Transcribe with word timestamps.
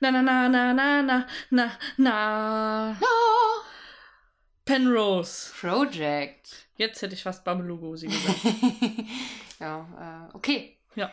Na, 0.00 0.10
na, 0.10 0.22
na, 0.22 0.48
na, 0.48 0.72
na, 0.72 1.02
na, 1.02 1.26
na, 1.50 1.70
na. 1.96 2.96
Penrose. 4.64 5.52
Project. 5.60 6.66
Jetzt 6.76 7.02
hätte 7.02 7.14
ich 7.14 7.22
fast 7.22 7.44
Babelugosi 7.44 8.06
gesagt. 8.08 8.38
ja, 9.58 10.28
äh, 10.30 10.36
okay. 10.36 10.76
Ja. 10.94 11.10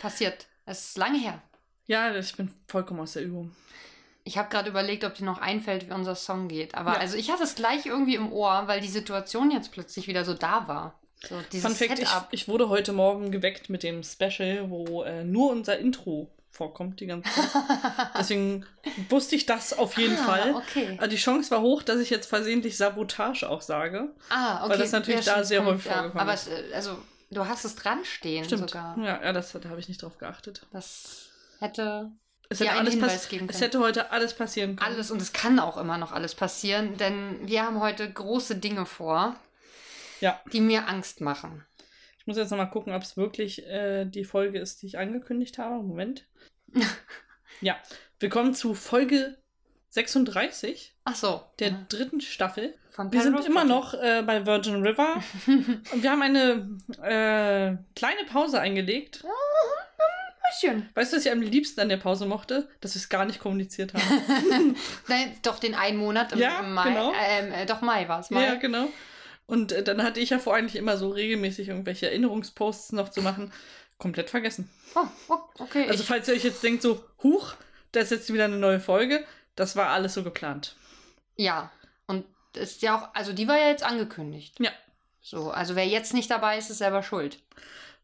Passiert. 0.00 0.46
Es 0.66 0.88
ist 0.88 0.98
lange 0.98 1.18
her. 1.18 1.40
Ja, 1.86 2.14
ich 2.16 2.34
bin 2.36 2.52
vollkommen 2.66 3.00
aus 3.00 3.12
der 3.12 3.22
Übung. 3.24 3.54
Ich 4.24 4.38
habe 4.38 4.48
gerade 4.48 4.70
überlegt, 4.70 5.04
ob 5.04 5.14
dir 5.14 5.26
noch 5.26 5.38
einfällt, 5.38 5.86
wie 5.88 5.92
unser 5.92 6.14
Song 6.14 6.48
geht. 6.48 6.74
Aber 6.74 6.94
Ja. 6.94 6.98
also 7.00 7.16
ich 7.18 7.30
hatte 7.30 7.44
es 7.44 7.54
gleich 7.54 7.84
irgendwie 7.86 8.14
im 8.14 8.32
Ohr, 8.32 8.64
weil 8.66 8.80
die 8.80 8.88
Situation 8.88 9.50
jetzt 9.50 9.70
plötzlich 9.70 10.08
wieder 10.08 10.24
so 10.24 10.32
da 10.34 10.66
war. 10.66 10.98
So 11.28 11.40
dieses 11.52 11.66
Fun 11.66 11.76
Fact, 11.88 12.00
ich, 12.00 12.08
ich 12.30 12.48
wurde 12.48 12.68
heute 12.70 12.92
Morgen 12.94 13.30
geweckt 13.30 13.68
mit 13.68 13.82
dem 13.82 14.02
Special, 14.02 14.70
wo 14.70 15.02
äh, 15.02 15.24
nur 15.24 15.50
unser 15.52 15.78
Intro 15.78 16.30
vorkommt 16.54 17.00
die 17.00 17.06
ganze 17.06 17.30
Zeit. 17.30 17.50
Deswegen 18.18 18.64
wusste 19.08 19.36
ich 19.36 19.44
das 19.46 19.72
auf 19.76 19.96
jeden 19.98 20.16
Ah, 20.16 20.24
Fall. 20.24 20.54
okay. 20.54 20.98
Die 21.10 21.16
Chance 21.16 21.50
war 21.50 21.60
hoch, 21.60 21.82
dass 21.82 21.98
ich 22.00 22.10
jetzt 22.10 22.26
versehentlich 22.26 22.76
Sabotage 22.76 23.48
auch 23.48 23.60
sage. 23.60 24.14
Ah, 24.30 24.60
okay. 24.62 24.70
Weil 24.72 24.78
das 24.78 24.92
natürlich 24.92 25.26
Ja, 25.26 25.36
da 25.36 25.44
sehr 25.44 25.64
häufig 25.64 25.86
ja. 25.86 25.92
vorgekommen 25.94 26.20
Aber 26.22 26.34
ist. 26.34 26.46
es, 26.48 26.70
äh, 26.70 26.74
also, 26.74 26.96
du 27.30 27.46
hast 27.46 27.64
es 27.64 27.74
dran 27.74 28.04
stehen 28.04 28.44
Stimmt. 28.44 28.70
sogar. 28.70 28.96
Ja, 28.98 29.22
ja 29.22 29.32
das, 29.32 29.52
da 29.52 29.68
habe 29.68 29.80
ich 29.80 29.88
nicht 29.88 30.02
drauf 30.02 30.18
geachtet. 30.18 30.66
Das 30.72 31.28
hätte 31.60 32.12
Es 32.48 32.60
hätte, 32.60 32.72
alles 32.72 32.94
Hinweis 32.94 33.28
geben 33.28 33.46
es 33.48 33.52
können. 33.56 33.62
hätte 33.64 33.78
heute 33.80 34.10
alles 34.12 34.34
passieren 34.34 34.76
können. 34.76 34.92
Alles 34.94 35.10
und 35.10 35.20
es 35.20 35.32
kann 35.32 35.58
auch 35.58 35.76
immer 35.76 35.98
noch 35.98 36.12
alles 36.12 36.34
passieren, 36.34 36.96
denn 36.98 37.38
wir 37.48 37.62
haben 37.64 37.80
heute 37.80 38.08
große 38.10 38.56
Dinge 38.56 38.86
vor, 38.86 39.34
Ja. 40.20 40.40
die 40.52 40.60
mir 40.60 40.86
Angst 40.88 41.20
machen. 41.20 41.64
Ich 42.20 42.26
muss 42.26 42.38
jetzt 42.38 42.50
nochmal 42.50 42.70
gucken, 42.70 42.94
ob 42.94 43.02
es 43.02 43.18
wirklich 43.18 43.66
äh, 43.66 44.06
die 44.06 44.24
Folge 44.24 44.58
ist, 44.58 44.80
die 44.80 44.86
ich 44.86 44.96
angekündigt 44.98 45.58
habe. 45.58 45.82
Moment. 45.82 46.26
Ja, 47.60 47.76
willkommen 48.20 48.54
zu 48.54 48.74
Folge 48.74 49.36
36 49.90 50.94
Ach 51.04 51.14
so. 51.14 51.42
der 51.58 51.68
ja. 51.68 51.86
dritten 51.88 52.20
Staffel. 52.20 52.74
Von 52.90 53.12
Wir 53.12 53.22
sind 53.22 53.44
immer 53.44 53.64
noch 53.64 53.94
äh, 53.94 54.22
bei 54.24 54.46
Virgin 54.46 54.82
River 54.82 55.22
und 55.46 56.02
wir 56.02 56.10
haben 56.10 56.22
eine 56.22 56.78
äh, 57.02 57.76
kleine 57.96 58.24
Pause 58.30 58.60
eingelegt. 58.60 59.24
Bisschen. 60.50 60.88
Weißt 60.94 61.12
du, 61.12 61.16
was 61.16 61.26
ich 61.26 61.32
am 61.32 61.40
liebsten 61.40 61.80
an 61.80 61.88
der 61.88 61.96
Pause 61.96 62.26
mochte? 62.26 62.68
Dass 62.80 62.94
wir 62.94 63.00
es 63.00 63.08
gar 63.08 63.24
nicht 63.24 63.40
kommuniziert 63.40 63.94
haben. 63.94 64.76
Nein, 65.08 65.36
doch 65.42 65.58
den 65.58 65.74
einen 65.74 65.96
Monat 65.96 66.32
im, 66.32 66.38
Ja, 66.38 66.60
im 66.60 66.74
Mai. 66.74 66.90
genau. 66.90 67.12
Ähm, 67.18 67.52
äh, 67.52 67.66
doch 67.66 67.80
Mai 67.80 68.08
war 68.08 68.20
es. 68.20 68.30
Ja, 68.30 68.54
genau. 68.54 68.88
Und 69.46 69.72
äh, 69.72 69.82
dann 69.82 70.02
hatte 70.02 70.20
ich 70.20 70.30
ja 70.30 70.38
vor, 70.38 70.54
eigentlich 70.54 70.76
immer 70.76 70.96
so 70.96 71.08
regelmäßig 71.10 71.68
irgendwelche 71.68 72.06
Erinnerungsposts 72.06 72.92
noch 72.92 73.08
zu 73.08 73.22
machen. 73.22 73.52
Komplett 73.98 74.30
vergessen. 74.30 74.70
Oh, 74.94 75.06
oh, 75.28 75.38
okay. 75.58 75.88
Also 75.88 76.02
falls 76.04 76.28
ihr 76.28 76.34
euch 76.34 76.44
jetzt 76.44 76.62
denkt, 76.62 76.82
so, 76.82 77.02
huch, 77.22 77.54
da 77.92 78.00
ist 78.00 78.10
jetzt 78.10 78.32
wieder 78.32 78.44
eine 78.44 78.56
neue 78.58 78.80
Folge, 78.80 79.24
das 79.56 79.76
war 79.76 79.88
alles 79.88 80.14
so 80.14 80.22
geplant. 80.22 80.76
ja. 81.36 81.70
Und 82.06 82.26
ist 82.54 82.82
ja 82.82 82.96
auch, 82.98 83.14
also 83.14 83.32
die 83.32 83.48
war 83.48 83.58
ja 83.58 83.68
jetzt 83.68 83.82
angekündigt. 83.82 84.56
Ja, 84.60 84.70
So, 85.22 85.50
also 85.50 85.74
wer 85.74 85.86
jetzt 85.86 86.12
nicht 86.12 86.30
dabei 86.30 86.58
ist, 86.58 86.70
ist 86.70 86.78
selber 86.78 87.02
schuld. 87.02 87.38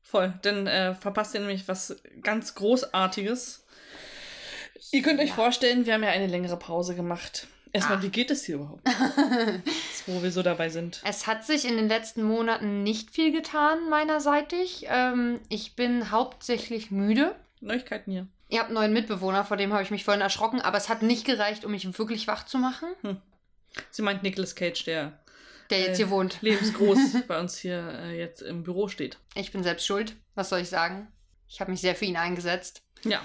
voll. 0.02 0.32
Dann 0.42 0.66
äh, 0.66 0.94
verpasst 0.94 1.34
ihr 1.34 1.40
nämlich 1.40 1.68
was 1.68 1.96
ganz 2.22 2.54
Großartiges. 2.54 3.64
Ihr 4.90 5.02
könnt 5.02 5.20
euch 5.20 5.28
Ja. 5.28 5.34
vorstellen, 5.34 5.84
wir 5.86 5.92
haben 5.94 6.02
ja 6.02 6.10
eine 6.10 6.26
längere 6.26 6.56
Pause 6.56 6.94
gemacht. 6.96 7.46
Erstmal, 7.72 7.98
Ah. 7.98 8.02
wie 8.02 8.08
geht 8.08 8.30
es 8.30 8.44
hier 8.44 8.56
überhaupt? 8.56 8.82
Jetzt, 9.64 10.06
wo 10.06 10.22
wir 10.22 10.32
so 10.32 10.42
dabei 10.42 10.68
sind. 10.68 11.00
Es 11.04 11.26
hat 11.26 11.44
sich 11.46 11.64
in 11.64 11.76
den 11.76 11.88
letzten 11.88 12.22
Monaten 12.22 12.82
nicht 12.82 13.10
viel 13.10 13.32
getan, 13.32 13.88
meinerseitig. 13.88 14.86
Ähm, 14.88 15.40
ich 15.48 15.76
bin 15.76 16.10
hauptsächlich 16.10 16.90
müde. 16.90 17.34
Neuigkeiten 17.60 18.10
hier. 18.10 18.26
Ihr 18.48 18.58
habt 18.58 18.68
einen 18.70 18.74
neuen 18.74 18.92
Mitbewohner, 18.92 19.44
vor 19.44 19.56
dem 19.56 19.72
habe 19.72 19.82
ich 19.84 19.90
mich 19.92 20.04
vorhin 20.04 20.20
erschrocken, 20.22 20.60
aber 20.60 20.76
es 20.78 20.88
hat 20.88 21.02
nicht 21.02 21.24
gereicht, 21.24 21.64
um 21.64 21.70
mich 21.70 21.86
wirklich 21.98 22.26
wach 22.26 22.44
zu 22.46 22.58
machen, 22.58 22.88
Sie 23.92 24.02
meint 24.02 24.24
Nicolas 24.24 24.56
Cage, 24.56 24.82
der 24.84 25.20
der 25.70 25.78
jetzt 25.78 25.90
Äh, 25.92 25.96
hier 25.98 26.10
wohnt. 26.10 26.38
lebensgroß 26.42 26.98
bei 27.28 27.38
uns 27.38 27.56
hier 27.56 27.88
äh, 28.02 28.18
jetzt 28.18 28.42
im 28.42 28.64
Büro 28.64 28.88
steht. 28.88 29.18
Ich 29.36 29.52
bin 29.52 29.62
selbst 29.62 29.86
schuld. 29.86 30.16
Was 30.34 30.48
soll 30.48 30.58
ich 30.58 30.68
sagen? 30.68 31.06
Ich 31.48 31.60
habe 31.60 31.70
mich 31.70 31.80
sehr 31.80 31.94
für 31.94 32.04
ihn 32.06 32.16
eingesetzt. 32.16 32.82
Ja. 33.04 33.24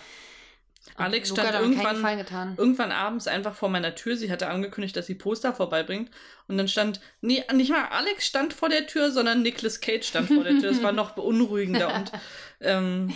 Alex 0.98 1.30
stand 1.30 1.52
irgendwann, 1.54 2.56
irgendwann 2.58 2.92
abends 2.92 3.28
einfach 3.28 3.56
vor 3.56 3.70
meiner 3.70 3.96
Tür. 3.96 4.16
Sie 4.16 4.32
hatte 4.32 4.48
angekündigt, 4.48 4.96
dass 4.96 5.08
sie 5.08 5.16
Poster 5.16 5.54
vorbeibringt. 5.54 6.10
Und 6.48 6.58
dann 6.58 6.68
stand, 6.68 7.02
nee, 7.22 7.44
nicht 7.54 7.72
mal 7.72 7.86
Alex 7.90 8.26
stand 8.28 8.54
vor 8.54 8.70
der 8.70 8.88
Tür, 8.88 9.12
sondern 9.12 9.42
Nicolas 9.42 9.82
Cage 9.82 10.06
stand 10.08 10.28
vor 10.30 10.44
der 10.44 10.54
Tür. 10.60 10.70
Das 10.72 10.84
war 10.84 10.92
noch 10.92 11.12
beunruhigender. 11.16 11.94
Und 11.94 12.12
ähm, 12.62 13.14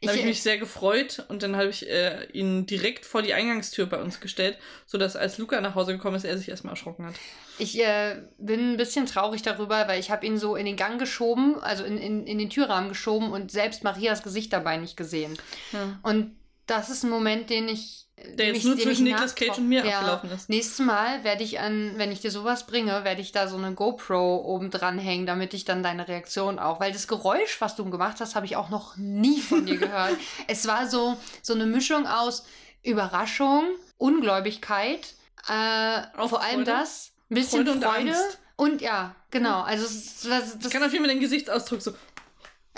dann 0.00 0.10
habe 0.10 0.14
ich 0.16 0.20
Ich- 0.20 0.24
mich 0.28 0.42
sehr 0.42 0.58
gefreut. 0.58 1.24
Und 1.28 1.42
dann 1.42 1.56
habe 1.56 1.68
ich 1.70 1.88
äh, 1.88 2.26
ihn 2.32 2.66
direkt 2.66 3.04
vor 3.04 3.22
die 3.22 3.34
Eingangstür 3.34 3.86
bei 3.86 4.00
uns 4.00 4.20
gestellt, 4.20 4.56
sodass 4.86 5.16
als 5.16 5.38
Luca 5.38 5.60
nach 5.60 5.74
Hause 5.74 5.92
gekommen 5.94 6.14
ist, 6.16 6.24
er 6.24 6.38
sich 6.38 6.48
erstmal 6.48 6.74
erschrocken 6.74 7.06
hat. 7.06 7.14
Ich 7.58 7.76
äh, 7.82 8.22
bin 8.38 8.74
ein 8.74 8.76
bisschen 8.76 9.06
traurig 9.06 9.42
darüber, 9.42 9.88
weil 9.88 9.98
ich 9.98 10.12
habe 10.12 10.24
ihn 10.24 10.38
so 10.38 10.54
in 10.54 10.66
den 10.66 10.76
Gang 10.76 11.00
geschoben, 11.00 11.60
also 11.60 11.82
in, 11.82 11.98
in, 11.98 12.24
in 12.28 12.38
den 12.38 12.50
Türrahmen 12.50 12.88
geschoben 12.90 13.32
und 13.32 13.50
selbst 13.50 13.82
Marias 13.82 14.22
Gesicht 14.22 14.52
dabei 14.52 14.76
nicht 14.76 14.96
gesehen. 14.96 15.36
Ja. 15.72 15.98
Und 16.02 16.36
das 16.68 16.90
ist 16.90 17.02
ein 17.02 17.10
Moment, 17.10 17.50
den 17.50 17.68
ich. 17.68 18.06
Der 18.36 18.52
jetzt 18.52 18.64
nur 18.64 18.76
zwischen 18.76 19.04
Nicolas 19.04 19.36
Cage 19.36 19.58
und 19.58 19.68
mir 19.68 19.84
abgelaufen 19.84 20.30
ist. 20.32 20.48
Nächstes 20.48 20.84
Mal 20.84 21.22
werde 21.22 21.44
ich 21.44 21.60
an, 21.60 21.92
wenn 21.96 22.10
ich 22.10 22.20
dir 22.20 22.32
sowas 22.32 22.66
bringe, 22.66 23.04
werde 23.04 23.20
ich 23.20 23.30
da 23.30 23.46
so 23.46 23.56
eine 23.56 23.74
GoPro 23.74 24.38
oben 24.44 24.72
dran 24.72 24.98
hängen, 24.98 25.24
damit 25.24 25.54
ich 25.54 25.64
dann 25.64 25.84
deine 25.84 26.08
Reaktion 26.08 26.58
auch. 26.58 26.80
Weil 26.80 26.92
das 26.92 27.06
Geräusch, 27.06 27.60
was 27.60 27.76
du 27.76 27.88
gemacht 27.88 28.16
hast, 28.18 28.34
habe 28.34 28.44
ich 28.44 28.56
auch 28.56 28.70
noch 28.70 28.96
nie 28.96 29.40
von 29.40 29.66
dir 29.66 29.76
gehört. 29.76 30.16
es 30.48 30.66
war 30.66 30.88
so, 30.88 31.16
so 31.42 31.54
eine 31.54 31.66
Mischung 31.66 32.08
aus 32.08 32.44
Überraschung, 32.82 33.66
Ungläubigkeit, 33.98 35.14
äh, 35.48 36.00
Auch 36.16 36.30
vor 36.30 36.42
allem 36.42 36.64
Freude? 36.64 36.72
das, 36.72 37.12
ein 37.30 37.34
bisschen 37.36 37.64
Freude 37.66 37.80
Freude. 37.80 38.10
und. 38.10 38.38
Und 38.60 38.82
ja, 38.82 39.14
genau. 39.30 39.62
Also 39.62 39.84
es, 39.84 40.22
das, 40.22 40.54
Ich 40.54 40.60
das, 40.60 40.72
kann 40.72 40.82
auf 40.82 40.92
jeden 40.92 41.04
Fall 41.04 41.14
den 41.14 41.20
Gesichtsausdruck 41.20 41.80
so. 41.80 41.92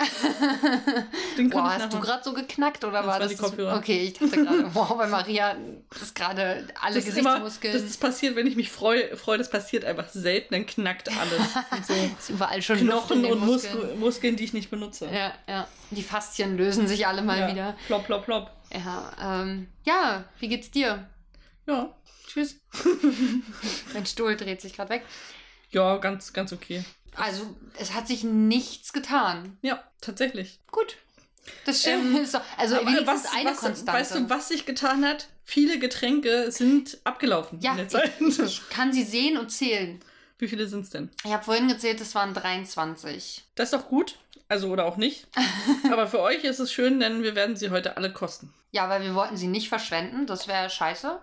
den 1.38 1.50
Boah, 1.50 1.74
hast 1.74 1.92
du 1.92 2.00
gerade 2.00 2.22
so 2.24 2.32
geknackt 2.32 2.84
oder 2.84 2.98
Das 2.98 3.06
war 3.06 3.18
das? 3.20 3.36
Kopfhörer. 3.36 3.76
Okay, 3.76 4.04
ich 4.04 4.12
dachte 4.14 4.44
gerade, 4.44 4.74
wow, 4.74 4.96
bei 4.96 5.06
Maria 5.06 5.56
ist 6.00 6.14
gerade 6.14 6.66
alle 6.80 6.94
Das 6.96 7.06
ist 7.06 7.18
immer, 7.18 7.40
Gesichtsmuskeln. 7.40 7.72
das 7.74 7.82
ist 7.82 8.00
passiert, 8.00 8.36
wenn 8.36 8.46
ich 8.46 8.56
mich 8.56 8.70
freue, 8.70 9.16
freue, 9.16 9.38
das 9.38 9.50
passiert 9.50 9.84
einfach 9.84 10.08
selten, 10.08 10.54
dann 10.54 10.66
knackt 10.66 11.08
alles. 11.08 11.40
Und 11.70 11.86
so 11.86 11.94
ist 12.18 12.30
überall 12.30 12.62
schon 12.62 12.78
Knochen 12.78 13.18
in 13.18 13.22
den 13.24 13.32
und 13.32 13.40
Muskeln. 13.46 13.74
Muskeln. 13.76 14.00
Muskeln, 14.00 14.36
die 14.36 14.44
ich 14.44 14.52
nicht 14.52 14.70
benutze. 14.70 15.06
Ja, 15.12 15.32
ja. 15.48 15.68
Die 15.90 16.02
Faszien 16.02 16.56
lösen 16.56 16.86
sich 16.88 17.06
alle 17.06 17.22
mal 17.22 17.38
Ja. 17.40 17.50
wieder. 17.50 17.76
Plopp, 17.86 18.06
plopp, 18.06 18.24
plopp. 18.24 18.50
Ja, 18.72 19.10
ähm, 19.42 19.68
ja, 19.84 20.24
wie 20.38 20.48
geht's 20.48 20.70
dir? 20.70 21.08
Ja. 21.66 21.94
Tschüss. 22.26 22.60
mein 23.92 24.06
Stuhl 24.06 24.36
dreht 24.36 24.60
sich 24.60 24.72
gerade 24.74 24.90
weg. 24.90 25.02
Ja, 25.70 25.96
ganz, 25.98 26.32
ganz 26.32 26.52
okay. 26.52 26.84
Also, 27.16 27.54
es 27.78 27.92
hat 27.94 28.06
sich 28.08 28.24
nichts 28.24 28.92
getan. 28.92 29.58
Ja, 29.62 29.82
tatsächlich. 30.00 30.58
Gut. 30.70 30.96
Das 31.64 31.84
Ähm, 31.86 32.16
ist 32.22 32.34
doch, 32.34 32.42
also 32.56 32.76
wenigstens 32.76 33.06
was, 33.06 33.32
eine 33.34 33.50
was, 33.50 33.58
Konstante. 33.58 33.92
weißt 33.92 34.14
du, 34.14 34.30
was 34.30 34.48
sich 34.48 34.66
getan 34.66 35.04
hat? 35.04 35.28
Viele 35.44 35.78
Getränke 35.78 36.52
sind 36.52 36.98
abgelaufen 37.04 37.58
ja, 37.60 37.72
in 37.72 37.78
der 37.78 37.88
Zeit. 37.88 38.12
ich, 38.20 38.38
ich 38.38 38.68
kann 38.70 38.92
sie 38.92 39.02
sehen 39.02 39.36
und 39.36 39.50
zählen. 39.50 40.00
Wie 40.38 40.48
viele 40.48 40.66
sind's 40.68 40.90
denn? 40.90 41.10
Ich 41.24 41.32
habe 41.32 41.44
vorhin 41.44 41.68
gezählt, 41.68 42.00
es 42.00 42.14
waren 42.14 42.32
23. 42.34 43.42
Das 43.56 43.72
ist 43.72 43.74
doch 43.78 43.88
gut. 43.88 44.16
Also, 44.48 44.68
oder 44.68 44.84
auch 44.86 44.96
nicht. 44.96 45.26
Aber 45.92 46.06
für 46.06 46.20
euch 46.20 46.44
ist 46.44 46.60
es 46.60 46.72
schön, 46.72 46.98
denn 47.00 47.22
wir 47.22 47.34
werden 47.34 47.56
sie 47.56 47.70
heute 47.70 47.96
alle 47.96 48.12
kosten. 48.12 48.52
Ja, 48.72 48.88
weil 48.88 49.02
wir 49.02 49.14
wollten 49.14 49.36
sie 49.36 49.48
nicht 49.48 49.68
verschwenden, 49.68 50.26
das 50.26 50.46
wäre 50.48 50.70
scheiße. 50.70 51.18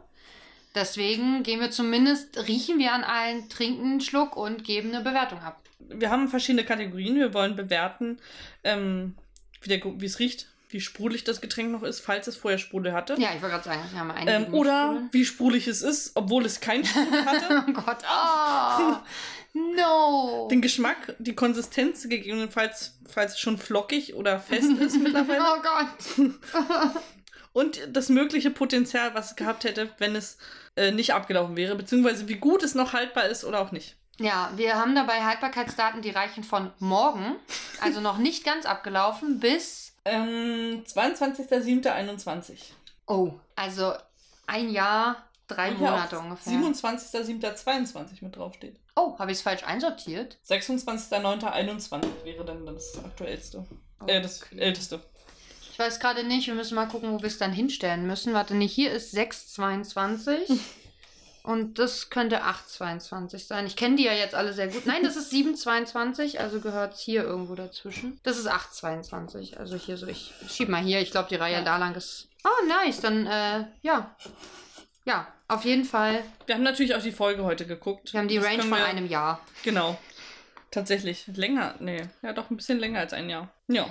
Deswegen 0.75 1.43
gehen 1.43 1.59
wir 1.59 1.71
zumindest, 1.71 2.37
riechen 2.47 2.77
wir 2.77 2.91
an 2.93 3.03
allen, 3.03 3.49
trinken 3.49 3.83
einen 3.85 4.01
Schluck 4.01 4.35
und 4.37 4.63
geben 4.63 4.93
eine 4.93 5.03
Bewertung 5.03 5.39
ab. 5.39 5.59
Wir 5.79 6.09
haben 6.09 6.27
verschiedene 6.27 6.65
Kategorien. 6.65 7.15
Wir 7.15 7.33
wollen 7.33 7.55
bewerten, 7.55 8.17
ähm, 8.63 9.15
wie 9.61 10.05
es 10.05 10.19
riecht, 10.19 10.47
wie 10.69 10.81
sprudelig 10.81 11.23
das 11.23 11.39
Getränk 11.39 11.71
noch 11.71 11.83
ist, 11.83 12.01
falls 12.01 12.27
es 12.27 12.35
vorher 12.35 12.57
Sprudel 12.57 12.93
hatte. 12.93 13.13
Ja, 13.17 13.29
ich 13.35 13.41
wollte 13.41 13.55
gerade 13.55 13.63
sagen, 13.63 13.81
wir 13.91 13.99
haben 13.99 14.11
einige 14.11 14.31
Ähm, 14.31 14.53
oder 14.53 14.87
Sprudel. 14.91 15.09
wie 15.11 15.25
sprudelig 15.25 15.67
es 15.67 15.81
ist, 15.81 16.11
obwohl 16.15 16.45
es 16.45 16.59
kein 16.59 16.83
Sprudel 16.83 17.25
hatte. 17.25 17.65
Oh 17.69 17.71
Gott, 17.73 17.97
ah, 18.05 19.03
no. 19.53 20.47
Den 20.51 20.61
Geschmack, 20.61 21.15
die 21.19 21.35
Konsistenz, 21.35 22.07
gegebenenfalls, 22.09 22.97
falls 23.07 23.33
es 23.33 23.39
schon 23.39 23.57
flockig 23.57 24.15
oder 24.15 24.39
fest 24.39 24.71
ist 24.71 24.97
mittlerweile. 25.01 25.41
Oh 25.41 25.61
Gott. 25.61 26.31
Und 27.53 27.79
das 27.91 28.09
mögliche 28.09 28.51
Potenzial, 28.51 29.15
was 29.15 29.31
es 29.31 29.35
gehabt 29.35 29.63
hätte, 29.63 29.89
wenn 29.97 30.15
es 30.15 30.37
äh, 30.75 30.91
nicht 30.91 31.13
abgelaufen 31.13 31.55
wäre, 31.55 31.75
beziehungsweise 31.75 32.27
wie 32.27 32.35
gut 32.35 32.61
es 32.61 32.75
noch 32.75 32.93
haltbar 32.93 33.27
ist 33.27 33.45
oder 33.45 33.61
auch 33.61 33.71
nicht. 33.71 33.95
Ja, 34.19 34.51
wir 34.55 34.75
haben 34.75 34.95
dabei 34.95 35.23
Haltbarkeitsdaten, 35.23 36.01
die 36.01 36.09
reichen 36.09 36.43
von 36.43 36.71
morgen, 36.79 37.35
also 37.81 38.01
noch 38.01 38.17
nicht 38.17 38.43
ganz 38.43 38.65
abgelaufen, 38.65 39.39
bis, 39.39 39.93
Ähm, 40.05 40.83
22.07.21. 40.87 42.57
oh, 43.07 43.33
also 43.55 43.93
ein 44.47 44.69
Jahr, 44.69 45.17
drei 45.47 45.71
Monate 45.71 46.17
ungefähr. 46.17 46.53
27.07.22 46.53 48.21
mit 48.23 48.35
draufsteht. 48.35 48.79
Oh, 48.95 49.17
habe 49.19 49.31
ich 49.31 49.37
es 49.37 49.41
falsch 49.43 49.63
einsortiert? 49.63 50.37
26.09.21 50.49 52.01
wäre 52.23 52.43
dann 52.45 52.65
das 52.65 52.97
aktuellste. 53.03 53.65
Äh, 54.07 54.21
das 54.21 54.41
Okay. 54.43 54.59
älteste. 54.59 54.99
Ich 55.71 55.77
weiß 55.79 55.99
gerade 55.99 56.23
nicht, 56.23 56.47
wir 56.47 56.55
müssen 56.55 56.73
mal 56.73 56.87
gucken, 56.87 57.11
wo 57.11 57.19
wir 57.21 57.27
es 57.27 57.37
dann 57.37 57.53
hinstellen 57.53 58.07
müssen. 58.07 58.33
Warte, 58.33 58.55
nee, 58.55 58.67
hier 58.67 58.91
ist 58.91 59.13
6,22. 59.15 60.57
Und 61.47 61.79
das 61.79 62.09
könnte 62.09 62.43
8,22 62.43 63.47
sein. 63.47 63.65
Ich 63.67 63.77
kenne 63.77 63.95
die 63.95 64.03
ja 64.03 64.11
jetzt 64.11 64.35
alle 64.35 64.51
sehr 64.51 64.67
gut. 64.67 64.85
Nein, 64.85 65.01
das 65.03 65.15
ist 65.15 65.31
7,22, 65.31 66.39
also 66.39 66.59
gehört 66.59 66.95
es 66.95 66.99
hier 66.99 67.23
irgendwo 67.23 67.55
dazwischen. 67.55 68.19
Das 68.23 68.37
ist 68.37 68.49
8,22. 68.51 69.55
Also 69.55 69.77
hier 69.77 69.95
so, 69.95 70.07
ich 70.07 70.33
schieb 70.49 70.67
mal 70.67 70.81
hier. 70.83 70.99
Ich 70.99 71.11
glaube, 71.11 71.29
die 71.29 71.35
Reihe 71.35 71.53
Ja. 71.53 71.61
da 71.61 71.77
lang 71.77 71.95
ist. 71.95 72.27
Oh, 72.43 72.67
nice. 72.67 72.99
Dann, 72.99 73.25
äh, 73.27 73.63
ja. 73.81 74.13
Ja, 75.05 75.27
auf 75.47 75.63
jeden 75.63 75.85
Fall. 75.85 76.21
Wir 76.47 76.55
haben 76.55 76.63
natürlich 76.63 76.93
auch 76.95 77.01
die 77.01 77.13
Folge 77.13 77.45
heute 77.45 77.65
geguckt. 77.65 78.11
Wir 78.11 78.19
haben 78.19 78.27
die 78.27 78.35
Das 78.35 78.45
Range 78.45 78.63
von 78.63 78.71
wir- 78.71 78.85
einem 78.85 79.07
Jahr. 79.07 79.39
Genau. 79.63 79.97
Tatsächlich. 80.69 81.27
Länger. 81.27 81.75
Nee. 81.79 82.03
Ja, 82.23 82.33
doch 82.33 82.49
ein 82.49 82.57
bisschen 82.57 82.77
länger 82.77 82.99
als 82.99 83.13
ein 83.13 83.29
Jahr. 83.29 83.47
Ja. 83.69 83.87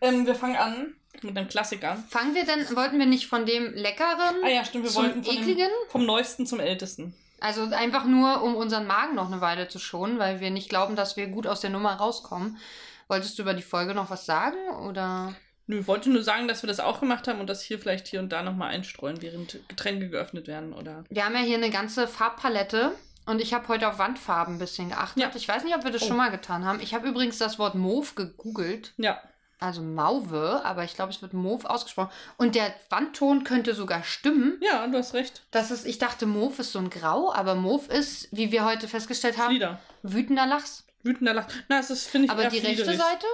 Ähm, 0.00 0.26
wir 0.26 0.34
fangen 0.34 0.56
an 0.56 0.94
mit 1.22 1.36
einem 1.36 1.48
Klassiker. 1.48 2.02
Fangen 2.08 2.34
wir 2.34 2.44
denn, 2.44 2.64
wollten 2.76 2.98
wir 2.98 3.06
nicht 3.06 3.26
von 3.26 3.46
dem 3.46 3.72
Leckeren 3.74 4.36
Ah 4.44 4.48
ja, 4.48 4.64
stimmt. 4.64 4.84
Wir 4.84 4.90
zum 4.90 5.04
wollten 5.04 5.24
Ekligen? 5.24 5.68
vom 5.88 6.04
Neuesten 6.06 6.46
zum 6.46 6.58
Ältesten. 6.60 7.14
Also 7.40 7.64
einfach 7.64 8.04
nur, 8.04 8.42
um 8.42 8.54
unseren 8.54 8.86
Magen 8.86 9.14
noch 9.16 9.26
eine 9.26 9.40
Weile 9.40 9.68
zu 9.68 9.78
schonen, 9.78 10.18
weil 10.18 10.40
wir 10.40 10.50
nicht 10.50 10.68
glauben, 10.68 10.94
dass 10.96 11.16
wir 11.16 11.26
gut 11.26 11.46
aus 11.46 11.60
der 11.60 11.70
Nummer 11.70 11.94
rauskommen. 11.94 12.56
Wolltest 13.08 13.36
du 13.38 13.42
über 13.42 13.54
die 13.54 13.62
Folge 13.62 13.94
noch 13.94 14.10
was 14.10 14.26
sagen? 14.26 14.56
Oder? 14.88 15.34
Nö, 15.66 15.80
ich 15.80 15.86
wollte 15.86 16.10
nur 16.10 16.22
sagen, 16.22 16.48
dass 16.48 16.62
wir 16.62 16.68
das 16.68 16.80
auch 16.80 17.00
gemacht 17.00 17.28
haben 17.28 17.40
und 17.40 17.48
das 17.48 17.62
hier 17.62 17.78
vielleicht 17.78 18.06
hier 18.08 18.20
und 18.20 18.30
da 18.30 18.42
nochmal 18.42 18.70
einstreuen, 18.70 19.20
während 19.22 19.58
Getränke 19.68 20.08
geöffnet 20.08 20.46
werden. 20.46 20.72
Oder. 20.72 21.04
Wir 21.10 21.24
haben 21.24 21.34
ja 21.34 21.40
hier 21.40 21.56
eine 21.56 21.70
ganze 21.70 22.08
Farbpalette 22.08 22.92
und 23.26 23.40
ich 23.40 23.54
habe 23.54 23.68
heute 23.68 23.88
auf 23.88 23.98
Wandfarben 23.98 24.56
ein 24.56 24.58
bisschen 24.58 24.88
geachtet. 24.90 25.22
Ja. 25.22 25.30
Ich 25.34 25.46
weiß 25.48 25.64
nicht, 25.64 25.74
ob 25.76 25.84
wir 25.84 25.90
das 25.90 26.02
Oh. 26.02 26.06
schon 26.08 26.16
mal 26.16 26.30
getan 26.30 26.64
haben. 26.64 26.80
Ich 26.80 26.94
habe 26.94 27.08
übrigens 27.08 27.38
das 27.38 27.58
Wort 27.58 27.74
Mauve 27.74 28.14
gegoogelt. 28.14 28.92
Ja. 28.96 29.20
Also 29.62 29.80
Mauve, 29.80 30.60
aber 30.64 30.84
ich 30.84 30.94
glaube, 30.94 31.12
es 31.12 31.22
wird 31.22 31.32
Mauve 31.32 31.68
ausgesprochen. 31.70 32.10
Und 32.36 32.54
der 32.54 32.74
Wandton 32.90 33.44
könnte 33.44 33.74
sogar 33.74 34.02
stimmen. 34.02 34.58
Ja, 34.60 34.86
du 34.86 34.98
hast 34.98 35.14
recht. 35.14 35.42
Das 35.52 35.70
ist, 35.70 35.86
ich 35.86 35.98
dachte, 35.98 36.26
Mauve 36.26 36.60
ist 36.62 36.72
so 36.72 36.78
ein 36.80 36.90
Grau, 36.90 37.32
aber 37.32 37.54
Mauve 37.54 37.92
ist, 37.92 38.28
wie 38.32 38.50
wir 38.52 38.64
heute 38.64 38.88
festgestellt 38.88 39.38
haben, 39.38 39.50
Flieder. 39.50 39.78
wütender 40.02 40.46
Lachs. 40.46 40.84
Wütender 41.04 41.34
Lach. 41.34 41.46
Na, 41.68 41.78
das 41.78 41.90
ist, 41.90 42.08
finde 42.08 42.26
ich, 42.26 42.30
Aber 42.32 42.42
die 42.46 42.58
rechte 42.58 42.84
fliederig. 42.84 43.00
Seite, 43.00 43.26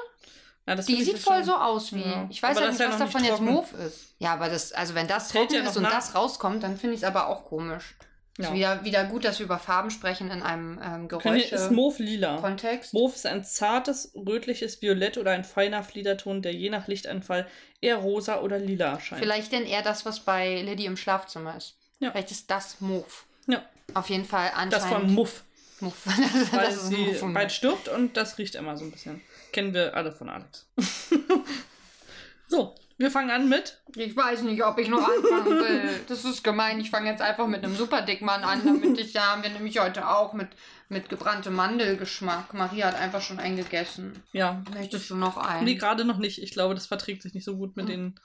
das 0.67 0.87
die 0.87 1.03
sieht 1.03 1.19
voll 1.19 1.37
schon- 1.37 1.45
so 1.45 1.55
aus 1.57 1.93
wie. 1.95 2.03
Ja. 2.03 2.27
Ich 2.31 2.43
weiß 2.43 2.57
Aber 2.59 2.67
ja 2.67 2.71
nicht, 2.73 2.81
ja 2.81 2.89
was 2.89 2.99
noch 2.99 3.07
nicht 3.07 3.15
davon 3.15 3.25
jetzt. 3.25 3.41
Mauve 3.41 3.77
ist. 3.79 4.15
Ja, 4.19 4.35
aber 4.35 4.49
das, 4.51 4.73
also 4.73 4.95
wenn 4.95 5.09
das 5.09 5.29
Trägt 5.29 5.51
trocken 5.51 5.65
ja 5.65 5.71
ist 5.71 5.77
und 5.77 5.83
nach. 5.85 5.93
das 5.93 6.15
rauskommt, 6.15 6.63
dann 6.63 6.77
finde 6.77 6.95
ich 6.95 7.01
es 7.03 7.05
aber 7.05 7.27
auch 7.29 7.45
komisch. 7.47 7.95
Ja. 8.38 8.49
Ist 8.49 8.55
wieder, 8.55 8.85
wieder 8.85 9.05
gut, 9.05 9.25
dass 9.25 9.40
wir 9.40 9.46
über 9.46 9.58
Farben 9.58 9.90
sprechen 9.90 10.31
in 10.31 10.43
einem 10.43 10.81
ähm, 10.82 11.08
wir- 11.11 11.52
ist 11.52 11.73
Mauve 11.73 12.00
lila. 12.02 12.37
Kontext. 12.40 12.94
Mauve 12.94 13.14
ist 13.14 13.26
ein 13.26 13.44
zartes, 13.44 14.12
rötliches 14.14 14.81
Violett 14.81 15.19
oder 15.19 15.32
ein 15.32 15.43
feiner 15.43 15.82
Fliederton, 15.82 16.40
der 16.40 16.55
je 16.55 16.70
nach 16.70 16.87
Lichtanfall 16.87 17.49
eher 17.81 17.96
rosa 17.96 18.40
oder 18.40 18.58
lila 18.58 18.93
erscheint. 18.93 19.20
Vielleicht 19.20 19.50
denn 19.50 19.67
eher 19.67 19.82
das, 19.82 20.06
was 20.06 20.20
bei 20.20 20.62
Liddy 20.62 20.87
im 20.87 20.96
Schlafzimmer 20.96 21.56
ist. 21.56 21.75
Ja. 21.99 22.12
Vielleicht 22.12 22.31
ist 22.31 22.49
das 22.49 22.81
Mauve. 22.81 23.05
Ja. 23.49 23.64
Auf 23.94 24.08
jeden 24.08 24.25
Fall 24.25 24.50
anscheinend. 24.55 24.73
Das 24.73 24.87
von 24.87 25.12
Muff, 25.12 25.43
Mauve. 25.81 25.94
weil 26.52 26.67
das 26.67 26.76
ist 26.76 26.88
sie 26.88 26.96
Mauve. 26.96 27.32
bald 27.34 27.50
stirbt 27.50 27.88
und 27.88 28.17
das 28.17 28.38
riecht 28.38 28.55
immer 28.55 28.76
so 28.76 28.84
ein 28.84 28.93
bisschen. 28.93 29.20
Kennen 29.50 29.75
wir 29.75 29.96
alle 29.96 30.12
von 30.12 30.29
Alex. 30.29 30.69
so, 32.46 32.75
wir 32.99 33.11
fangen 33.11 33.31
an 33.31 33.49
mit. 33.49 33.79
Ich 33.97 34.15
weiß 34.17 34.43
nicht, 34.43 34.62
ob 34.65 34.77
ich 34.79 34.89
noch 34.89 35.03
anfangen 35.09 35.59
will. 35.61 36.00
Das 36.09 36.25
ist 36.25 36.43
gemein. 36.45 36.81
Ich 36.81 36.91
fange 36.91 37.09
jetzt 37.11 37.23
einfach 37.23 37.47
mit 37.47 37.65
einem 37.65 37.75
Superdickmann 37.77 38.43
an, 38.45 38.61
damit 38.65 38.99
ich, 39.00 39.12
da 39.12 39.33
haben 39.33 39.43
wir 39.43 39.50
nämlich 39.50 39.79
heute 39.79 40.09
auch 40.09 40.33
mit, 40.35 40.49
mit 40.89 41.09
gebranntem 41.09 41.55
Mandelgeschmack. 41.55 42.53
Maria 42.55 42.89
hat 42.89 42.97
einfach 43.00 43.23
schon 43.23 43.39
einen 43.39 43.56
gegessen. 43.56 44.23
Ja, 44.33 44.62
Möchtest 44.75 45.09
du 45.11 45.17
noch 45.17 45.37
einen? 45.37 45.65
nee, 45.65 45.77
gerade 45.77 46.05
noch 46.05 46.19
nicht. 46.19 46.43
Ich 46.43 46.50
glaube, 46.50 46.75
das 46.75 46.87
verträgt 46.87 47.23
sich 47.23 47.35
nicht 47.35 47.45
so 47.45 47.56
gut 47.56 47.77
mit 47.77 47.87
Hm. 47.87 47.93
den 47.93 48.21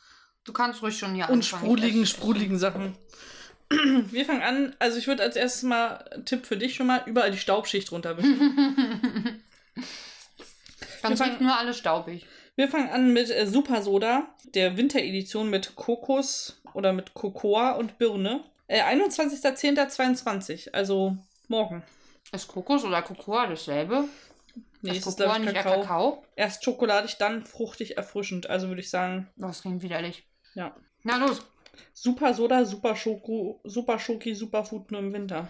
Du 0.45 0.51
kannst 0.51 0.81
ruhig 0.81 0.97
schon 0.97 1.15
hier 1.15 1.29
unsprudeligen, 1.29 2.01
anfangen. 2.01 2.05
sprudeligen 2.05 2.59
Sachen. 2.59 2.97
Wir 4.11 4.25
fangen 4.25 4.41
an. 4.41 4.75
Also, 4.79 4.97
ich 4.97 5.07
würde 5.07 5.23
als 5.23 5.37
erstes 5.37 5.63
mal, 5.63 6.03
Tipp 6.25 6.45
für 6.45 6.57
dich 6.57 6.75
schon 6.75 6.87
mal, 6.87 7.01
überall 7.05 7.31
die 7.31 7.37
Staubschicht 7.37 7.91
runterwischen. 7.93 8.39
Dann 11.01 11.13
riecht 11.13 11.41
nur 11.41 11.57
alles 11.57 11.77
staubig. 11.77 12.25
Wir 12.55 12.67
fangen 12.67 12.89
an 12.89 13.13
mit 13.13 13.29
äh, 13.31 13.47
Super 13.47 13.81
Soda, 13.81 14.27
der 14.53 14.77
Winteredition 14.77 15.49
mit 15.49 15.75
Kokos 15.75 16.61
oder 16.73 16.93
mit 16.93 17.13
Cocoa 17.13 17.71
und 17.71 17.97
Birne. 17.97 18.43
Äh, 18.67 18.83
21.10.22, 18.83 20.71
also 20.71 21.17
morgen. 21.47 21.83
Ist 22.31 22.47
Kokos 22.47 22.83
oder 22.83 23.01
Cocoa 23.01 23.47
dasselbe? 23.47 24.05
Nee, 24.81 24.91
ist 24.91 24.97
es 24.99 25.07
ist, 25.07 25.17
Cocoa 25.17 25.37
glaube 25.39 25.51
ich, 25.51 25.63
Kakao. 25.63 25.81
Kakao? 25.81 26.23
Erst 26.35 26.63
schokoladig, 26.63 27.17
dann 27.17 27.43
fruchtig 27.45 27.97
erfrischend. 27.97 28.49
Also 28.49 28.67
würde 28.67 28.81
ich 28.81 28.89
sagen, 28.89 29.29
Oh, 29.37 29.47
Das 29.47 29.61
klingt 29.61 29.81
widerlich. 29.81 30.23
ja. 30.53 30.75
Na 31.05 31.17
los. 31.17 31.41
Super 31.93 32.33
Soda, 32.33 32.63
Super 32.65 32.95
Schoko, 32.95 33.59
Super 33.63 33.97
Schoki, 33.99 34.35
Super 34.35 34.63
Food 34.63 34.91
nur 34.91 35.01
im 35.01 35.11
Winter. 35.11 35.47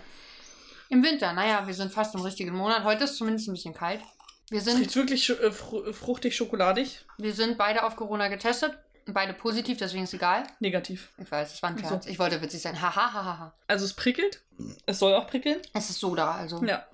Im 0.89 1.03
Winter, 1.03 1.33
naja, 1.33 1.67
wir 1.67 1.73
sind 1.73 1.91
fast 1.91 2.15
im 2.15 2.21
richtigen 2.21 2.53
Monat. 2.55 2.83
Heute 2.85 3.03
ist 3.03 3.17
zumindest 3.17 3.49
ein 3.49 3.53
bisschen 3.53 3.73
kalt. 3.73 3.99
Wir 4.49 4.59
Es 4.59 4.65
sind, 4.65 4.79
riecht 4.79 4.95
wirklich 4.95 5.29
äh, 5.29 5.51
fru 5.51 5.91
fruchtig 5.93 6.35
schokoladig. 6.35 7.05
wir 7.17 7.33
sind 7.33 7.57
beide 7.57 7.83
auf 7.83 7.95
Corona 7.95 8.27
getestet. 8.27 8.77
Beide 9.05 9.33
positiv, 9.33 9.77
deswegen 9.79 10.05
ist 10.05 10.13
egal. 10.13 10.47
Negativ. 10.59 11.09
Ich 11.17 11.29
weiß, 11.29 11.51
das 11.51 11.61
war 11.61 11.71
ein 11.71 11.77
So. 11.77 11.87
Scherz. 11.89 12.05
Ich 12.05 12.19
wollte 12.19 12.41
witzig 12.41 12.61
sein. 12.61 12.81
Ha, 12.81 12.95
ha, 12.95 13.13
ha, 13.13 13.23
ha, 13.25 13.37
ha. 13.37 13.53
Also 13.67 13.83
es 13.83 13.93
prickelt. 13.93 14.41
Es 14.85 14.99
soll 14.99 15.13
auch 15.13 15.27
prickeln. 15.27 15.59
Es 15.73 15.89
ist 15.89 15.99
Soda, 15.99 16.31
also. 16.35 16.63
Ja. 16.63 16.85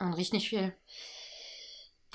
Man 0.00 0.14
riecht 0.14 0.32
nicht 0.32 0.48
viel. 0.48 0.74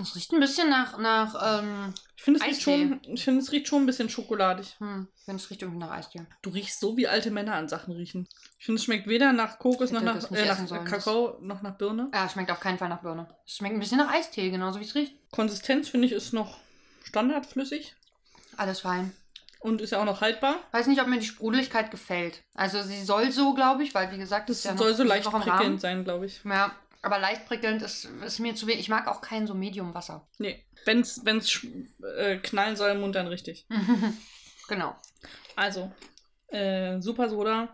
Es 0.01 0.16
riecht 0.18 0.33
ein 0.33 0.42
bisschen 0.42 0.69
nach, 0.69 0.98
nach, 0.98 1.60
ähm, 1.62 1.94
Ich 2.17 2.23
finde, 2.23 2.39
es, 2.39 2.45
riecht 2.45 2.62
schon- 2.62 3.01
ich 3.13 3.23
finde, 3.23 3.41
es 3.41 3.51
riecht 3.51 3.67
schon 3.67 3.83
ein 3.83 3.85
bisschen 3.85 4.09
schokoladig. 4.09 4.75
hm, 4.79 5.07
wenn 5.25 5.35
es 5.35 5.50
riecht 5.50 5.62
irgendwie 5.62 5.79
nach 5.79 5.91
Eistee. 5.91 6.21
Du 6.41 6.50
riechst 6.50 6.79
so, 6.79 6.95
wie 6.97 7.07
alte 7.07 7.29
Männer 7.31 7.56
an 7.56 7.67
Sachen 7.67 7.94
riechen. 7.94 8.27
Ich 8.57 8.65
finde, 8.65 8.79
es 8.79 8.85
schmeckt 8.85 9.07
weder 9.07 9.33
nach 9.33 9.59
Kokos 9.59 9.91
noch 9.91 10.01
Hätte 10.01 10.13
nach, 10.19 10.31
äh, 10.31 10.45
nach 10.45 10.67
sollen, 10.67 10.85
Kakao 10.85 11.38
noch 11.41 11.62
nach 11.62 11.77
Birne. 11.77 12.09
Ja, 12.13 12.29
schmeckt 12.29 12.51
auf 12.51 12.59
keinen 12.59 12.77
Fall 12.77 12.89
nach 12.89 13.01
Birne. 13.01 13.27
Es 13.45 13.57
schmeckt 13.57 13.75
ein 13.75 13.79
bisschen 13.79 13.97
nach 13.97 14.12
Eistee, 14.13 14.50
genauso 14.50 14.79
wie 14.79 14.83
es 14.85 14.95
riecht. 14.95 15.13
Konsistenz, 15.31 15.89
finde 15.89 16.07
ich, 16.07 16.13
ist 16.13 16.31
noch 16.33 16.57
standardflüssig 17.03 17.95
Alles 18.57 18.79
fein. 18.81 19.12
und 19.59 19.81
ist 19.81 19.91
ja 19.91 20.00
auch 20.01 20.06
noch 20.06 20.21
haltbar. 20.21 20.57
Weiß 20.71 20.88
nicht, 20.88 21.01
ob 21.01 21.07
mir 21.07 21.19
die 21.19 21.25
Sprudeligkeit 21.25 21.91
gefällt. 21.91 22.44
Also 22.53 22.81
sie 22.83 23.03
soll 23.03 23.31
so, 23.31 23.53
glaube 23.53 23.83
ich, 23.83 23.94
weil 23.95 24.12
wie 24.12 24.17
gesagt, 24.17 24.50
Das 24.50 24.57
ist 24.59 24.65
ja 24.65 24.77
soll 24.77 24.94
so 24.94 25.03
leicht 25.03 25.29
prickelnd 25.29 25.81
sein, 25.81 26.03
glaube 26.03 26.25
ich. 26.27 26.41
Ja, 26.44 26.71
aber 27.06 27.19
leicht 27.19 27.46
prickelnd 27.46 27.84
ist, 27.84 28.06
ist 28.25 28.40
mir 28.40 28.56
zu 28.56 28.66
wenig. 28.66 28.81
Ich 28.81 28.90
mag 28.90 29.07
auch 29.07 29.22
kein 29.22 29.46
so 29.46 29.54
Medium-Wasser. 29.54 30.28
Nee. 30.40 30.66
Wenn 30.86 31.02
es 31.02 31.22
äh, 32.18 32.38
knallen 32.38 32.75
soll 32.75 32.92
im 32.92 33.02
Mund, 33.02 33.16
dann 33.16 33.28
richtig. 33.28 33.68
genau. 34.68 34.96
Also, 35.56 35.92
äh, 36.48 37.00
Super 37.02 37.30
Soda. 37.30 37.69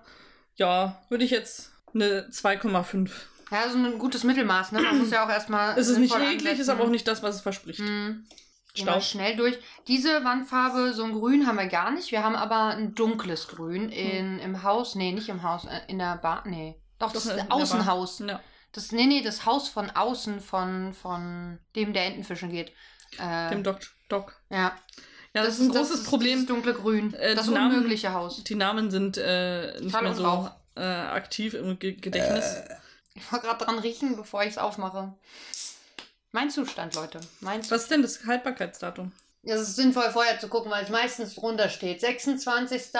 Ja, 0.56 1.02
würde 1.10 1.24
ich 1.24 1.32
jetzt 1.32 1.72
eine 1.94 2.28
2,5. 2.30 3.10
Ja, 3.52 3.70
so 3.70 3.78
ein 3.78 4.00
gutes 4.00 4.24
Mittelmaß, 4.24 4.74
ne? 4.74 4.82
Man 4.82 5.00
muss 5.00 5.12
ja 5.12 5.26
auch 5.26 5.30
erstmal. 5.30 5.78
Es 5.80 5.88
ist 5.88 5.98
nicht 5.98 6.14
eklig, 6.14 6.36
ist 6.36 6.50
ansetzen. 6.50 6.70
aber 6.72 6.84
auch 6.84 6.90
nicht 6.90 7.08
das, 7.08 7.24
was 7.24 7.36
es 7.36 7.42
verspricht. 7.42 7.80
Hm. 7.80 8.26
Wir 8.74 8.84
Staub. 8.84 9.04
schnell 9.04 9.36
durch. 9.36 9.58
Diese 9.88 10.24
Wandfarbe, 10.24 10.94
so 10.94 11.04
ein 11.04 11.14
Grün 11.14 11.48
haben 11.48 11.58
wir 11.58 11.68
gar 11.68 11.92
nicht. 11.92 12.12
Wir 12.12 12.24
haben 12.24 12.36
aber 12.36 12.76
ein 12.76 12.96
dunkles 12.96 13.48
Grün 13.48 13.90
in, 13.90 14.40
im 14.40 14.64
Haus. 14.64 14.96
Nee, 14.96 15.12
nicht 15.12 15.30
im 15.30 15.44
Haus, 15.44 15.66
äh, 15.66 15.80
in 15.88 16.00
der 16.00 16.18
Bar. 16.18 16.44
Nee. 16.46 16.82
Doch, 17.00 17.12
das 17.12 17.24
Doch, 17.24 17.32
in 17.32 17.38
ist 17.38 17.48
der 17.48 17.54
Außenhaus. 17.54 18.20
Ja. 18.20 18.40
Das, 18.74 18.92
nee, 18.92 19.06
nee, 19.06 19.22
das 19.22 19.46
Haus 19.46 19.68
von 19.70 19.90
außen 19.90 20.40
von, 20.40 20.94
von 20.94 21.60
dem, 21.76 21.94
der 21.94 22.06
Entenfischen 22.06 22.50
geht. 22.52 22.72
Äh, 23.20 23.50
Dem 23.50 23.64
Doc. 23.64 23.80
Doc. 24.10 24.40
ja. 24.50 24.78
Ja, 25.34 25.44
das, 25.44 25.60
ist 25.60 25.62
ein 25.62 25.70
großes 25.72 26.02
ist 26.02 26.08
Problem. 26.08 26.40
Das 26.40 26.48
dunkle 26.48 26.74
Grün. 26.74 27.14
Äh, 27.14 27.36
das 27.36 27.46
die 27.46 27.54
Namen- 27.54 27.76
unmögliche 27.76 28.12
Haus. 28.12 28.44
Die 28.44 28.56
Namen 28.56 28.92
sind 28.92 29.18
äh, 29.18 29.80
nicht 29.80 29.92
Schall 29.92 30.04
mehr 30.04 30.16
so 30.16 30.50
äh, 30.76 30.82
aktiv 30.84 31.54
im 31.54 31.80
Ge 31.80 31.94
Gedächtnis. 31.94 32.58
Ich 33.14 33.32
wollte 33.32 33.46
gerade 33.48 33.64
dran 33.64 33.80
riechen, 33.80 34.18
bevor 34.18 34.44
ich 34.44 34.50
es 34.50 34.58
aufmache. 34.58 35.14
Mein 36.34 36.50
Zustand, 36.50 36.96
Leute. 36.96 37.22
Mein 37.40 37.62
Zustand. 37.62 37.72
Was 37.72 37.82
ist 37.84 37.92
denn 37.92 38.02
das 38.02 38.26
Haltbarkeitsdatum? 38.26 39.12
Es 39.44 39.62
ist 39.62 39.76
sinnvoll, 39.76 40.10
vorher 40.12 40.40
zu 40.40 40.48
gucken, 40.50 40.70
weil 40.72 40.84
es 40.84 40.90
meistens 40.92 41.34
drunter 41.34 41.68
steht. 41.68 42.00
26. 42.00 42.92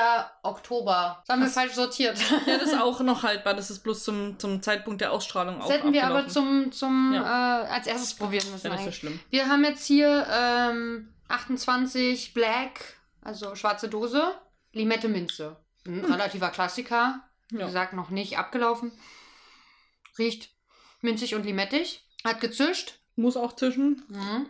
Oktober. 0.42 1.22
Das 1.28 1.34
haben 1.34 1.44
wir 1.44 1.50
falsch 1.50 1.74
sortiert. 1.74 2.18
Ja, 2.48 2.58
das 2.58 2.70
ist 2.72 2.80
auch 2.82 3.00
noch 3.02 3.22
haltbar. 3.22 3.54
Das 3.54 3.70
ist 3.70 3.80
bloß 3.84 4.04
zum, 4.04 4.40
zum 4.40 4.62
Zeitpunkt 4.64 5.02
der 5.02 5.12
Ausstrahlung 5.12 5.58
Das 5.58 5.66
auch 5.68 5.72
hätten 5.72 5.94
wir 5.94 6.04
aber 6.06 6.28
zum, 6.28 6.72
zum 6.72 7.14
Ja. 7.14 7.64
äh, 7.64 7.68
als 7.68 7.86
erstes 7.86 8.16
probieren 8.16 8.50
müssen. 8.52 8.66
Ja, 8.66 8.72
das 8.72 8.80
ist 8.82 8.86
ja 8.88 8.92
schlimm. 8.92 9.20
Wir 9.30 9.48
haben 9.50 9.64
jetzt 9.64 9.86
hier 9.86 10.26
ähm, 10.32 11.14
28 11.28 12.34
Black, 12.34 12.96
also 13.22 13.54
schwarze 13.56 13.88
Dose, 13.88 14.34
Limette 14.74 15.10
Minze. 15.10 15.58
Ein 15.86 16.04
relativer 16.06 16.50
Klassiker. 16.50 17.22
Wie 17.50 17.60
Ja. 17.60 17.66
gesagt, 17.68 17.94
noch 17.94 18.10
nicht 18.10 18.38
abgelaufen. 18.40 18.92
Riecht 20.18 20.50
minzig 21.02 21.36
und 21.36 21.44
limettig. 21.46 22.04
Hat 22.24 22.42
gezischt. 22.42 23.00
Muss 23.16 23.38
auch 23.38 23.54
zwischen. 23.56 24.04
Mhm. 24.08 24.48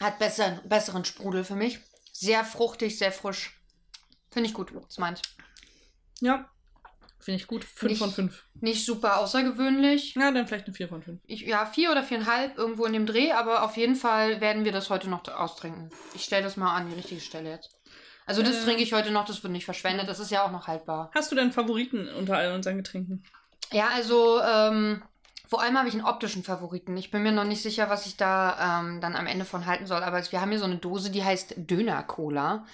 Hat 0.00 0.18
besser, 0.18 0.60
besseren 0.64 1.04
Sprudel 1.04 1.44
für 1.44 1.54
mich. 1.56 1.78
Sehr 2.12 2.44
fruchtig, 2.44 2.98
sehr 2.98 3.12
frisch. 3.12 3.58
Finde 4.30 4.48
ich 4.48 4.54
gut. 4.54 4.72
Das 4.86 4.98
meint. 4.98 5.22
Ja. 6.20 6.48
Finde 7.18 7.40
ich 7.40 7.46
gut. 7.46 7.64
5 7.64 7.90
Nicht- 7.90 7.98
von 7.98 8.10
5. 8.12 8.44
Nicht 8.60 8.84
super 8.86 9.18
außergewöhnlich. 9.18 10.14
Ja, 10.14 10.30
dann 10.30 10.46
vielleicht 10.46 10.66
eine 10.66 10.74
4 10.74 10.88
von 10.88 11.02
5. 11.02 11.20
Ich, 11.26 11.40
ja, 11.42 11.66
vier 11.66 11.90
oder 11.90 12.02
viereinhalb 12.02 12.56
irgendwo 12.56 12.84
in 12.84 12.92
dem 12.92 13.06
Dreh, 13.06 13.32
aber 13.32 13.62
auf 13.64 13.76
jeden 13.76 13.96
Fall 13.96 14.40
werden 14.40 14.64
wir 14.64 14.72
das 14.72 14.90
heute 14.90 15.08
noch 15.08 15.26
austrinken. 15.28 15.90
Ich 16.14 16.24
stelle 16.24 16.44
das 16.44 16.56
mal 16.56 16.74
an 16.74 16.88
die 16.88 16.94
richtige 16.94 17.20
Stelle 17.20 17.50
jetzt. 17.50 17.70
Also 18.26 18.42
das 18.42 18.56
Äh. 18.56 18.64
trinke 18.64 18.82
ich 18.82 18.92
heute 18.92 19.10
noch, 19.10 19.24
das 19.24 19.42
wird 19.42 19.52
nicht 19.52 19.64
verschwendet, 19.64 20.08
das 20.08 20.18
ist 20.20 20.30
ja 20.30 20.44
auch 20.44 20.50
noch 20.50 20.66
haltbar. 20.66 21.10
Hast 21.14 21.30
du 21.32 21.36
deinen 21.36 21.52
Favoriten 21.52 22.08
unter 22.08 22.36
all 22.36 22.52
unseren 22.54 22.76
Getränken? 22.76 23.24
Ja, 23.72 23.88
also 23.88 24.40
ähm, 24.42 25.02
vor 25.46 25.62
allem 25.62 25.78
habe 25.78 25.88
ich 25.88 25.94
einen 25.94 26.04
optischen 26.04 26.42
Favoriten. 26.42 26.96
Ich 26.96 27.10
bin 27.10 27.22
mir 27.22 27.32
noch 27.32 27.44
nicht 27.44 27.62
sicher, 27.62 27.88
was 27.88 28.06
ich 28.06 28.16
da 28.16 28.80
ähm, 28.80 29.00
dann 29.00 29.14
am 29.14 29.26
Ende 29.26 29.44
von 29.44 29.66
halten 29.66 29.86
soll, 29.86 30.02
aber 30.02 30.20
wir 30.30 30.40
haben 30.40 30.50
hier 30.50 30.58
so 30.58 30.64
eine 30.64 30.76
Dose, 30.76 31.10
die 31.10 31.24
heißt 31.24 31.54
Döner-Cola. 31.56 32.64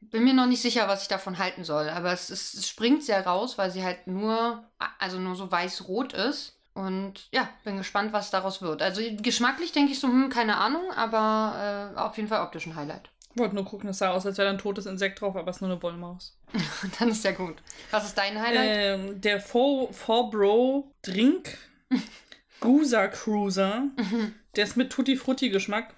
Bin 0.00 0.24
mir 0.24 0.32
noch 0.32 0.46
nicht 0.46 0.62
sicher, 0.62 0.88
was 0.88 1.02
ich 1.02 1.08
davon 1.08 1.38
halten 1.38 1.64
soll, 1.64 1.88
aber 1.88 2.12
es, 2.12 2.30
ist, 2.30 2.54
es 2.54 2.68
springt 2.68 3.02
sehr 3.02 3.26
raus, 3.26 3.58
weil 3.58 3.70
sie 3.70 3.84
halt 3.84 4.06
nur, 4.06 4.64
also 4.98 5.18
nur 5.18 5.34
so 5.34 5.50
weiß-rot 5.50 6.12
ist. 6.12 6.54
Und 6.72 7.28
ja, 7.32 7.48
bin 7.64 7.76
gespannt, 7.76 8.12
was 8.12 8.30
daraus 8.30 8.62
wird. 8.62 8.82
Also 8.82 9.02
geschmacklich 9.20 9.72
denke 9.72 9.90
ich 9.90 9.98
so, 9.98 10.06
hm, 10.06 10.30
keine 10.30 10.58
Ahnung, 10.58 10.92
aber 10.94 11.92
äh, 11.96 11.98
auf 11.98 12.16
jeden 12.16 12.28
Fall 12.28 12.40
optisch 12.42 12.66
ein 12.66 12.76
Highlight. 12.76 13.10
Wollte 13.34 13.56
nur 13.56 13.64
gucken, 13.64 13.90
es 13.90 13.98
sah 13.98 14.10
aus, 14.10 14.24
als 14.24 14.38
wäre 14.38 14.46
da 14.46 14.54
ein 14.54 14.60
totes 14.60 14.86
Insekt 14.86 15.20
drauf, 15.20 15.34
aber 15.36 15.50
es 15.50 15.56
ist 15.56 15.62
nur 15.62 15.72
eine 15.72 15.82
Wollmaus. 15.82 16.36
Dann 16.98 17.08
ist 17.08 17.24
ja 17.24 17.32
gut. 17.32 17.56
Was 17.90 18.06
ist 18.06 18.16
dein 18.16 18.40
Highlight? 18.40 18.70
Ähm, 18.70 19.20
der 19.20 19.44
4-Bro 19.44 20.92
Drink 21.02 21.58
Gusa 22.60 23.08
Cruiser. 23.08 23.88
Mhm. 23.96 24.34
Der 24.56 24.64
ist 24.64 24.76
mit 24.76 24.90
Tutti 24.90 25.16
Frutti 25.16 25.50
Geschmack. 25.50 25.94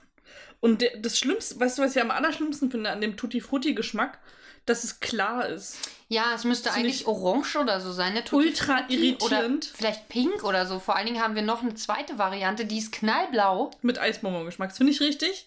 Und 0.60 0.82
der, 0.82 0.96
das 0.98 1.18
Schlimmste, 1.18 1.58
weißt 1.58 1.78
du, 1.78 1.82
was 1.82 1.96
ich 1.96 2.02
am 2.02 2.10
allerschlimmsten 2.10 2.70
finde 2.70 2.90
an 2.90 3.00
dem 3.00 3.16
Tutti 3.16 3.40
Frutti 3.40 3.74
Geschmack? 3.74 4.18
Dass 4.66 4.84
es 4.84 5.00
klar 5.00 5.48
ist. 5.48 5.78
Ja, 6.08 6.34
es 6.34 6.44
müsste 6.44 6.68
Finde 6.68 6.88
eigentlich 6.88 7.00
ich 7.02 7.06
orange 7.06 7.56
oder 7.56 7.80
so 7.80 7.92
sein, 7.92 8.12
ne? 8.12 8.22
Tutti 8.22 8.48
ultra 8.48 8.78
Frutti 8.78 8.94
irritierend. 8.94 9.66
Oder 9.66 9.76
vielleicht 9.76 10.08
pink 10.10 10.44
oder 10.44 10.66
so. 10.66 10.78
Vor 10.78 10.96
allen 10.96 11.06
Dingen 11.06 11.22
haben 11.22 11.34
wir 11.34 11.42
noch 11.42 11.62
eine 11.62 11.74
zweite 11.74 12.18
Variante, 12.18 12.66
die 12.66 12.78
ist 12.78 12.92
knallblau. 12.92 13.70
Mit 13.80 13.98
Eisbonbon-Geschmack. 13.98 14.68
Das 14.68 14.76
finde 14.76 14.92
ich 14.92 15.00
richtig. 15.00 15.46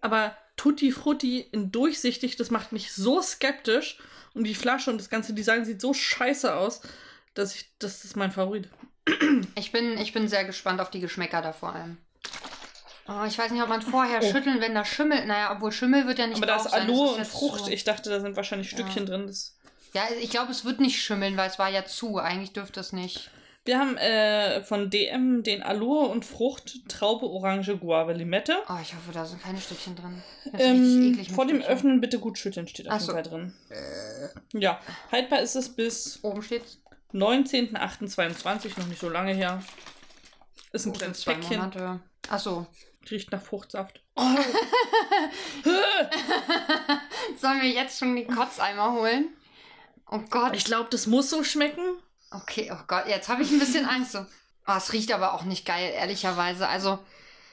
Aber 0.00 0.36
Tutti 0.56 0.92
Frutti 0.92 1.40
in 1.40 1.72
durchsichtig, 1.72 2.36
das 2.36 2.50
macht 2.50 2.70
mich 2.70 2.92
so 2.92 3.20
skeptisch. 3.20 3.98
Und 4.32 4.44
die 4.44 4.54
Flasche 4.54 4.90
und 4.90 4.98
das 4.98 5.10
ganze 5.10 5.34
Design 5.34 5.64
sieht 5.64 5.80
so 5.80 5.92
scheiße 5.92 6.54
aus, 6.54 6.82
dass 7.34 7.54
ich. 7.56 7.70
Das 7.80 8.04
ist 8.04 8.16
mein 8.16 8.30
Favorit. 8.30 8.68
Ich 9.56 9.72
bin, 9.72 9.98
ich 9.98 10.12
bin 10.12 10.28
sehr 10.28 10.44
gespannt 10.44 10.80
auf 10.80 10.90
die 10.90 11.00
Geschmäcker 11.00 11.42
da 11.42 11.52
vor 11.52 11.74
allem. 11.74 11.98
Oh, 13.08 13.24
ich 13.26 13.36
weiß 13.36 13.50
nicht, 13.50 13.62
ob 13.62 13.68
man 13.68 13.82
vorher 13.82 14.20
Oh. 14.22 14.30
schütteln, 14.30 14.60
wenn 14.60 14.74
da 14.74 14.84
Schimmel. 14.84 15.26
Naja, 15.26 15.52
obwohl 15.54 15.72
Schimmel 15.72 16.06
wird 16.06 16.18
ja 16.20 16.26
nicht 16.28 16.36
Aber 16.36 16.46
da 16.46 16.56
ist 16.56 16.66
Aloe 16.72 17.10
und 17.12 17.18
jetzt 17.18 17.32
Frucht. 17.32 17.64
so- 17.64 17.70
Ich 17.70 17.82
dachte, 17.84 18.10
da 18.10 18.20
sind 18.20 18.36
wahrscheinlich 18.36 18.70
Stückchen 18.70 19.06
drin. 19.06 19.26
Das 19.26 19.56
Ja, 19.92 20.02
ich 20.20 20.30
glaube, 20.30 20.52
es 20.52 20.64
wird 20.64 20.80
nicht 20.80 21.02
schimmeln, 21.02 21.36
weil 21.36 21.50
es 21.50 21.58
war 21.58 21.68
ja 21.68 21.84
zu. 21.84 22.18
Eigentlich 22.18 22.52
dürfte 22.52 22.78
es 22.80 22.92
nicht. 22.92 23.30
Wir 23.64 23.78
haben 23.78 23.96
äh, 23.96 24.62
von 24.64 24.88
DM 24.90 25.42
den 25.44 25.62
Aloe 25.62 26.08
und 26.08 26.24
Frucht, 26.24 26.88
Traube, 26.88 27.26
Orange, 27.26 27.76
Guave, 27.76 28.12
Limette. 28.12 28.56
Oh, 28.68 28.78
ich 28.82 28.92
hoffe, 28.94 29.12
da 29.12 29.24
sind 29.24 29.40
keine 29.42 29.60
Stückchen 29.60 29.94
drin. 29.94 30.22
Ist 30.46 30.54
Ähm, 30.58 31.14
vor 31.32 31.46
dem 31.46 31.56
Stückchen. 31.56 31.72
Öffnen 31.76 32.00
bitte 32.00 32.18
gut 32.18 32.38
schütteln, 32.38 32.66
steht 32.66 32.88
auf 32.88 33.00
jeden. 33.00 33.12
Fall 33.12 33.22
drin. 33.22 33.52
Ja, 34.52 34.80
haltbar 35.12 35.40
ist 35.42 35.54
es 35.56 35.68
bis 35.68 36.18
Oben 36.22 36.42
steht's. 36.42 36.78
19.08.22, 37.14 38.78
noch 38.78 38.86
nicht 38.86 39.00
so 39.00 39.08
lange 39.08 39.32
her. 39.34 39.62
Ist 40.72 40.86
ein 40.86 40.90
Oh, 40.90 40.98
kleines 40.98 41.24
Päckchen, 41.24 41.58
Monate. 41.58 42.00
Achso. 42.28 42.66
riecht 43.10 43.30
nach 43.32 43.42
Fruchtsaft. 43.42 44.00
Sollen 47.36 47.60
wir 47.62 47.70
jetzt 47.70 47.98
schon 47.98 48.14
die 48.16 48.26
Kotzeimer 48.26 48.92
holen? 48.92 49.28
Oh 50.10 50.20
Gott. 50.30 50.54
Ich 50.56 50.64
glaube, 50.64 50.88
das 50.90 51.06
muss 51.06 51.30
so 51.30 51.42
schmecken. 51.44 51.82
Okay, 52.30 52.70
oh 52.72 52.82
Gott, 52.86 53.06
jetzt 53.08 53.28
habe 53.28 53.42
ich 53.42 53.50
ein 53.50 53.58
bisschen 53.58 53.86
Angst. 53.86 54.12
So. 54.12 54.24
Oh, 54.66 54.74
es 54.76 54.92
riecht 54.92 55.12
aber 55.12 55.34
auch 55.34 55.42
nicht 55.44 55.66
geil, 55.66 55.92
ehrlicherweise. 55.94 56.68
Also, 56.68 56.98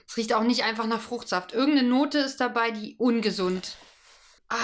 es 0.07 0.15
riecht 0.17 0.33
auch 0.33 0.43
nicht 0.43 0.63
einfach 0.63 0.85
nach 0.85 1.01
Fruchtsaft. 1.01 1.53
Irgendeine 1.53 1.87
Note 1.89 2.19
ist 2.19 2.37
dabei, 2.39 2.71
die 2.71 2.95
ungesund. 2.97 3.75
Ah, 4.49 4.57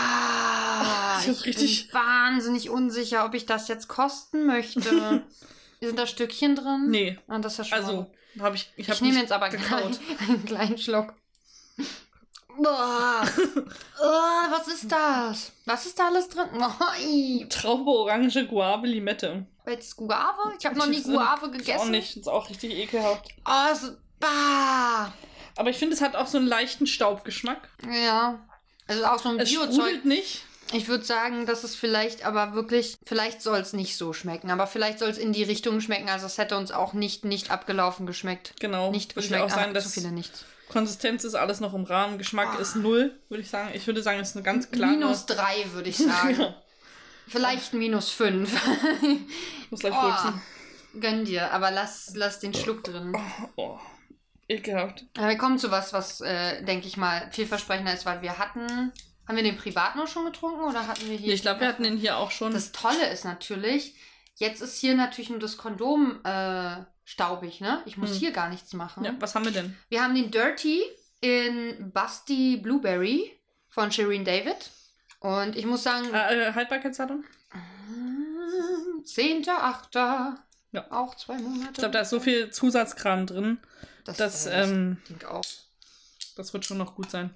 Das 1.16 1.28
ich 1.28 1.46
richtig- 1.46 1.88
bin 1.88 1.94
wahnsinnig 2.02 2.70
unsicher, 2.70 3.26
ob 3.26 3.34
ich 3.34 3.46
das 3.46 3.68
jetzt 3.68 3.88
kosten 3.88 4.46
möchte. 4.46 4.82
Sind 5.82 6.00
da 6.00 6.08
Stückchen 6.08 6.56
drin? 6.56 6.88
Nee, 6.90 7.20
Ah, 7.28 7.38
das 7.40 7.54
ist 7.54 7.58
ja 7.60 7.64
schon 7.66 7.78
also 7.78 8.12
habe 8.40 8.56
ich. 8.56 8.72
Ich, 8.76 8.88
Ich, 8.88 8.90
hab 8.90 9.02
nehme 9.02 9.14
nicht 9.14 9.22
jetzt 9.24 9.32
aber 9.32 9.50
gekaut. 9.50 10.00
einen 10.28 10.46
kleinen 10.46 10.78
Schluck. 10.78 11.14
Boah. 12.58 13.24
oh, 14.02 14.52
was 14.52 14.68
ist 14.70 14.90
das? 14.90 15.52
Was 15.66 15.86
ist 15.86 16.00
da 16.00 16.08
alles 16.08 16.30
drin? 16.30 16.48
Oh. 16.54 17.46
Traube, 17.50 17.92
Orange, 17.92 18.46
Guave, 18.48 18.88
Limette. 18.88 19.46
Jetzt 19.68 19.98
Guave? 19.98 20.54
Ich 20.58 20.66
habe 20.66 20.78
noch 20.78 20.88
nie 20.88 20.98
Ich- 21.00 21.04
Guave 21.04 21.46
Ist 21.48 21.48
auch 21.48 21.52
gegessen. 21.52 21.92
nicht, 21.92 22.18
ist 22.18 22.28
auch 22.30 22.50
richtig 22.50 22.72
ekelhaft. 22.74 23.28
Oh, 23.46 23.72
es, 23.72 23.92
bah. 24.20 25.14
Aber 25.58 25.70
ich 25.70 25.78
finde, 25.78 25.96
es 25.96 26.02
hat 26.02 26.16
auch 26.16 26.28
so 26.28 26.38
einen 26.38 26.48
leichten 26.48 26.88
Staubgeschmack. 26.88 27.68
Ja. 27.92 28.40
Also 28.88 29.06
auch 29.06 29.20
so 29.20 29.30
ein 29.30 29.40
Es 29.40 29.50
Biozeug. 29.50 29.74
sprudelt 29.74 30.06
nicht. 30.06 30.45
Ich 30.74 30.88
würde 30.88 31.04
sagen, 31.04 31.46
dass 31.46 31.64
es 31.64 31.76
vielleicht 31.76 32.26
aber 32.26 32.54
wirklich, 32.54 32.96
vielleicht 33.06 33.42
soll 33.42 33.60
es 33.60 33.74
nicht 33.74 33.98
so 33.98 34.14
schmecken, 34.14 34.50
aber 34.50 34.66
vielleicht 34.68 35.00
soll 35.00 35.10
es 35.10 35.18
in 35.18 35.32
die 35.32 35.44
Richtung 35.44 35.80
schmecken. 35.80 36.10
Also 36.10 36.26
es 36.26 36.38
hätte 36.38 36.58
uns 36.58 36.72
auch 36.72 36.94
nicht, 36.94 37.24
nicht 37.24 37.52
abgelaufen 37.52 38.06
geschmeckt. 38.08 38.54
Genau. 38.60 38.92
Nicht 38.92 39.14
geschmeckt, 39.16 39.44
auch 39.44 39.50
sagen, 39.50 39.74
dass 39.74 39.86
zu 39.86 39.90
viele 40.02 40.12
nichts. 40.12 40.44
Konsistenz 40.70 41.24
ist 41.24 41.36
alles 41.36 41.60
noch 41.60 41.76
im 41.76 41.84
Rahmen. 41.84 42.18
Geschmack 42.18 42.56
Ah. 42.58 42.62
ist 42.62 42.76
null, 42.76 43.16
würde 43.30 43.44
ich 43.44 43.50
sagen. 43.50 43.70
Ich 43.76 43.86
würde 43.86 44.02
sagen, 44.02 44.20
es 44.20 44.30
ist 44.30 44.36
eine 44.36 44.44
ganz 44.44 44.72
klare. 44.72 44.92
Minus 44.94 45.28
drei, 45.28 45.66
würde 45.74 45.90
ich 45.90 45.98
sagen. 46.00 46.54
Vielleicht 47.28 47.74
minus 47.74 48.10
fünf. 48.10 48.60
Muss 49.70 49.80
gleich 49.80 49.94
Oh. 49.96 50.34
Gönn 51.00 51.26
dir, 51.26 51.52
aber 51.52 51.72
lass, 51.72 52.14
lass 52.16 52.40
den 52.40 52.54
Schluck 52.54 52.84
drin. 52.84 53.16
Oh, 53.58 53.78
ekelhaft. 54.48 55.06
Aber 55.18 55.28
wir 55.30 55.38
kommen 55.38 55.60
zu 55.60 55.70
was, 55.70 55.92
was, 55.94 56.22
äh, 56.22 56.64
denke 56.64 56.88
ich 56.88 56.96
mal, 56.98 57.28
vielversprechender 57.32 57.94
ist, 57.94 58.06
weil 58.06 58.22
wir 58.22 58.38
hatten. 58.40 58.92
Haben 59.28 59.36
wir 59.38 59.44
den 59.44 59.58
privat 59.58 59.96
nur 59.96 60.08
schon 60.08 60.26
getrunken 60.26 60.64
oder 60.64 60.88
hatten 60.88 61.10
wir 61.10 61.18
hier. 61.18 61.28
Nee, 61.28 61.34
ich 61.34 61.42
glaube, 61.42 61.62
wir 61.62 61.68
hatten 61.68 61.84
den 61.84 61.98
hier 61.98 62.18
auch 62.18 62.32
schon. 62.32 62.54
Das 62.54 62.72
Tolle 62.72 63.10
ist 63.10 63.26
natürlich, 63.26 63.96
jetzt 64.36 64.62
ist 64.62 64.78
hier 64.80 64.96
natürlich 64.96 65.30
nur 65.30 65.40
das 65.40 65.58
Kondom 65.58 66.24
äh, 66.24 66.78
staubig, 67.06 67.60
ne? 67.62 67.82
Ich 67.86 67.98
muss 67.98 68.12
Hm. 68.12 68.18
hier 68.18 68.32
gar 68.32 68.50
nichts 68.50 68.74
machen. 68.74 69.04
ja, 69.04 69.16
was 69.20 69.34
haben 69.36 69.46
wir 69.46 69.52
denn? 69.52 69.76
Wir 69.90 70.04
haben 70.04 70.14
den 70.16 70.30
Dirty 70.32 70.82
in 71.22 71.92
Busty 71.92 72.58
Blueberry 72.58 73.32
von 73.70 73.92
Shireen 73.92 74.26
David. 74.26 74.70
Und 75.20 75.56
ich 75.56 75.66
muss 75.66 75.82
sagen, 75.84 76.14
Äh, 76.14 76.50
äh, 76.50 76.54
Haltbarkeitsdatum? 76.54 77.24
äh, 77.54 79.04
10.8. 79.04 80.38
Ja. 80.72 80.92
Auch 80.92 81.16
zwei 81.16 81.38
Monate. 81.38 81.70
Ich 81.72 81.78
glaube, 81.78 81.92
da 81.94 82.02
ist 82.02 82.10
so 82.10 82.20
viel 82.20 82.50
Zusatzkram 82.52 83.26
drin. 83.26 83.60
das, 84.04 84.18
Das, 84.18 84.46
äh, 84.46 84.64
ähm, 84.64 84.98
das 85.08 85.18
Ding 85.18 85.28
auch. 85.30 85.44
das 86.36 86.54
wird 86.54 86.66
schon 86.66 86.78
noch 86.78 86.96
gut 86.96 87.10
sein. 87.10 87.34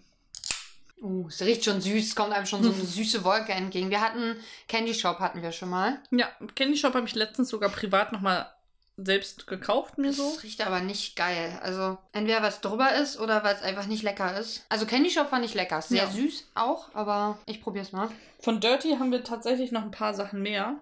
Uh, 1.01 1.27
es 1.29 1.41
riecht 1.41 1.63
schon 1.63 1.79
süß, 1.79 2.07
es 2.07 2.15
kommt 2.15 2.33
einem 2.33 2.45
schon 2.45 2.61
so 2.61 2.71
eine 2.71 2.83
süße 2.83 3.23
Wolke 3.23 3.53
entgegen. 3.53 3.89
Wir 3.89 4.01
hatten 4.01 4.35
Candy 4.67 4.93
Shop 4.93 5.19
hatten 5.19 5.41
wir 5.41 5.51
schon 5.51 5.69
mal. 5.69 6.01
Ja, 6.11 6.27
Candy 6.55 6.77
Shop 6.77 6.93
habe 6.93 7.07
ich 7.07 7.15
letztens 7.15 7.49
sogar 7.49 7.69
privat 7.69 8.11
nochmal 8.11 8.51
selbst 8.97 9.47
gekauft, 9.47 9.97
mir 9.97 10.11
so. 10.11 10.29
Das 10.33 10.43
riecht 10.43 10.65
aber 10.65 10.81
nicht 10.81 11.15
geil. 11.15 11.57
Also 11.63 11.97
entweder 12.11 12.43
es 12.43 12.59
drüber 12.59 12.93
ist 12.95 13.17
oder 13.17 13.43
weil 13.45 13.55
es 13.55 13.61
einfach 13.61 13.85
nicht 13.85 14.03
lecker 14.03 14.37
ist. 14.37 14.65
Also 14.67 14.85
Candy 14.85 15.09
Shop 15.09 15.31
war 15.31 15.39
nicht 15.39 15.55
lecker. 15.55 15.81
Sehr 15.81 16.03
Ja. 16.03 16.09
süß 16.11 16.49
auch, 16.55 16.93
aber 16.93 17.39
ich 17.45 17.61
probier's 17.61 17.93
mal. 17.93 18.09
Von 18.41 18.59
Dirty 18.59 18.97
haben 18.99 19.11
wir 19.11 19.23
tatsächlich 19.23 19.71
noch 19.71 19.83
ein 19.83 19.91
paar 19.91 20.13
Sachen 20.13 20.41
mehr. 20.41 20.79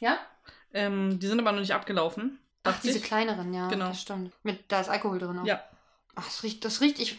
Ja? 0.00 0.18
Ähm, 0.74 1.20
die 1.20 1.26
sind 1.28 1.38
aber 1.38 1.52
noch 1.52 1.60
nicht 1.60 1.74
abgelaufen. 1.74 2.40
Ach, 2.64 2.78
diese 2.80 2.98
ich. 2.98 3.04
kleineren, 3.04 3.54
ja. 3.54 3.68
Genau. 3.68 3.88
Das 3.88 4.00
stimmt. 4.02 4.32
Mit, 4.42 4.64
da 4.68 4.80
ist 4.80 4.88
Alkohol 4.88 5.18
drin 5.18 5.38
auch. 5.38 5.46
Ja. 5.46 5.62
Ach, 6.16 6.24
das 6.24 6.42
riecht, 6.42 6.64
das 6.64 6.80
riecht, 6.80 6.98
ich 6.98 7.18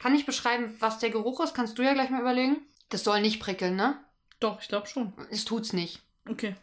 kann 0.00 0.12
nicht 0.12 0.26
beschreiben, 0.26 0.74
was 0.80 0.98
der 0.98 1.10
Geruch 1.10 1.40
ist. 1.40 1.54
Kannst 1.54 1.78
du 1.78 1.82
ja 1.82 1.92
gleich 1.94 2.10
mal 2.10 2.20
überlegen. 2.20 2.58
Das 2.90 3.04
soll 3.04 3.20
nicht 3.20 3.40
prickeln, 3.40 3.76
ne? 3.76 3.98
Doch, 4.40 4.60
ich 4.62 4.68
glaube 4.68 4.86
schon. 4.86 5.12
Es 5.30 5.44
tut's 5.44 5.72
nicht. 5.72 6.00
Okay. 6.28 6.54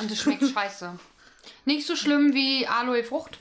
Und 0.00 0.10
es 0.10 0.20
schmeckt 0.20 0.44
scheiße. 0.54 0.98
Nicht 1.64 1.86
so 1.86 1.96
schlimm 1.96 2.34
wie 2.34 2.66
Aloe 2.66 3.02
Frucht. 3.04 3.38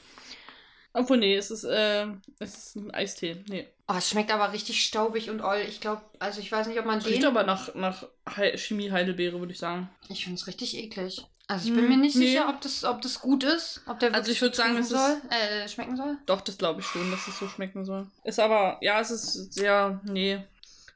Obwohl, 0.94 1.18
nee, 1.18 1.36
es 1.36 1.52
ist, 1.52 1.66
äh, 1.66 2.08
es 2.40 2.56
ist 2.68 2.76
ein 2.78 2.92
Eistee. 2.92 3.44
Nee. 3.50 3.68
Oh, 3.88 3.96
es 3.98 4.10
schmeckt 4.10 4.32
aber 4.32 4.54
richtig 4.54 4.84
staubig 4.86 5.30
und 5.30 5.42
oll. 5.42 5.64
Ich 5.68 5.82
glaube, 5.82 6.02
also 6.20 6.40
ich 6.40 6.52
weiß 6.52 6.68
nicht, 6.68 6.80
ob 6.80 6.86
man 6.86 7.00
Es 7.00 7.06
riecht 7.06 7.24
den... 7.24 7.26
aber 7.28 7.44
nach, 7.44 7.76
nach 7.76 8.08
Hei- 8.36 8.58
Chemie-Heidelbeere, 8.58 9.40
würde 9.40 9.52
ich 9.52 9.60
sagen. 9.60 9.90
Ich 10.08 10.24
finde 10.24 10.40
es 10.40 10.48
richtig 10.48 10.76
eklig. 10.78 11.26
Also 11.48 11.66
ich 11.66 11.70
Hm, 11.70 11.76
bin 11.78 11.90
mir 11.90 11.98
nicht 11.98 12.16
nee. 12.16 12.28
sicher, 12.28 12.50
ob 12.50 12.62
das, 12.62 12.84
ob 12.84 13.02
das 13.02 13.20
gut 13.22 13.44
ist, 13.44 13.82
ob 13.86 14.00
der 14.00 14.10
Also 14.10 14.22
wirklich 14.28 14.38
ich 14.38 14.42
würd 14.42 14.56
so 14.56 14.62
sagen, 14.64 14.78
es 14.78 14.90
soll, 14.90 15.22
ist- 15.30 15.32
äh, 15.32 15.68
schmecken 15.70 15.96
soll. 15.96 16.18
Doch, 16.26 16.42
das 16.42 16.58
glaube 16.58 16.82
ich 16.82 16.88
schon, 16.88 17.12
dass 17.12 17.28
es 17.28 17.38
so 17.38 17.48
schmecken 17.48 17.86
soll. 17.86 18.08
Ist 18.24 18.40
aber, 18.40 18.78
ja, 18.82 19.00
es 19.00 19.12
ist 19.12 19.54
sehr, 19.54 20.02
nee. 20.06 20.44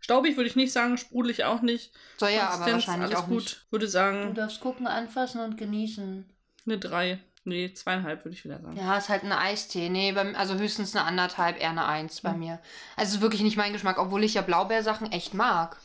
Staubig 0.02 0.38
würde 0.38 0.50
ich 0.50 0.56
nicht 0.56 0.72
sagen, 0.72 0.98
sprudelig 0.98 1.44
auch 1.44 1.62
nicht. 1.62 1.92
Soll 2.18 2.30
ja, 2.32 2.48
aber 2.50 2.64
Konsistenz, 2.66 2.88
wahrscheinlich 2.88 3.12
alles 3.16 3.24
auch 3.24 3.28
gut. 3.30 3.36
nicht. 3.44 3.66
Würde 3.70 3.88
sagen, 3.88 4.34
darfst 4.34 4.60
gucken, 4.60 4.88
anfassen 4.88 5.42
und 5.42 5.56
genießen. 5.58 6.26
eine 6.66 6.78
3. 6.80 7.20
Nee, 7.46 7.74
zweieinhalb 7.74 8.26
würde 8.26 8.36
ich 8.36 8.44
wieder 8.44 8.60
sagen. 8.60 8.76
Ja, 8.76 8.98
ist 8.98 9.10
halt 9.10 9.24
ein 9.24 9.32
Eistee. 9.32 9.90
Nee, 9.90 10.12
beim, 10.12 10.36
also 10.36 10.56
höchstens 10.56 10.96
eine 10.96 11.06
anderthalb, 11.06 11.60
eher 11.60 11.70
eine 11.70 11.86
Eins 11.86 12.22
bei 12.22 12.32
Hm. 12.32 12.40
mir. 12.40 12.60
Also 12.96 13.10
es 13.10 13.16
ist 13.16 13.22
wirklich 13.22 13.42
nicht 13.42 13.56
mein 13.58 13.72
Geschmack, 13.74 13.98
obwohl 13.98 14.24
ich 14.24 14.34
ja 14.34 14.42
Blaubeersachen 14.42 15.12
echt 15.12 15.34
mag. 15.34 15.78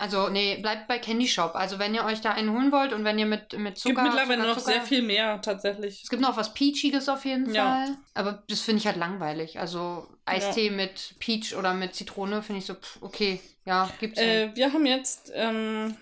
Also, 0.00 0.28
nee, 0.30 0.56
bleibt 0.56 0.88
bei 0.88 0.98
Candy 0.98 1.28
Shop. 1.28 1.54
Also, 1.54 1.78
wenn 1.78 1.94
ihr 1.94 2.04
euch 2.04 2.20
da 2.22 2.30
einen 2.32 2.50
holen 2.52 2.72
wollt 2.72 2.92
und 2.94 3.04
wenn 3.04 3.18
ihr 3.18 3.26
mit, 3.26 3.52
mit 3.58 3.76
Es 3.76 3.82
gibt 3.84 3.96
Zucker. 3.98 4.02
mittlerweile 4.08 4.36
Zucker, 4.42 4.48
noch 4.48 4.58
Zucker, 4.58 4.72
sehr 4.72 4.82
viel 4.82 5.02
mehr 5.02 5.40
tatsächlich. 5.42 6.02
Es 6.02 6.08
gibt 6.08 6.22
noch 6.22 6.36
was 6.38 6.54
Peachiges 6.54 7.08
auf 7.10 7.24
jeden 7.26 7.52
Ja. 7.54 7.64
Fall. 7.84 7.96
Aber 8.14 8.42
das 8.48 8.60
finde 8.62 8.78
ich 8.80 8.86
halt 8.86 8.96
langweilig. 8.96 9.60
Also, 9.60 10.08
Eistee 10.24 10.70
mit 10.70 11.14
Peach 11.18 11.54
oder 11.54 11.74
mit 11.74 11.94
Zitrone 11.94 12.42
finde 12.42 12.60
ich 12.60 12.66
so, 12.66 12.74
pff, 12.74 13.02
okay, 13.02 13.40
ja, 13.66 13.90
gibt's. 14.00 14.18
Äh, 14.20 14.50
wir 14.54 14.72
haben 14.72 14.86
jetzt 14.86 15.30
ähm, 15.34 15.94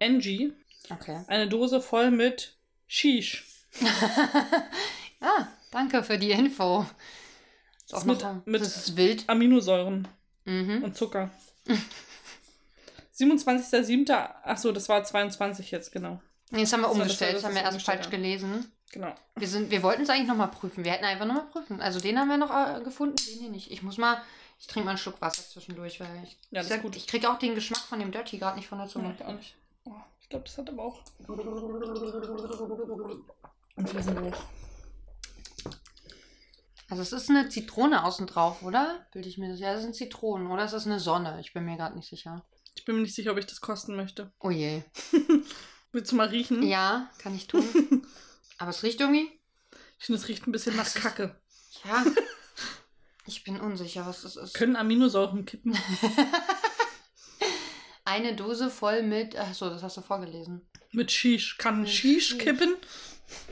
Angie, 0.00 0.52
Okay. 0.90 1.24
eine 1.26 1.48
Dose 1.48 1.80
voll 1.80 2.10
mit 2.12 2.56
Shish. 2.86 3.44
Ah, 5.20 5.46
danke 5.70 6.02
für 6.02 6.18
die 6.18 6.30
Info. 6.32 6.84
Ist 7.84 7.94
auch 7.94 8.04
Mit- 8.04 8.20
noch, 8.22 8.44
mit- 8.46 8.60
das 8.60 8.76
ist 8.76 8.96
wild. 8.96 9.24
Aminosäuren 9.26 10.06
Mhm. 10.44 10.84
und 10.84 10.96
Zucker. 10.96 11.30
27.07. 13.16 14.10
Achso, 14.42 14.72
das 14.72 14.88
war 14.88 15.02
22 15.04 15.70
jetzt, 15.70 15.92
genau. 15.92 16.20
Jetzt 16.50 16.72
haben 16.72 16.80
wir 16.82 16.88
das 16.88 16.96
umgestellt, 16.96 17.34
das 17.34 17.42
das 17.42 17.48
haben 17.48 17.54
wir 17.54 17.60
ist 17.62 17.64
erst 17.64 17.74
umgestellt, 17.74 17.98
falsch 18.00 18.12
ja. 18.12 18.18
gelesen. 18.18 18.72
Genau. 18.92 19.14
Wir, 19.34 19.48
sind, 19.48 19.70
wir 19.70 19.82
wollten 19.82 20.02
es 20.02 20.10
eigentlich 20.10 20.28
nochmal 20.28 20.50
prüfen. 20.50 20.84
Wir 20.84 20.92
hätten 20.92 21.04
einfach 21.04 21.26
nochmal 21.26 21.46
prüfen. 21.46 21.80
Also 21.80 21.98
den 22.00 22.18
haben 22.18 22.28
wir 22.28 22.36
noch 22.36 22.50
äh, 22.50 22.80
gefunden, 22.84 23.16
den 23.16 23.40
hier 23.40 23.50
nicht. 23.50 23.70
Ich 23.72 23.82
muss 23.82 23.98
mal, 23.98 24.22
ich 24.60 24.66
trinke 24.68 24.84
mal 24.84 24.90
einen 24.92 24.98
Schluck 24.98 25.20
Wasser 25.20 25.42
zwischendurch, 25.42 25.98
weil 26.00 26.08
ich, 26.22 26.36
Ja, 26.50 26.60
das 26.60 26.70
ich, 26.70 26.76
ist 26.76 26.82
gut. 26.82 26.96
ich 26.96 27.06
kriege 27.08 27.28
auch 27.28 27.38
den 27.38 27.54
Geschmack 27.56 27.80
von 27.82 27.98
dem 27.98 28.12
Dirty 28.12 28.38
gerade 28.38 28.56
nicht 28.56 28.68
von 28.68 28.78
der 28.78 28.86
Ja, 28.86 28.92
Zunge. 28.92 29.14
ich 29.18 29.24
auch 29.24 29.32
nicht. 29.32 29.56
Oh, 29.84 29.92
ich 30.20 30.28
glaube, 30.28 30.44
das 30.44 30.58
hat 30.58 30.68
aber 30.68 30.84
auch. 30.84 31.02
Und 33.76 33.92
diesen 33.92 34.14
Geruch. 34.14 34.36
Also 36.88 37.02
es 37.02 37.12
ist 37.12 37.30
eine 37.30 37.48
Zitrone 37.48 38.04
außen 38.04 38.26
drauf, 38.26 38.62
oder? 38.62 39.06
Bilde 39.12 39.28
ich 39.28 39.38
mir 39.38 39.48
das? 39.48 39.58
Ja, 39.58 39.72
das 39.72 39.82
sind 39.82 39.96
Zitronen, 39.96 40.48
oder 40.48 40.64
ist 40.66 40.74
das 40.74 40.86
eine 40.86 41.00
Sonne? 41.00 41.40
Ich 41.40 41.52
bin 41.52 41.64
mir 41.64 41.76
gerade 41.76 41.96
nicht 41.96 42.08
sicher. 42.08 42.44
Ich 42.84 42.86
bin 42.86 42.96
mir 42.96 43.00
nicht 43.02 43.14
sicher, 43.14 43.32
ob 43.32 43.38
ich 43.38 43.46
das 43.46 43.62
kosten 43.62 43.96
möchte. 43.96 44.30
Oh 44.40 44.50
je. 44.50 44.82
Willst 45.92 46.12
du 46.12 46.16
mal 46.16 46.28
riechen? 46.28 46.62
Ja, 46.62 47.10
kann 47.16 47.34
ich 47.34 47.46
tun. 47.46 47.64
Aber 48.58 48.68
es 48.68 48.82
riecht 48.82 49.00
irgendwie. 49.00 49.30
Ich 49.98 50.04
finde, 50.04 50.20
es 50.20 50.28
riecht 50.28 50.46
ein 50.46 50.52
bisschen 50.52 50.76
nach 50.76 50.84
ist- 50.86 50.96
Kacke. 50.96 51.40
Ja. 51.84 52.04
Ich 53.26 53.42
bin 53.42 53.58
unsicher, 53.58 54.04
was 54.04 54.20
das 54.20 54.36
ist. 54.36 54.52
Können 54.52 54.76
Aminosäuren 54.76 55.46
kippen? 55.46 55.74
Eine 58.04 58.36
Dose 58.36 58.68
voll 58.70 59.02
mit. 59.02 59.34
Achso, 59.36 59.70
das 59.70 59.82
hast 59.82 59.96
du 59.96 60.02
vorgelesen. 60.02 60.60
Mit 60.92 61.10
Shish. 61.10 61.56
Kann 61.56 61.80
Mit 61.80 61.90
Shish 61.90 62.28
Shish. 62.28 62.38
kippen? 62.38 62.74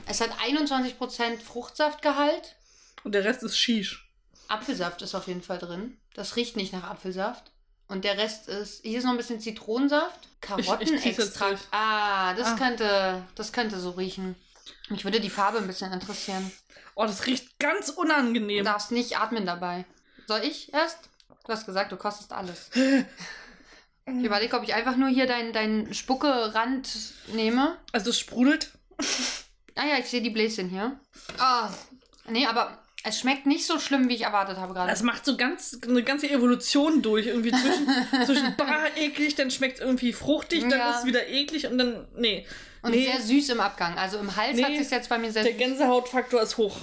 Es 0.05 0.21
hat 0.21 0.31
21% 0.41 1.39
Fruchtsaftgehalt. 1.39 2.57
Und 3.03 3.12
der 3.15 3.25
Rest 3.25 3.43
ist 3.43 3.57
Shish. 3.57 4.12
Apfelsaft 4.49 5.01
ist 5.01 5.15
auf 5.15 5.27
jeden 5.27 5.43
Fall 5.43 5.59
drin. 5.59 5.97
Das 6.12 6.37
riecht 6.37 6.57
nicht 6.57 6.75
nach 6.75 6.85
Apfelsaft. 6.85 7.52
Und 7.93 8.05
der 8.05 8.17
Rest 8.17 8.49
ist. 8.49 8.83
Hier 8.83 8.99
ist 8.99 9.05
noch 9.05 9.11
ein 9.11 9.19
bisschen 9.19 9.39
Zitronensaft. 9.41 10.29
Karottenextrakt. 10.41 11.69
Ah, 11.71 12.33
das 12.35 12.49
Ah. 12.49 12.57
könnte. 12.57 13.23
Das 13.35 13.53
könnte 13.53 13.79
so 13.79 13.91
riechen. 13.91 14.35
Mich 14.89 15.05
würde 15.05 15.21
die 15.21 15.29
Farbe 15.31 15.59
ein 15.59 15.67
bisschen 15.67 15.93
interessieren. 15.93 16.51
Oh, 16.95 17.05
das 17.05 17.27
riecht 17.27 17.59
ganz 17.59 17.95
Du 17.95 18.01
unangenehm. 18.01 18.65
darfst 18.65 18.93
nicht 18.93 19.19
atmen 19.19 19.45
dabei. 19.45 19.85
Soll 20.27 20.41
ich 20.43 20.73
erst? 20.73 20.99
Du 21.45 21.53
hast 21.53 21.67
gesagt, 21.67 21.93
du 21.93 21.97
kostest 21.97 22.33
alles. 22.33 22.71
Ich 24.05 24.25
überlege, 24.25 24.57
ob 24.57 24.65
ich 24.65 24.75
einfach 24.75 24.97
nur 24.97 25.09
hier 25.09 25.29
deinen 25.29 25.53
dein 25.53 25.95
Spucke-Rand 25.95 26.89
nehme. 27.35 27.79
Also 27.93 28.11
es 28.11 28.19
sprudelt. 28.19 28.73
Ah 29.77 29.87
ja, 29.87 29.99
ich 29.99 30.07
sehe 30.07 30.21
die 30.21 30.31
Bläschen 30.31 30.69
hier. 30.69 30.99
Ah. 31.39 31.71
Nee, 32.29 32.45
aber 32.49 32.82
es 33.05 33.19
schmeckt 33.21 33.47
nicht 33.47 33.67
so 33.67 33.79
schlimm, 33.79 34.09
wie 34.09 34.15
ich 34.15 34.23
erwartet 34.23 34.59
habe 34.59 34.75
gerade. 34.75 34.93
Es 34.93 35.03
macht 35.03 35.25
so 35.25 35.37
ganz 35.37 35.79
eine 35.87 36.03
ganze 36.03 36.31
Evolution 36.31 37.03
durch. 37.03 37.27
Irgendwie 37.27 37.51
zwischen, 37.51 37.89
zwischen 38.27 38.55
bah, 38.57 38.87
eklig, 38.97 39.35
dann 39.35 39.51
schmeckt 39.51 39.79
es 39.79 39.81
irgendwie 39.81 40.13
fruchtig, 40.13 40.63
dann 40.63 40.79
Ja. 40.79 40.91
ist 40.91 41.01
es 41.01 41.05
wieder 41.05 41.29
eklig 41.29 41.67
und 41.67 41.79
dann. 41.79 42.07
Nee. 42.17 42.47
Und 42.83 42.91
nee, 42.93 43.05
sehr 43.05 43.21
süß 43.21 43.51
im 43.51 43.61
Abgang. 43.61 43.97
Also 43.97 44.19
im 44.19 44.35
Hals 44.37 44.57
Nee, 44.57 44.65
hat 44.65 44.77
sich 44.77 44.91
jetzt 44.91 45.09
bei 45.09 45.19
mir 45.19 45.31
sehr 45.31 45.45
der. 45.45 45.53
Gänsehautfaktor 45.53 46.43
ist 46.43 46.57
hoch. 46.57 46.77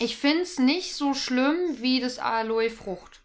Ich 0.00 0.16
finde 0.16 0.42
es 0.42 0.58
nicht 0.58 0.94
so 0.94 1.14
schlimm 1.14 1.56
wie 1.80 2.00
das 2.00 2.18
Aloe 2.18 2.70
Frucht. 2.70 3.17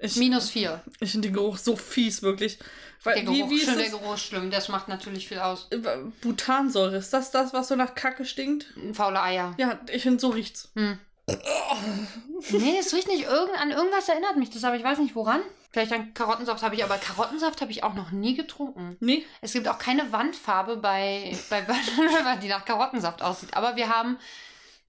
Ich, 0.00 0.16
Minus 0.16 0.50
vier. 0.50 0.82
ich 1.00 1.10
finde 1.10 1.28
den 1.28 1.34
Geruch 1.34 1.58
so 1.58 1.76
fies, 1.76 2.22
wirklich. 2.22 2.58
Weil, 3.02 3.14
Der 3.16 3.24
Geruch, 3.24 3.36
wie, 3.36 3.50
wie 3.50 3.60
ist 3.60 3.66
schon 3.66 3.78
der? 3.78 3.90
Geruch 3.90 4.14
ist 4.14 4.24
schlimm. 4.24 4.50
Das 4.50 4.68
macht 4.68 4.88
natürlich 4.88 5.28
viel 5.28 5.38
aus. 5.38 5.68
Äh, 5.70 5.78
Butansäure, 6.22 6.96
ist 6.96 7.12
das 7.12 7.30
das, 7.30 7.52
was 7.52 7.68
so 7.68 7.76
nach 7.76 7.94
Kacke 7.94 8.24
stinkt? 8.24 8.66
Faule 8.92 9.22
Eier. 9.22 9.54
Ja, 9.58 9.78
ich 9.90 10.02
finde, 10.02 10.18
so 10.18 10.30
riecht's. 10.30 10.70
Hm. 10.74 10.98
nee, 12.50 12.78
es 12.78 12.92
riecht 12.92 13.08
nicht 13.08 13.24
irgend, 13.24 13.56
an 13.60 13.70
irgendwas 13.70 14.08
erinnert 14.08 14.36
mich 14.36 14.50
das, 14.50 14.64
aber 14.64 14.76
ich 14.76 14.82
weiß 14.82 14.98
nicht 14.98 15.14
woran. 15.14 15.40
Vielleicht 15.72 15.92
an 15.92 16.12
Karottensaft 16.14 16.62
habe 16.62 16.74
ich, 16.74 16.82
aber 16.82 16.98
Karottensaft 16.98 17.60
habe 17.60 17.70
ich 17.70 17.84
auch 17.84 17.94
noch 17.94 18.10
nie 18.10 18.34
getrunken. 18.34 18.96
Nee? 19.00 19.24
Es 19.40 19.52
gibt 19.52 19.68
auch 19.68 19.78
keine 19.78 20.10
Wandfarbe 20.12 20.76
bei, 20.76 21.36
bei 21.48 21.66
Virgin 21.66 22.40
die 22.42 22.48
nach 22.48 22.64
Karottensaft 22.64 23.22
aussieht. 23.22 23.54
Aber 23.54 23.76
wir 23.76 23.88
haben, 23.88 24.18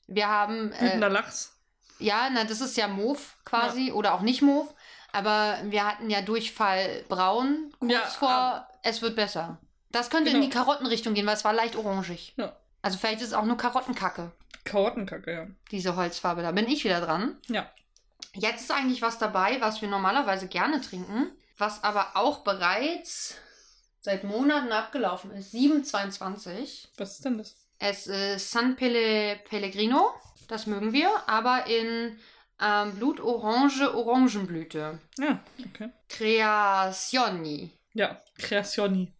wir 0.08 0.28
haben, 0.28 0.72
äh, 0.72 0.98
Lachs. 0.98 1.56
ja, 2.00 2.30
na, 2.34 2.46
das 2.46 2.62
ist 2.62 2.78
ja 2.78 2.88
Mauve 2.88 3.22
quasi 3.46 3.92
oder 3.92 4.16
auch 4.16 4.22
nicht 4.22 4.42
Mauve. 4.42 4.74
Aber 5.14 5.58
wir 5.66 5.86
hatten 5.86 6.10
ja 6.10 6.22
Durchfall 6.22 7.04
braun 7.10 7.74
kurz 7.80 7.92
Ja, 7.92 8.02
vor, 8.06 8.30
aber- 8.30 8.68
es 8.84 9.02
wird 9.02 9.16
besser. 9.16 9.58
Das 9.92 10.10
könnte 10.10 10.30
in 10.30 10.38
Genau. 10.38 10.48
die 10.48 10.54
Karottenrichtung 10.54 11.14
gehen, 11.14 11.26
weil 11.26 11.36
es 11.36 11.44
war 11.44 11.54
leicht 11.54 11.76
orangig. 11.76 12.34
Ja. 12.38 12.56
Also 12.82 12.98
vielleicht 12.98 13.22
ist 13.22 13.28
es 13.28 13.34
auch 13.34 13.44
nur 13.46 13.58
Karottenkacke, 13.58 14.32
Karottenkacke, 14.64 15.32
ja. 15.34 15.48
diese 15.72 15.96
Holzfarbe. 15.96 16.42
Da 16.42 16.52
bin 16.52 16.68
ich 16.68 16.84
wieder 16.84 17.02
dran. 17.02 17.38
Ja. 17.48 17.70
Jetzt 18.34 18.62
ist 18.62 18.72
eigentlich 18.72 19.02
was 19.02 19.18
dabei, 19.18 19.60
was 19.60 19.82
wir 19.82 19.90
normalerweise 19.90 20.48
gerne 20.48 20.80
trinken, 20.82 21.30
was 21.58 21.84
aber 21.84 22.12
auch 22.16 22.40
bereits 22.46 23.36
seit 24.00 24.24
Monaten 24.24 24.72
abgelaufen 24.72 25.32
ist. 25.32 25.52
722. 25.52 26.90
Was 26.98 27.12
ist 27.16 27.26
denn 27.26 27.38
das? 27.38 27.56
Es 27.80 28.08
ist 28.08 28.52
San 28.52 28.76
Pelle 28.76 29.38
Pellegrino, 29.50 30.12
das 30.48 30.66
mögen 30.68 30.94
wir, 30.94 31.10
aber 31.28 31.68
in 31.68 32.18
ähm, 32.62 32.96
Blutorange 32.96 33.94
Orangenblüte. 33.94 35.00
Ja, 35.18 35.44
okay. 35.74 35.90
Creazioni. 36.10 37.72
Ja, 37.94 38.22
Creazioni. 38.38 39.12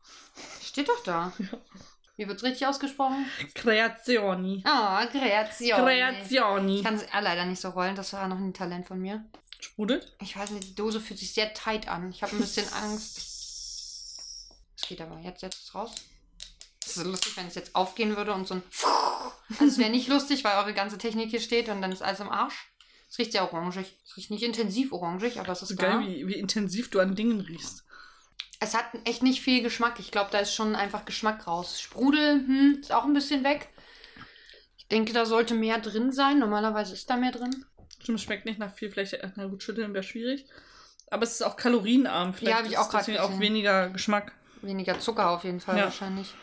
Steht 0.62 0.90
doch 0.90 1.04
da. 1.04 1.34
Ja. 1.38 1.58
Wie 2.18 2.28
wird's 2.28 2.44
richtig 2.44 2.68
ausgesprochen? 2.68 3.26
Creazioni. 3.56 4.62
Ah, 4.66 5.06
Creazioni. 5.08 5.72
Ich 5.72 5.76
Creazioni. 5.76 6.84
kann 6.84 6.96
es 6.96 7.06
leider 7.12 7.46
nicht 7.46 7.62
so 7.62 7.70
rollen, 7.70 7.96
das 7.96 8.14
war 8.14 8.28
noch 8.28 8.38
ein 8.38 8.54
Talent 8.54 8.88
von 8.88 9.00
mir. 9.00 9.26
Sprudelt? 9.60 10.16
Ich 10.22 10.38
weiß 10.38 10.52
nicht, 10.52 10.70
die 10.70 10.76
Dose 10.76 11.00
fühlt 11.00 11.20
sich 11.20 11.34
sehr 11.34 11.54
tight 11.54 11.88
an. 11.88 12.10
Ich 12.10 12.24
habe 12.24 12.36
ein 12.36 12.40
bisschen 12.40 12.68
Angst. 12.84 13.18
Es 14.76 14.88
geht 14.88 15.02
aber. 15.02 15.20
Jetzt 15.20 15.42
setzt 15.42 15.64
es 15.64 15.76
raus. 15.76 15.96
Es 16.82 16.88
ist 16.90 16.96
so 16.96 17.04
lustig, 17.04 17.38
wenn 17.38 17.48
es 17.48 17.56
jetzt 17.56 17.76
aufgehen 17.76 18.16
würde 18.18 18.34
und 18.34 18.48
so 18.48 18.56
ein. 18.56 18.64
Also 19.60 19.66
es 19.66 19.78
wäre 19.78 19.90
nicht 19.90 20.08
lustig, 20.08 20.46
weil 20.46 20.58
eure 20.58 20.74
ganze 20.74 20.98
Technik 20.98 21.30
hier 21.30 21.42
steht 21.42 21.68
und 21.68 21.82
dann 21.82 21.92
ist 21.92 22.02
alles 22.02 22.22
im 22.22 22.30
Arsch. 22.30 22.71
Es 23.12 23.18
riecht 23.20 23.34
sehr 23.34 23.44
orangig. 23.44 23.98
Es 24.06 24.16
riecht 24.16 24.32
nicht 24.32 24.42
intensiv 24.42 24.94
orangig, 24.94 25.38
aber 25.42 25.52
es 25.52 25.62
ist 25.62 25.68
So 25.70 25.76
da. 25.76 26.00
geil, 26.00 26.08
wie, 26.08 26.28
wie 26.28 26.36
intensiv 26.36 26.90
du 26.90 27.02
an 27.02 27.14
Dingen 27.14 27.42
riechst. 27.42 27.84
Es 28.62 28.74
hat 28.74 28.86
echt 29.04 29.22
nicht 29.22 29.42
viel 29.42 29.62
Geschmack. 29.62 30.00
Ich 30.00 30.12
glaube, 30.12 30.30
da 30.32 30.40
ist 30.40 30.54
schon 30.54 30.76
einfach 30.78 31.04
Geschmack 31.04 31.46
raus. 31.46 31.82
Sprudel 31.82 32.36
hm, 32.36 32.78
ist 32.80 32.94
auch 32.94 33.04
ein 33.04 33.14
bisschen 33.14 33.44
weg. 33.44 33.68
Ich 34.78 34.88
denke, 34.88 35.12
da 35.12 35.26
sollte 35.26 35.56
mehr 35.56 35.80
drin 35.80 36.14
sein. 36.14 36.40
Normalerweise 36.40 36.94
ist 36.94 37.10
da 37.10 37.18
mehr 37.18 37.32
drin. 37.34 37.66
Stimmt, 38.00 38.20
es 38.20 38.24
schmeckt 38.24 38.46
nicht 38.46 38.60
nach 38.60 38.74
viel. 38.74 38.90
Vielleicht, 38.90 39.18
na 39.36 39.46
gut, 39.48 39.62
schütteln 39.62 39.94
wäre 39.94 40.04
schwierig. 40.04 40.46
Aber 41.10 41.24
es 41.24 41.32
ist 41.34 41.42
auch 41.42 41.58
kalorienarm. 41.58 42.34
Vielleicht 42.34 42.58
hab 42.60 42.66
ich 42.66 42.72
ist 42.74 42.78
auch 42.78 42.92
deswegen 42.92 43.18
auch 43.18 43.40
weniger 43.40 43.90
Geschmack. 43.90 44.32
Weniger 44.62 45.02
Zucker 45.02 45.32
auf 45.32 45.44
jeden 45.44 45.60
Fall 45.60 45.78
Ja. 45.78 45.86
wahrscheinlich. 45.86 46.34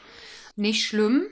Nicht 0.55 0.87
schlimm. 0.87 1.29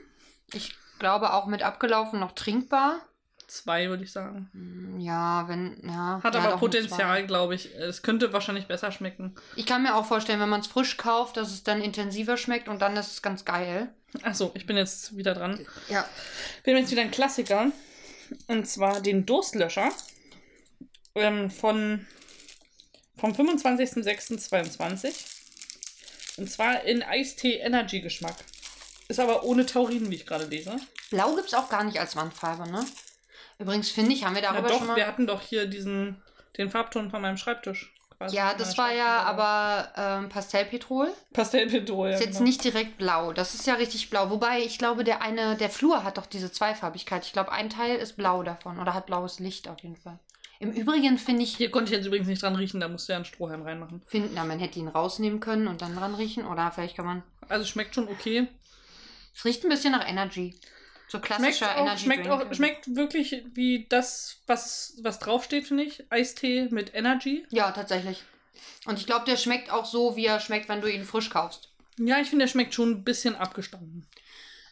Ich 0.51 0.75
glaube 0.97 1.33
auch 1.33 1.45
mit 1.45 1.61
abgelaufen 1.61 2.19
noch 2.19 2.31
trinkbar. 2.31 3.06
Zwei, 3.47 3.87
würde 3.87 4.03
ich 4.03 4.11
sagen. 4.11 4.49
Hm, 4.53 4.99
Ja, 4.99 5.47
wenn, 5.47 5.81
ja. 5.87 6.19
Hat 6.21 6.35
ja, 6.35 6.41
aber 6.41 6.57
Potenzial, 6.57 7.25
glaube 7.25 7.55
ich. 7.55 7.73
Es 7.75 8.01
könnte 8.01 8.33
wahrscheinlich 8.33 8.67
besser 8.67 8.91
schmecken. 8.91 9.35
Ich 9.55 9.65
kann 9.65 9.83
mir 9.83 9.95
auch 9.95 10.05
vorstellen, 10.05 10.39
wenn 10.41 10.49
man 10.49 10.59
es 10.61 10.67
frisch 10.67 10.97
kauft, 10.97 11.37
dass 11.37 11.51
es 11.51 11.63
dann 11.63 11.81
intensiver 11.81 12.35
schmeckt 12.35 12.67
und 12.67 12.81
dann 12.81 12.97
ist 12.97 13.11
es 13.13 13.21
ganz 13.21 13.45
geil. 13.45 13.89
Achso, 14.23 14.51
ich 14.53 14.65
bin 14.65 14.75
jetzt 14.75 15.15
wieder 15.15 15.33
dran. 15.33 15.65
Ja. 15.89 16.05
Wir 16.63 16.73
haben 16.73 16.81
jetzt 16.81 16.91
wieder 16.91 17.01
einen 17.01 17.11
Klassiker. 17.11 17.71
Und 18.47 18.67
zwar 18.67 18.99
den 19.01 19.25
Durstlöscher. 19.25 19.89
Ähm, 21.15 21.49
von, 21.49 22.05
vom 23.17 23.31
25.06.22. 23.31 25.13
Und 26.37 26.49
zwar 26.51 26.83
in 26.83 27.01
Eistee 27.01 27.55
Energy 27.59 28.01
Geschmack. 28.01 28.35
Ist 29.07 29.19
aber 29.21 29.43
ohne 29.43 29.65
Taurin, 29.65 30.11
wie 30.11 30.15
ich 30.15 30.25
gerade 30.25 30.45
lese. 30.45 30.75
Blau 31.09 31.35
gibt 31.35 31.47
es 31.47 31.53
auch 31.53 31.69
gar 31.69 31.83
nicht 31.85 31.99
als 31.99 32.15
Wandfarbe, 32.17 32.69
ne? 32.69 32.85
Übrigens 33.59 33.89
finde 33.89 34.13
ich, 34.13 34.23
haben 34.23 34.35
wir 34.35 34.43
Ja, 34.43 34.51
darüber 34.53 34.69
doch, 34.69 34.77
schon 34.79 34.87
mal. 34.87 34.95
wir 34.95 35.07
hatten 35.07 35.27
doch 35.27 35.41
hier 35.41 35.65
diesen, 35.65 36.21
den 36.57 36.69
Farbton 36.69 37.09
von 37.09 37.21
meinem 37.21 37.37
Schreibtisch. 37.37 37.93
quasi, 38.17 38.35
Ja, 38.35 38.53
das 38.53 38.77
war 38.77 38.93
ja 38.93 39.23
aber 39.23 39.89
ähm, 39.97 40.29
Pastellpetrol. 40.29 41.11
Pastellpinto, 41.33 42.05
ja. 42.05 42.13
Ist 42.13 42.19
jetzt 42.21 42.33
genau. 42.37 42.43
nicht 42.43 42.63
direkt 42.63 42.97
blau. 42.97 43.33
Das 43.33 43.53
ist 43.55 43.65
ja 43.65 43.73
richtig 43.75 44.09
blau. 44.09 44.29
Wobei, 44.29 44.61
ich 44.61 44.77
glaube, 44.77 45.03
der 45.03 45.21
eine, 45.21 45.55
der 45.57 45.69
Flur 45.69 46.03
hat 46.03 46.17
doch 46.17 46.25
diese 46.27 46.51
Zweifarbigkeit. 46.51 47.25
Ich 47.25 47.33
glaube, 47.33 47.51
ein 47.51 47.69
Teil 47.69 47.97
ist 47.97 48.15
blau 48.17 48.43
davon. 48.43 48.79
Oder 48.79 48.93
hat 48.93 49.07
blaues 49.07 49.39
Licht 49.39 49.67
auf 49.67 49.79
jeden 49.81 49.95
Fall. 49.95 50.19
Im 50.59 50.71
Übrigen 50.71 51.19
finde 51.19 51.43
ich, 51.43 51.55
Hier 51.55 51.69
konnte 51.69 51.91
ich 51.91 51.97
jetzt 51.97 52.07
übrigens 52.07 52.27
nicht 52.27 52.41
dran 52.41 52.55
riechen, 52.55 52.79
da 52.79 52.87
musst 52.87 53.07
du 53.07 53.13
ja 53.13 53.17
einen 53.17 53.25
Strohhalm 53.25 53.61
reinmachen. 53.61 54.01
find, 54.07 54.31
na, 54.33 54.43
man 54.43 54.57
hätte 54.57 54.79
ihn 54.79 54.87
rausnehmen 54.87 55.39
können 55.39 55.67
und 55.67 55.83
dann 55.83 55.95
dran 55.95 56.15
riechen. 56.15 56.47
Oder 56.47 56.71
vielleicht 56.71 56.95
kann 56.95 57.05
man. 57.05 57.23
Also 57.47 57.65
schmeckt 57.65 57.93
schon 57.93 58.07
okay. 58.07 58.47
Es 59.35 59.45
riecht 59.45 59.63
ein 59.63 59.69
bisschen 59.69 59.91
nach 59.91 60.07
Energy. 60.07 60.55
So 61.07 61.19
Schmeckt 61.19 61.25
klassischer 61.25 61.75
auch, 61.75 61.81
Energy 61.81 62.03
schmeckt, 62.03 62.25
Drink. 62.25 62.41
auch, 62.41 62.53
schmeckt 62.53 62.95
wirklich 62.95 63.43
wie 63.53 63.85
das, 63.87 64.41
was, 64.45 64.97
was 65.01 65.19
draufsteht, 65.19 65.67
finde 65.67 65.83
ich. 65.83 66.03
Eistee 66.11 66.67
mit 66.69 66.93
Energy. 66.93 67.45
Ja, 67.49 67.71
tatsächlich. 67.71 68.23
Und 68.85 68.99
ich 68.99 69.05
glaube, 69.05 69.25
der 69.25 69.37
schmeckt 69.37 69.71
auch 69.71 69.85
so, 69.85 70.15
wie 70.15 70.25
er 70.25 70.39
schmeckt, 70.39 70.67
wenn 70.67 70.81
du 70.81 70.91
ihn 70.91 71.05
frisch 71.05 71.29
kaufst. 71.29 71.69
Ja, 71.97 72.19
ich 72.19 72.29
finde, 72.29 72.45
der 72.45 72.51
schmeckt 72.51 72.73
schon 72.73 72.91
ein 72.91 73.03
bisschen 73.03 73.35
abgestanden. 73.35 74.05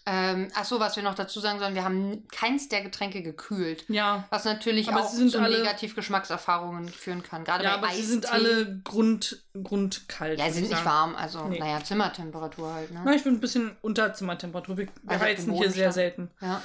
Ähm, 0.07 0.49
ach 0.53 0.65
so, 0.65 0.79
was 0.79 0.95
wir 0.95 1.01
noch 1.03 1.15
dazu 1.15 1.39
sagen 1.39 1.57
sollen, 1.59 1.73
wir 1.73 1.83
haben 1.83 2.27
keins 2.31 2.69
der 2.69 2.81
Getränke 2.81 3.23
gekühlt. 3.23 3.85
Ja. 3.87 4.25
Was 4.29 4.45
natürlich 4.45 4.87
Aber 4.87 5.01
auch 5.01 5.09
zu 5.11 5.41
alle- 5.41 5.57
Negativgeschmackserfahrungen 5.57 6.89
führen 6.89 7.23
kann. 7.23 7.43
Gerade 7.43 7.63
Ja, 7.63 7.77
bei 7.77 7.87
aber 7.87 7.95
sie 7.95 8.03
sind 8.03 8.25
Eistee. 8.25 8.35
alle 8.35 8.81
Grund, 8.83 9.41
grundkalt. 9.63 10.37
Ja, 10.39 10.45
sie 10.47 10.53
sind 10.53 10.63
ich 10.65 10.69
nicht 10.71 10.85
warm. 10.85 11.15
Also, 11.15 11.43
Nee. 11.45 11.57
naja, 11.59 11.83
Zimmertemperatur 11.83 12.73
halt, 12.73 12.91
ne? 12.91 13.01
Na, 13.03 13.13
ich 13.15 13.23
bin 13.23 13.33
ein 13.33 13.39
bisschen 13.39 13.75
unter 13.81 14.13
Zimmertemperatur. 14.13 14.77
Wir, 14.77 14.87
Also 15.07 15.25
heizen 15.25 15.53
hier 15.53 15.71
sehr 15.71 15.91
selten. 15.91 16.29
Ja. 16.41 16.61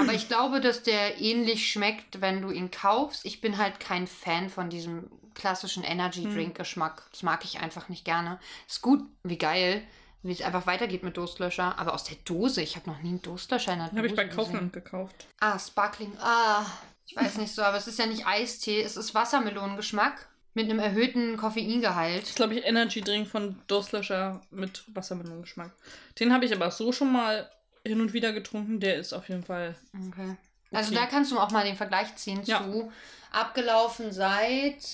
Aber 0.00 0.12
ich 0.12 0.28
glaube, 0.28 0.60
dass 0.60 0.82
der 0.82 1.20
ähnlich 1.20 1.70
schmeckt, 1.70 2.20
wenn 2.20 2.42
du 2.42 2.50
ihn 2.50 2.70
kaufst. 2.70 3.24
Ich 3.24 3.40
bin 3.40 3.56
halt 3.56 3.78
kein 3.80 4.06
Fan 4.06 4.50
von 4.50 4.68
diesem 4.68 5.08
klassischen 5.34 5.84
Energy. 5.84 6.24
Drink 6.24 6.56
Geschmack. 6.56 7.04
Das 7.12 7.22
mag 7.22 7.44
ich 7.44 7.60
einfach 7.60 7.88
nicht 7.88 8.04
gerne. 8.04 8.38
Ist 8.68 8.82
gut, 8.82 9.00
wie 9.22 9.38
geil, 9.38 9.82
wie 10.22 10.32
es 10.32 10.42
einfach 10.42 10.66
weitergeht 10.66 11.02
mit 11.02 11.16
Durstlöscher. 11.16 11.78
Aber 11.78 11.94
aus 11.94 12.04
der 12.04 12.16
Dose, 12.24 12.62
ich 12.62 12.76
habe 12.76 12.90
noch 12.90 13.00
nie 13.02 13.08
einen 13.10 13.22
Durstlöscher 13.22 13.72
in 13.72 13.78
der 13.78 13.88
Den 13.88 13.96
Dose 13.96 14.08
habe 14.08 14.08
ich 14.08 14.14
bei. 14.30 14.34
Kaufland 14.36 14.72
gekauft. 14.72 15.26
Ah, 15.40 15.58
Sparkling. 15.58 16.12
Ah, 16.20 16.64
ich 17.06 17.16
weiß 17.16 17.38
nicht 17.38 17.54
so, 17.54 17.62
aber 17.62 17.76
es 17.78 17.86
ist 17.86 17.98
ja 17.98 18.06
nicht 18.06 18.26
Eistee, 18.26 18.82
es 18.82 18.96
ist 18.96 19.14
Wassermelonengeschmack 19.14 20.26
mit 20.54 20.68
einem 20.68 20.78
erhöhten 20.80 21.32
Das 21.32 21.40
Koffeingehalt. 21.40 22.22
ist, 22.24 22.36
glaube 22.36 22.54
ich, 22.54 22.64
Energy 22.64 23.00
Drink 23.00 23.28
von 23.28 23.56
Durstlöscher 23.66 24.40
mit 24.50 24.84
Wassermelonengeschmack. 24.94 25.70
Den 26.18 26.32
habe 26.32 26.44
ich 26.44 26.54
aber 26.54 26.70
so 26.70 26.92
schon 26.92 27.12
mal 27.12 27.48
hin 27.86 28.00
und 28.00 28.12
wieder 28.12 28.32
getrunken. 28.32 28.80
Der 28.80 28.96
ist 28.96 29.12
auf 29.12 29.28
jeden 29.28 29.44
Fall. 29.44 29.74
Okay. 30.08 30.36
Also 30.72 30.92
Okay. 30.92 31.00
da 31.00 31.06
kannst 31.06 31.32
du 31.32 31.38
auch 31.38 31.50
mal 31.50 31.64
den 31.64 31.76
Vergleich 31.76 32.14
ziehen 32.16 32.42
Ja. 32.44 32.62
zu 32.62 32.92
abgelaufen 33.32 34.12
seit 34.12 34.84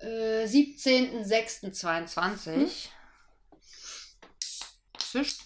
äh, 0.00 0.44
17.06.22. 0.46 2.88
Zischt. 5.12 5.40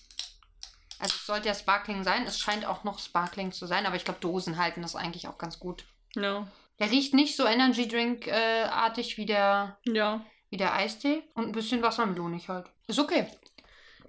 Also 0.98 1.14
es 1.14 1.26
sollte 1.26 1.48
ja 1.48 1.54
Sparkling 1.54 2.04
sein. 2.04 2.24
Es 2.26 2.38
scheint 2.38 2.64
auch 2.64 2.84
noch 2.84 2.98
Sparkling 2.98 3.52
zu 3.52 3.66
sein, 3.66 3.84
aber 3.84 3.96
ich 3.96 4.04
glaube, 4.04 4.20
Dosen 4.20 4.56
halten 4.56 4.80
das 4.82 4.96
eigentlich 4.96 5.28
auch 5.28 5.36
ganz 5.38 5.58
gut. 5.58 5.84
Ja. 6.14 6.46
Der 6.78 6.90
riecht 6.90 7.14
nicht 7.14 7.36
so 7.36 7.44
Energy 7.46 7.88
Drink 7.88 8.26
äh, 8.26 8.68
wie 9.16 9.26
der, 9.26 9.78
Ja. 9.84 10.24
wie 10.50 10.56
der 10.56 10.74
Eistee 10.74 11.22
und 11.34 11.44
ein 11.46 11.52
bisschen 11.52 11.82
wassermelonig 11.82 12.48
halt. 12.48 12.66
Ist 12.86 12.98
okay. 12.98 13.26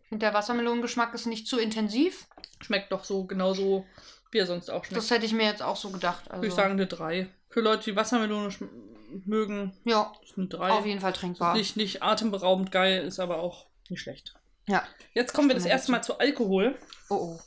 Finde, 0.07 0.25
der 0.25 0.33
Wassermelonengeschmack 0.33 1.13
ist 1.13 1.25
nicht 1.25 1.47
zu 1.47 1.59
intensiv. 1.59 2.27
Schmeckt 2.61 2.91
doch 2.91 3.03
so 3.03 3.25
genauso, 3.25 3.85
wie 4.31 4.37
er 4.39 4.45
sonst 4.47 4.69
auch 4.69 4.85
schmeckt. 4.85 4.97
Das 4.97 5.11
hätte 5.11 5.25
ich 5.25 5.33
mir 5.33 5.45
jetzt 5.45 5.61
auch 5.61 5.75
so 5.75 5.89
gedacht. 5.89 6.23
Also, 6.29 6.37
Würde 6.41 6.47
ich 6.47 6.53
sagen, 6.53 6.71
eine 6.71 6.87
3. 6.87 7.29
Für 7.49 7.61
Leute, 7.61 7.85
die 7.91 7.95
Wassermelone 7.95 8.53
mögen, 9.25 9.77
Ja, 9.83 10.13
ist 10.23 10.37
eine 10.37 10.47
3. 10.47 10.71
auf 10.71 10.85
jeden 10.85 11.01
Fall 11.01 11.13
trinkbar. 11.13 11.53
Nicht, 11.55 11.75
nicht 11.77 12.03
atemberaubend 12.03 12.71
geil, 12.71 13.03
ist 13.03 13.19
aber 13.19 13.39
auch 13.39 13.67
nicht 13.89 14.01
schlecht. 14.01 14.35
Ja. 14.67 14.87
Jetzt 15.13 15.33
kommen 15.33 15.49
wir 15.49 15.55
das 15.55 15.65
erste 15.65 15.91
Mal 15.91 16.01
zu 16.01 16.19
Alkohol. 16.19 16.77
Oh 17.09 17.15
oh. 17.15 17.39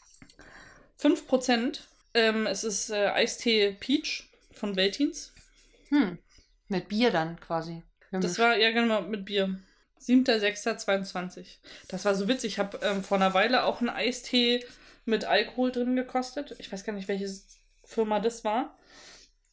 5%. 1.00 1.80
Ähm, 2.14 2.46
es 2.46 2.64
ist 2.64 2.90
äh, 2.90 3.08
Eistee 3.08 3.76
Peach 3.78 4.28
von 4.52 4.76
Veltins. 4.76 5.32
Hm. 5.88 6.18
Mit 6.68 6.88
Bier 6.88 7.10
dann 7.10 7.38
quasi. 7.40 7.82
Das 8.10 8.38
war 8.38 8.56
ja 8.56 8.72
genau 8.72 9.02
mit 9.02 9.24
Bier. 9.24 9.60
7.6.22. 10.00 11.58
Das 11.88 12.04
war 12.04 12.14
so 12.14 12.26
witzig. 12.26 12.54
Ich 12.54 12.58
habe 12.58 12.80
ähm, 12.82 13.04
vor 13.04 13.18
einer 13.18 13.34
Weile 13.34 13.64
auch 13.64 13.80
einen 13.80 13.90
Eistee 13.90 14.64
mit 15.04 15.24
Alkohol 15.24 15.70
drin 15.70 15.94
gekostet. 15.94 16.56
Ich 16.58 16.72
weiß 16.72 16.84
gar 16.84 16.92
nicht, 16.92 17.08
welche 17.08 17.30
Firma 17.84 18.18
das 18.18 18.44
war. 18.44 18.78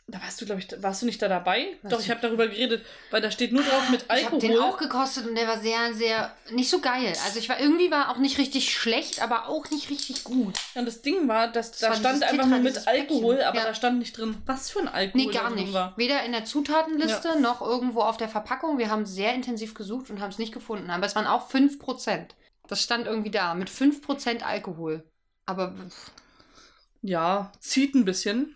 Da 0.10 0.22
warst 0.22 0.40
du, 0.40 0.46
glaube 0.46 0.62
ich, 0.62 0.70
warst 0.82 1.02
du 1.02 1.06
nicht 1.06 1.22
da 1.22 1.28
dabei? 1.28 1.68
Was 1.82 1.92
Doch, 1.92 2.00
ich 2.00 2.10
habe 2.10 2.22
darüber 2.22 2.48
geredet, 2.48 2.86
weil 3.12 3.20
da 3.22 3.30
steht 3.30 3.52
nur 3.52 3.62
drauf 3.62 3.90
mit 3.90 4.04
Ich 4.04 4.08
habe 4.10 4.22
Alkohol. 4.36 4.40
den 4.40 4.58
auch 4.58 4.78
gekostet 4.78 5.28
und 5.28 5.36
der 5.36 5.46
war 5.50 5.60
sehr, 5.60 5.94
sehr 5.96 6.34
nicht 6.50 6.70
so 6.70 6.80
geil. 6.80 7.14
Also 7.26 7.40
ich 7.40 7.50
war 7.50 7.60
irgendwie 7.60 7.92
war 7.92 8.10
auch 8.10 8.18
nicht 8.18 8.38
richtig 8.38 8.72
schlecht, 8.74 9.22
aber 9.22 9.50
auch 9.50 9.70
nicht 9.70 9.90
richtig 9.90 10.24
gut. 10.24 10.56
Und 10.76 10.86
das 10.86 11.02
Ding 11.02 11.28
war, 11.28 11.50
dass 11.52 11.74
da 11.74 11.90
war 11.90 11.96
stand 11.98 12.24
einfach 12.24 12.36
Tetra, 12.46 12.46
nur 12.48 12.60
mit 12.60 12.88
Alkohol, 12.88 13.36
Päckchen. 13.36 13.50
aber 13.50 13.58
Ja. 13.60 13.66
da 13.66 13.74
stand 13.74 14.00
nicht 14.00 14.18
drin, 14.18 14.38
was 14.46 14.70
für 14.70 14.80
ein 14.80 14.88
Alkohol 14.88 15.26
Nee, 15.26 15.32
gar 15.34 15.50
nicht. 15.50 15.74
war. 15.74 15.94
Weder 15.98 16.24
in 16.24 16.32
der 16.32 16.46
Zutatenliste 16.46 17.42
noch 17.42 17.62
irgendwo 17.62 18.00
auf 18.00 18.16
der 18.16 18.30
Verpackung. 18.30 18.78
Wir 18.78 18.90
haben 18.90 19.06
sehr 19.06 19.34
intensiv 19.34 19.74
gesucht 19.74 20.10
und 20.10 20.22
haben 20.22 20.30
es 20.32 20.38
nicht 20.40 20.54
gefunden. 20.54 20.90
Aber 20.90 21.06
es 21.06 21.16
waren 21.18 21.28
auch 21.28 21.50
5%. 21.50 22.34
Das 22.70 22.82
stand 22.82 23.08
irgendwie 23.08 23.32
da 23.32 23.56
mit 23.56 23.70
5% 23.70 24.42
Alkohol. 24.42 25.04
Aber 25.46 25.72
pff, 25.76 26.12
Ja, 27.02 27.52
zieht 27.60 27.94
ein 27.94 28.06
bisschen. 28.06 28.54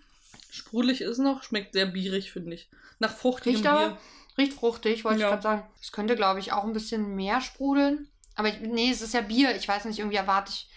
Sprudelig 0.51 1.01
ist 1.01 1.17
noch, 1.17 1.43
schmeckt 1.43 1.73
sehr 1.73 1.85
bierig, 1.85 2.31
finde 2.31 2.53
ich. 2.53 2.69
Nach 2.99 3.11
fruchtigem 3.15 3.55
riecht 3.55 3.63
Bier. 3.63 3.71
aber 3.71 3.97
riecht 4.37 4.53
fruchtig, 4.53 5.03
wollte 5.05 5.21
Ja. 5.21 5.27
ich 5.27 5.31
gerade 5.31 5.41
sagen. 5.43 5.63
Es 5.81 5.91
könnte, 5.91 6.15
glaube 6.15 6.39
ich, 6.39 6.51
auch 6.53 6.63
ein 6.65 6.73
bisschen 6.73 7.15
mehr 7.15 7.41
sprudeln. 7.41 8.09
Aber 8.35 8.49
ich, 8.49 8.59
nee, 8.59 8.91
es 8.91 9.01
ist 9.01 9.13
ja 9.13 9.21
Bier. 9.21 9.55
Ich 9.55 9.67
weiß 9.67 9.85
nicht, 9.85 9.99
irgendwie 9.99 10.17
erwarte 10.17 10.51
ich 10.51 10.67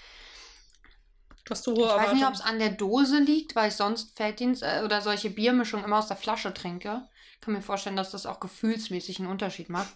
Hast 1.51 1.67
du 1.67 1.73
hohe 1.73 1.87
Ich 1.87 1.93
weiß 1.93 2.13
nicht, 2.15 2.27
ob 2.27 2.33
es 2.33 2.41
an 2.41 2.59
der 2.59 2.71
Dose 2.71 3.19
liegt, 3.19 3.55
weil 3.55 3.69
ich 3.69 3.75
sonst 3.75 4.17
Felddienst 4.17 4.63
äh, 4.63 4.81
oder 4.83 5.03
solche 5.03 5.29
Biermischungen 5.29 5.85
immer 5.85 5.99
aus 5.99 6.09
der 6.09 6.17
Flasche 6.17 6.55
trinke. 6.55 7.07
Kann 7.43 7.53
mir 7.53 7.61
vorstellen, 7.61 7.97
dass 7.97 8.11
das 8.13 8.25
auch 8.25 8.41
gefühlsmäßig 8.41 9.19
einen 9.19 9.29
Unterschied 9.29 9.69
macht. 9.69 9.93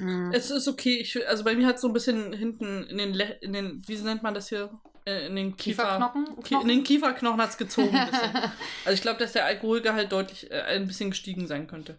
Mm. 0.00 0.32
Es 0.32 0.50
ist 0.50 0.66
okay. 0.66 0.96
Ich, 0.98 1.28
also 1.28 1.44
bei 1.44 1.54
mir 1.54 1.66
hat 1.66 1.76
es 1.76 1.82
so 1.82 1.88
ein 1.88 1.92
bisschen 1.92 2.32
hinten 2.32 2.84
in 2.84 2.98
den, 2.98 3.14
Le 3.14 3.24
in 3.40 3.52
den, 3.52 3.82
wie 3.86 3.96
nennt 3.98 4.22
man 4.22 4.34
das 4.34 4.48
hier? 4.48 4.70
Äh, 5.06 5.26
In 5.26 5.36
den 5.36 5.56
Kiefer, 5.56 5.82
Kieferknochen? 5.84 6.42
Ki 6.42 6.54
in 6.60 6.68
den 6.68 6.82
Kieferknochen 6.84 7.40
hat 7.40 7.50
es 7.50 7.56
gezogen. 7.56 7.90
Also 8.84 8.94
ich 8.94 9.02
glaube, 9.02 9.18
dass 9.18 9.32
der 9.32 9.44
Alkoholgehalt 9.46 10.10
deutlich 10.12 10.50
äh, 10.50 10.60
ein 10.62 10.86
bisschen 10.86 11.10
gestiegen 11.10 11.46
sein 11.46 11.66
könnte. 11.66 11.98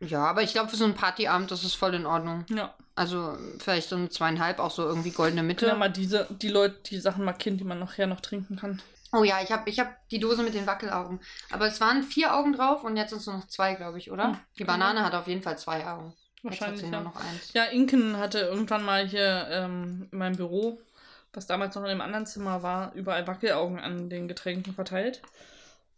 ja, 0.00 0.24
aber 0.24 0.42
ich 0.42 0.52
glaube, 0.52 0.68
für 0.70 0.76
so 0.76 0.84
einen 0.84 0.94
Partyabend 0.94 1.50
ist 1.52 1.62
es 1.64 1.74
voll 1.74 1.94
in 1.94 2.06
Ordnung. 2.06 2.44
Ja. 2.48 2.74
Also 2.94 3.36
vielleicht 3.58 3.88
so 3.90 3.96
eine 3.96 4.08
zweieinhalb, 4.08 4.58
auch 4.58 4.70
so 4.70 4.84
irgendwie 4.86 5.10
goldene 5.10 5.42
Mitte. 5.42 5.66
Ja, 5.66 5.74
mal 5.74 5.90
diese, 5.90 6.26
die 6.30 6.48
Leute, 6.48 6.76
die 6.90 6.98
Sachen 6.98 7.24
markieren, 7.24 7.58
die 7.58 7.64
man 7.64 7.78
nachher 7.78 8.06
noch 8.06 8.20
trinken 8.20 8.56
kann. 8.56 8.80
Oh 9.12 9.22
ja, 9.22 9.40
ich 9.42 9.52
habe 9.52 9.68
ich 9.70 9.78
hab 9.78 10.08
die 10.08 10.18
Dose 10.18 10.42
mit 10.42 10.54
den 10.54 10.66
Wackelaugen. 10.66 11.20
Aber 11.50 11.66
es 11.66 11.80
waren 11.80 12.02
vier 12.02 12.34
Augen 12.34 12.52
drauf 12.54 12.82
und 12.84 12.96
jetzt 12.96 13.10
sind 13.10 13.20
es 13.20 13.26
nur 13.26 13.36
noch 13.36 13.46
zwei, 13.46 13.74
glaube 13.74 13.98
ich, 13.98 14.10
oder? 14.10 14.28
Hm, 14.28 14.38
Die. 14.58 14.64
Banane 14.64 15.04
hat 15.04 15.14
auf 15.14 15.28
jeden 15.28 15.42
Fall 15.42 15.56
zwei 15.58 15.86
Augen. 15.86 16.12
Wahrscheinlich. 16.46 16.90
Ja. 16.90 17.00
noch 17.00 17.16
eins. 17.16 17.52
ja, 17.52 17.64
Inken 17.64 18.16
hatte 18.16 18.40
irgendwann 18.40 18.84
mal 18.84 19.06
hier 19.06 19.46
ähm, 19.50 20.08
in 20.10 20.18
meinem 20.18 20.36
Büro, 20.36 20.80
was 21.32 21.46
damals 21.46 21.74
noch 21.74 21.82
in 21.82 21.90
einem 21.90 22.00
anderen 22.00 22.26
Zimmer 22.26 22.62
war, 22.62 22.92
überall 22.94 23.26
Wackelaugen 23.26 23.78
an 23.78 24.08
den 24.08 24.28
Getränken 24.28 24.74
verteilt. 24.74 25.22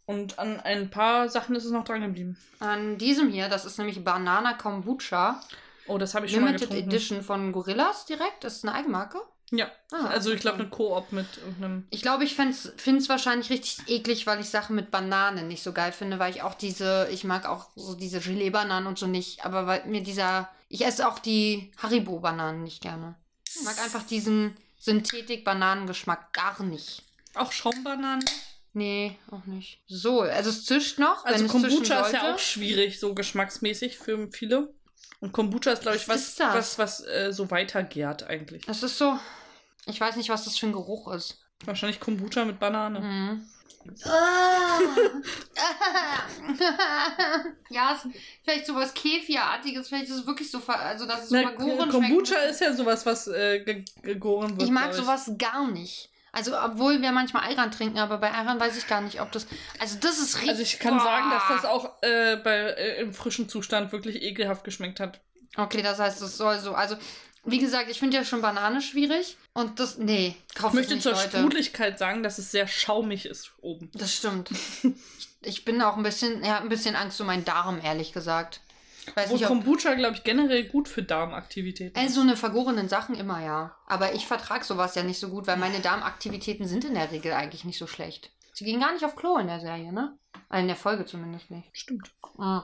Und 0.05 0.39
an 0.39 0.59
ein 0.59 0.89
paar 0.89 1.29
Sachen 1.29 1.55
ist 1.55 1.65
es 1.65 1.71
noch 1.71 1.83
dran 1.83 2.01
geblieben. 2.01 2.35
An 2.59 2.97
diesem 2.97 3.29
hier, 3.29 3.47
das 3.47 3.65
ist 3.65 3.77
nämlich 3.77 4.03
Banana 4.03 4.53
Kombucha. 4.53 5.39
Oh, 5.87 5.97
das 5.97 6.15
habe 6.15 6.25
ich 6.25 6.31
schon 6.31 6.41
mal 6.41 6.47
Limited 6.47 6.69
getrunken. 6.69 6.89
Edition 6.89 7.21
von 7.21 7.51
Gorillas 7.51 8.05
direkt. 8.05 8.43
Das 8.43 8.57
ist 8.57 8.65
eine 8.65 8.75
Eigenmarke. 8.75 9.19
Ja, 9.51 9.71
Ah, 9.91 10.05
also 10.07 10.31
ich 10.31 10.41
glaube 10.41 10.59
eine 10.59 10.69
Koop 10.69 11.11
mit 11.11 11.25
irgendeinem. 11.37 11.87
Ich 11.89 12.03
glaube, 12.03 12.23
ich 12.23 12.35
finde 12.35 12.53
es 12.53 13.09
wahrscheinlich 13.09 13.49
richtig 13.49 13.79
eklig, 13.87 14.27
weil 14.27 14.39
ich 14.39 14.49
Sachen 14.49 14.75
mit 14.75 14.91
Bananen 14.91 15.47
nicht 15.47 15.63
so 15.63 15.73
geil 15.73 15.91
finde, 15.91 16.19
weil 16.19 16.31
ich 16.31 16.43
auch 16.43 16.53
diese, 16.53 17.07
ich 17.11 17.23
mag 17.23 17.47
auch 17.47 17.69
so 17.75 17.95
diese 17.95 18.19
Gelee-Bananen 18.19 18.85
und 18.87 18.99
so 18.99 19.07
nicht, 19.07 19.45
aber 19.45 19.65
weil 19.65 19.85
mir 19.85 20.03
dieser, 20.03 20.49
ich 20.67 20.85
esse 20.85 21.07
auch 21.07 21.17
die 21.17 21.71
Haribo-Bananen 21.77 22.63
nicht 22.63 22.81
gerne. 22.81 23.15
Ich 23.47 23.63
mag 23.63 23.79
einfach 23.81 24.03
diesen 24.03 24.55
Synthetik-Bananengeschmack 24.77 26.33
gar 26.33 26.61
nicht. 26.63 27.03
Auch 27.33 27.51
Schaumbananen. 27.51 28.23
Nee, 28.73 29.17
auch 29.31 29.45
nicht. 29.45 29.81
So, 29.87 30.21
also 30.21 30.49
es 30.51 30.65
zischt 30.65 30.99
noch. 30.99 31.25
Also 31.25 31.47
Kombucha 31.47 32.01
ist 32.01 32.13
ja 32.13 32.33
auch 32.33 32.39
schwierig, 32.39 32.99
so 32.99 33.15
geschmacksmäßig 33.15 33.97
für 33.97 34.31
viele. 34.31 34.73
Und 35.19 35.31
Kombucha 35.31 35.71
ist, 35.71 35.81
glaube 35.81 35.97
ich, 35.97 36.07
Was 36.07 36.39
was, 36.39 36.77
was, 36.77 36.77
was 36.77 37.07
äh, 37.07 37.33
so 37.33 37.49
weitergärt 37.51 38.23
eigentlich. 38.23 38.65
Das 38.65 38.83
ist 38.83 38.97
so, 38.97 39.17
ich 39.89 39.99
weiß 39.99 40.15
nicht, 40.15 40.29
was 40.29 40.45
das 40.45 40.57
für 40.57 40.67
ein 40.67 40.73
Geruch 40.73 41.11
ist. 41.13 41.39
Wahrscheinlich 41.65 41.99
Kombucha 41.99 42.45
mit 42.45 42.59
Banane. 42.59 42.99
Mhm. 42.99 43.45
Ah. 44.05 44.79
ja, 47.69 47.95
es, 47.95 48.07
vielleicht 48.43 48.65
sowas 48.65 48.93
Kefirartiges, 48.93 49.87
vielleicht 49.87 50.05
ist 50.05 50.17
es 50.17 50.27
wirklich 50.27 50.51
so, 50.51 50.59
ver- 50.59 50.79
also 50.79 51.05
dass 51.05 51.31
es 51.31 51.55
Kombucha 51.55 51.91
schmeckt. 51.91 52.51
ist 52.51 52.61
ja 52.61 52.73
sowas, 52.73 53.05
was 53.05 53.27
äh, 53.27 53.59
ge 53.63 53.85
gegoren 54.01 54.51
wird. 54.51 54.63
Ich 54.63 54.71
mag 54.71 54.91
glaub 54.91 55.03
sowas 55.03 55.31
gar 55.37 55.67
nicht. 55.67 56.09
Also, 56.31 56.55
obwohl 56.55 57.01
wir 57.01 57.11
manchmal 57.11 57.49
Ayran 57.49 57.71
trinken, 57.71 57.97
aber 57.97 58.19
bei 58.19 58.31
Ayran 58.31 58.59
weiß 58.59 58.77
ich 58.77 58.87
gar 58.87 59.01
nicht, 59.01 59.19
ob 59.19 59.31
das. 59.31 59.47
Also, 59.79 59.97
das 59.99 60.19
ist 60.19 60.35
richtig. 60.37 60.49
Also 60.51 60.61
ich 60.61 60.79
kann 60.79 60.99
sagen, 60.99 61.31
dass 61.31 61.43
das 61.49 61.61
Boah. 61.63 61.69
auch 61.71 62.03
äh, 62.03 62.35
bei, 62.37 62.55
äh, 62.55 63.01
im 63.01 63.13
frischen 63.13 63.49
Zustand 63.49 63.91
wirklich 63.91 64.21
ekelhaft 64.21 64.63
geschmeckt 64.63 64.99
hat. 64.99 65.21
Okay, 65.57 65.81
das 65.81 65.97
heißt, 65.97 66.21
es 66.21 66.37
soll 66.37 66.59
so. 66.59 66.73
Also, 66.75 66.97
wie 67.45 67.57
gesagt, 67.57 67.89
ich 67.89 67.97
finde 67.97 68.17
ja 68.17 68.23
schon 68.23 68.41
Banane 68.41 68.81
schwierig. 68.81 69.37
Und 69.59 69.77
das, 69.79 69.97
nee, 69.97 70.37
Ich 70.47 70.55
kauf 70.55 70.71
möchte 70.71 70.93
nicht, 70.93 71.03
zur 71.03 71.11
Leute. 71.11 71.37
Sprudeligkeit 71.37 71.99
sagen, 71.99 72.23
dass 72.23 72.37
es 72.37 72.49
sehr 72.49 72.65
schaumig 72.65 73.25
ist 73.25 73.51
oben. 73.59 73.91
Das 73.93 74.13
stimmt. 74.13 74.49
ich 75.41 75.65
bin 75.65 75.81
auch 75.81 75.97
ein 75.97 76.03
bisschen, 76.03 76.43
ja, 76.45 76.59
ein 76.59 76.69
bisschen 76.69 76.95
Angst 76.95 77.19
um 77.19 77.27
meinen 77.27 77.43
Darm, 77.43 77.81
ehrlich 77.83 78.13
gesagt. 78.13 78.61
Weiß 79.15 79.29
Wo 79.29 79.33
nicht, 79.33 79.47
Kombucha, 79.47 79.95
glaube 79.95 80.15
ich, 80.15 80.23
generell 80.23 80.63
gut 80.63 80.87
für 80.87 81.03
Darmaktivitäten 81.03 81.99
Ey, 81.99 82.07
ist. 82.07 82.15
so 82.15 82.21
eine 82.21 82.37
vergorenen 82.37 82.87
Sachen 82.87 83.15
immer, 83.15 83.43
ja. 83.43 83.75
Aber 83.85 84.13
ich 84.13 84.27
vertrag 84.27 84.63
sowas 84.63 84.95
ja 84.95 85.03
nicht 85.03 85.19
so 85.19 85.27
gut, 85.27 85.45
weil 85.45 85.57
meine 85.57 85.81
Darmaktivitäten 85.81 86.65
sind 86.65 86.85
in 86.85 86.93
der 86.93 87.11
Regel 87.11 87.33
eigentlich 87.33 87.65
nicht 87.65 87.79
so 87.79 87.87
schlecht. 87.87 88.31
Sie 88.53 88.63
gehen 88.63 88.79
gar 88.79 88.93
nicht 88.93 89.03
auf 89.03 89.17
Klo 89.17 89.37
in 89.39 89.47
der 89.47 89.59
Serie, 89.59 89.91
ne? 89.91 90.17
Also 90.47 90.61
In 90.61 90.67
der 90.67 90.77
Folge 90.77 91.05
zumindest 91.05 91.51
nicht. 91.51 91.67
Stimmt. 91.73 92.11
Mm. 92.37 92.59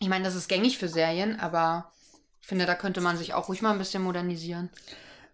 Ich 0.00 0.08
meine, 0.08 0.24
das 0.24 0.34
ist 0.36 0.48
gängig 0.48 0.78
für 0.78 0.88
Serien, 0.88 1.38
aber 1.38 1.92
ich 2.40 2.46
finde, 2.46 2.64
da 2.64 2.74
könnte 2.74 3.02
man 3.02 3.18
sich 3.18 3.34
auch 3.34 3.48
ruhig 3.48 3.60
mal 3.60 3.72
ein 3.72 3.78
bisschen 3.78 4.02
modernisieren. 4.02 4.70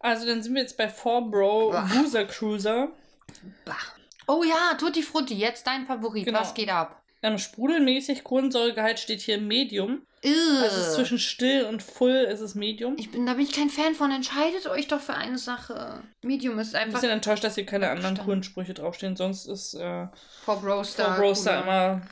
Also 0.05 0.27
dann 0.27 0.43
sind 0.43 0.55
wir 0.55 0.61
jetzt 0.61 0.77
bei 0.77 0.87
4Bro 0.87 1.73
Bah. 1.73 1.89
Loser 1.95 2.27
Cruiser. 2.27 2.89
Bah. 3.65 3.73
Oh 4.27 4.45
ja, 4.45 4.75
Tutti 4.79 5.03
Frutti, 5.03 5.35
jetzt 5.35 5.67
dein 5.67 5.87
Favorit. 5.87 6.27
Genau. 6.27 6.41
Was 6.41 6.53
geht 6.53 6.69
ab? 6.69 7.03
Ähm, 7.23 7.39
sprudelmäßig, 7.39 8.23
Kohlensäuregehalt 8.23 8.99
steht 8.99 9.23
hier 9.23 9.41
Medium. 9.41 10.03
Also 10.23 10.67
es 10.67 10.77
ist 10.77 10.89
Ugh. 10.89 10.95
zwischen 10.97 11.19
still 11.19 11.65
und 11.65 11.83
full 11.83 12.29
ist 12.31 12.41
es 12.41 12.55
Medium. 12.55 12.97
Ich 12.99 13.11
bin, 13.11 13.25
da 13.25 13.33
bin 13.33 13.45
ich 13.45 13.53
kein 13.53 13.71
Fan 13.71 13.95
von. 13.95 14.11
Entscheidet 14.11 14.67
euch 14.67 14.89
doch 14.89 15.01
für 15.01 15.15
eine 15.15 15.39
Sache. 15.39 16.03
Medium 16.23 16.59
ist 16.59 16.75
ein 16.75 16.83
einfach 16.83 17.01
bisschen 17.01 17.15
enttäuscht, 17.15 17.45
dass 17.45 17.55
hier 17.55 17.65
keine 17.65 17.89
anderen 17.89 18.19
coolen 18.19 18.43
Sprüche 18.43 18.75
draufstehen. 18.75 19.17
Sonst 19.17 19.47
ist 19.47 19.73
äh, 19.73 20.07
Pop 20.45 20.63
Roaster. 20.63 21.17
4Broster 21.19 21.63
immer 21.63 22.03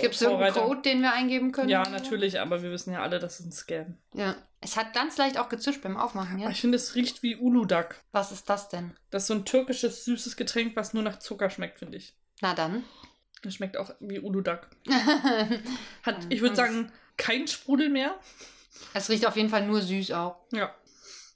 Gibt 0.00 0.16
es 0.16 0.22
irgendeinen. 0.22 0.54
Code, 0.54 0.82
den 0.82 1.00
wir 1.00 1.12
eingeben 1.12 1.52
können? 1.52 1.68
Ja, 1.68 1.88
natürlich, 1.88 2.40
aber 2.40 2.62
wir 2.62 2.72
wissen 2.72 2.92
ja 2.92 3.02
alle, 3.02 3.20
das 3.20 3.38
ist 3.38 3.46
ein 3.46 3.52
Scam. 3.52 3.96
Ja. 4.14 4.34
Es 4.60 4.76
hat 4.76 4.94
ganz 4.94 5.16
leicht 5.16 5.38
auch 5.38 5.48
gezischt 5.48 5.82
beim 5.82 5.96
Aufmachen, 5.96 6.40
ja? 6.40 6.50
ich 6.50 6.60
finde, 6.60 6.76
es 6.76 6.96
riecht 6.96 7.22
wie 7.22 7.36
Uludak. 7.36 8.02
Was 8.10 8.32
ist 8.32 8.50
das 8.50 8.68
denn? 8.68 8.96
Das 9.10 9.22
ist 9.22 9.26
so 9.28 9.34
ein 9.34 9.44
türkisches, 9.44 10.04
süßes 10.04 10.36
Getränk, 10.36 10.74
was 10.74 10.92
nur 10.92 11.04
nach 11.04 11.18
Zucker 11.20 11.50
schmeckt, 11.50 11.78
finde 11.78 11.98
ich. 11.98 12.16
Na 12.40 12.54
dann. 12.54 12.82
Das 13.42 13.54
schmeckt 13.54 13.76
auch 13.76 13.94
wie 14.00 14.18
Uludak. 14.18 14.68
Hat, 16.02 16.16
ich 16.30 16.40
würde 16.40 16.56
sagen, 16.56 16.90
kein 17.16 17.46
Sprudel 17.46 17.90
mehr. 17.90 18.18
es 18.92 19.08
riecht 19.08 19.26
auf 19.26 19.36
jeden 19.36 19.50
Fall 19.50 19.66
nur 19.66 19.82
süß 19.82 20.10
auch. 20.12 20.36
Ja. 20.52 20.74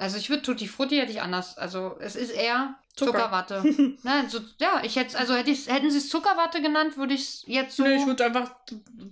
Also 0.01 0.17
ich 0.17 0.31
würde 0.31 0.43
Tutti 0.43 0.67
Frutti 0.67 0.97
hätte 0.97 1.13
ich 1.13 1.21
anders. 1.23 1.59
Also 1.59 1.97
es 2.01 2.17
ist 2.17 2.31
eher 2.31 2.75
Zucker. 2.97 3.13
Zuckerwatte. 3.13 3.63
Nein, 4.03 4.29
so, 4.31 4.41
ja, 4.59 4.81
ich 4.83 4.97
hätte 4.97 5.19
also 5.19 5.35
hätte 5.35 5.53
hätten 5.53 5.91
sie 5.91 5.99
es 5.99 6.09
Zuckerwatte 6.09 6.63
genannt, 6.63 6.97
würde 6.97 7.15
ich 7.15 7.21
es 7.21 7.45
jetzt 7.47 7.77
so. 7.77 7.83
Nee, 7.83 7.97
ich 7.97 8.07
würde 8.07 8.25
einfach 8.25 8.51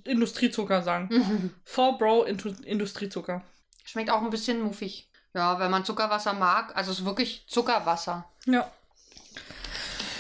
Industriezucker 0.05 0.83
sagen. 0.83 1.09
Mhm. 1.13 1.55
4Bro 1.67 2.27
Intu- 2.27 2.63
Industriezucker. 2.65 3.43
Schmeckt 3.85 4.11
auch 4.11 4.23
ein 4.23 4.31
bisschen 4.31 4.61
muffig. 4.63 5.09
Ja, 5.35 5.59
wenn 5.59 5.71
man 5.71 5.85
Zuckerwasser 5.85 6.33
mag, 6.33 6.75
also 6.77 6.91
es 6.91 7.01
ist 7.01 7.05
wirklich 7.05 7.45
Zuckerwasser. 7.49 8.25
Ja. 8.47 8.71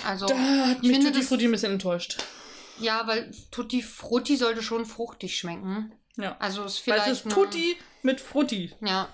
Also 0.06 0.26
Da 0.26 0.36
hat 0.36 0.76
ich 0.76 0.82
mich 0.82 0.92
finde 0.92 1.06
Tutti 1.08 1.18
das- 1.20 1.28
Frutti 1.28 1.44
ein 1.46 1.50
bisschen 1.52 1.72
enttäuscht. 1.72 2.18
ja, 2.78 3.06
weil 3.06 3.30
Tutti 3.50 3.82
Frutti 3.82 4.36
sollte 4.36 4.62
schon 4.62 4.86
fruchtig 4.86 5.36
schmecken. 5.36 5.92
Ja. 6.16 6.36
Also 6.38 6.64
es 6.64 6.74
ist 6.74 6.86
Weil 6.86 7.00
vielleicht 7.00 7.20
es 7.20 7.26
ist 7.26 7.32
Tutti 7.32 7.76
mit 8.02 8.20
Frutti. 8.20 8.72
Ja, 8.80 9.08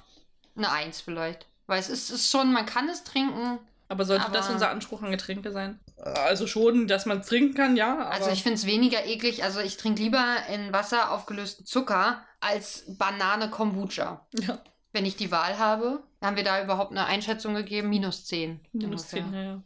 eine 0.56 0.70
Eins 0.70 1.00
vielleicht. 1.00 1.46
Weil 1.66 1.80
es 1.80 1.88
ist, 1.88 2.10
ist 2.10 2.30
schon, 2.30 2.52
man 2.52 2.66
kann 2.66 2.88
es 2.88 3.04
trinken. 3.04 3.58
Aber 3.88 4.04
sollte 4.04 4.24
Aber- 4.26 4.34
das 4.34 4.48
unser 4.50 4.70
Anspruch 4.70 5.02
an 5.02 5.10
Getränke 5.10 5.52
sein? 5.52 5.78
Also 5.98 6.46
schon, 6.46 6.88
dass 6.88 7.06
man 7.06 7.20
es 7.20 7.26
trinken 7.28 7.54
kann, 7.54 7.76
ja. 7.76 8.08
Also 8.08 8.30
ich 8.30 8.42
finde 8.42 8.56
es 8.56 8.66
weniger 8.66 9.04
eklig. 9.06 9.44
Also 9.44 9.60
ich 9.60 9.76
trinke 9.76 10.02
lieber 10.02 10.24
in 10.52 10.72
Wasser 10.72 11.10
aufgelösten 11.12 11.64
Zucker 11.66 12.22
als 12.40 12.84
Banane 12.98 13.48
Kombucha. 13.50 14.26
ja, 14.34 14.58
Wenn 14.92 15.06
ich 15.06 15.16
die 15.16 15.30
Wahl 15.30 15.58
habe, 15.58 16.02
haben 16.20 16.36
wir 16.36 16.44
da 16.44 16.62
überhaupt 16.62 16.90
eine 16.90 17.06
Einschätzung 17.06 17.54
gegeben? 17.54 17.88
Minus 17.90 18.24
10. 18.26 18.60
minus 18.72 19.02
ungefähr. 19.02 19.22
10, 19.24 19.34
ja, 19.34 19.42
ja. 19.42 19.62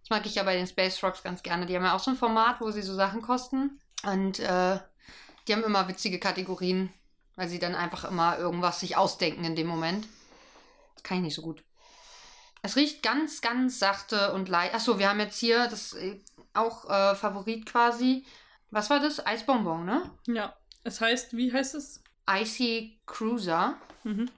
Das 0.00 0.10
mag 0.10 0.26
ich 0.26 0.34
ja 0.34 0.42
bei 0.42 0.56
den 0.56 0.66
Space 0.66 1.02
Rocks 1.02 1.22
ganz 1.22 1.42
gerne. 1.42 1.66
Die 1.66 1.76
haben 1.76 1.84
ja 1.84 1.94
auch 1.94 2.00
so 2.00 2.10
ein 2.10 2.16
Format, 2.16 2.60
wo 2.60 2.70
sie 2.70 2.82
so 2.82 2.94
Sachen 2.94 3.22
kosten. 3.22 3.78
Und 4.04 4.38
äh, 4.40 4.78
die 5.46 5.52
haben 5.54 5.64
immer 5.64 5.86
witzige 5.88 6.18
Kategorien, 6.18 6.90
weil 7.36 7.48
sie 7.48 7.58
dann 7.58 7.74
einfach 7.74 8.04
immer 8.04 8.38
irgendwas 8.38 8.80
sich 8.80 8.96
ausdenken 8.96 9.44
in 9.44 9.56
dem 9.56 9.66
Moment. 9.66 10.06
Das 10.94 11.02
kann 11.02 11.18
ich 11.18 11.22
nicht 11.24 11.34
so 11.34 11.42
gut. 11.42 11.62
Es 12.62 12.76
riecht 12.76 13.02
ganz, 13.02 13.40
ganz 13.40 13.78
sachte 13.78 14.32
und 14.32 14.48
leicht. 14.48 14.74
Achso, 14.74 14.98
wir 14.98 15.08
haben 15.08 15.20
jetzt 15.20 15.38
hier 15.38 15.66
das 15.68 15.92
äh, 15.94 16.20
auch 16.54 16.88
äh, 16.88 17.14
Favorit 17.14 17.66
quasi. 17.66 18.24
Was 18.70 18.90
war 18.90 19.00
das? 19.00 19.24
Eisbonbon, 19.24 19.84
ne? 19.84 20.10
Ja. 20.26 20.56
Es 20.82 21.00
heißt, 21.00 21.36
wie 21.36 21.52
heißt 21.52 21.74
es? 21.74 22.02
Icy 22.28 22.98
Cruiser. 23.06 23.76
Mhm. 24.02 24.30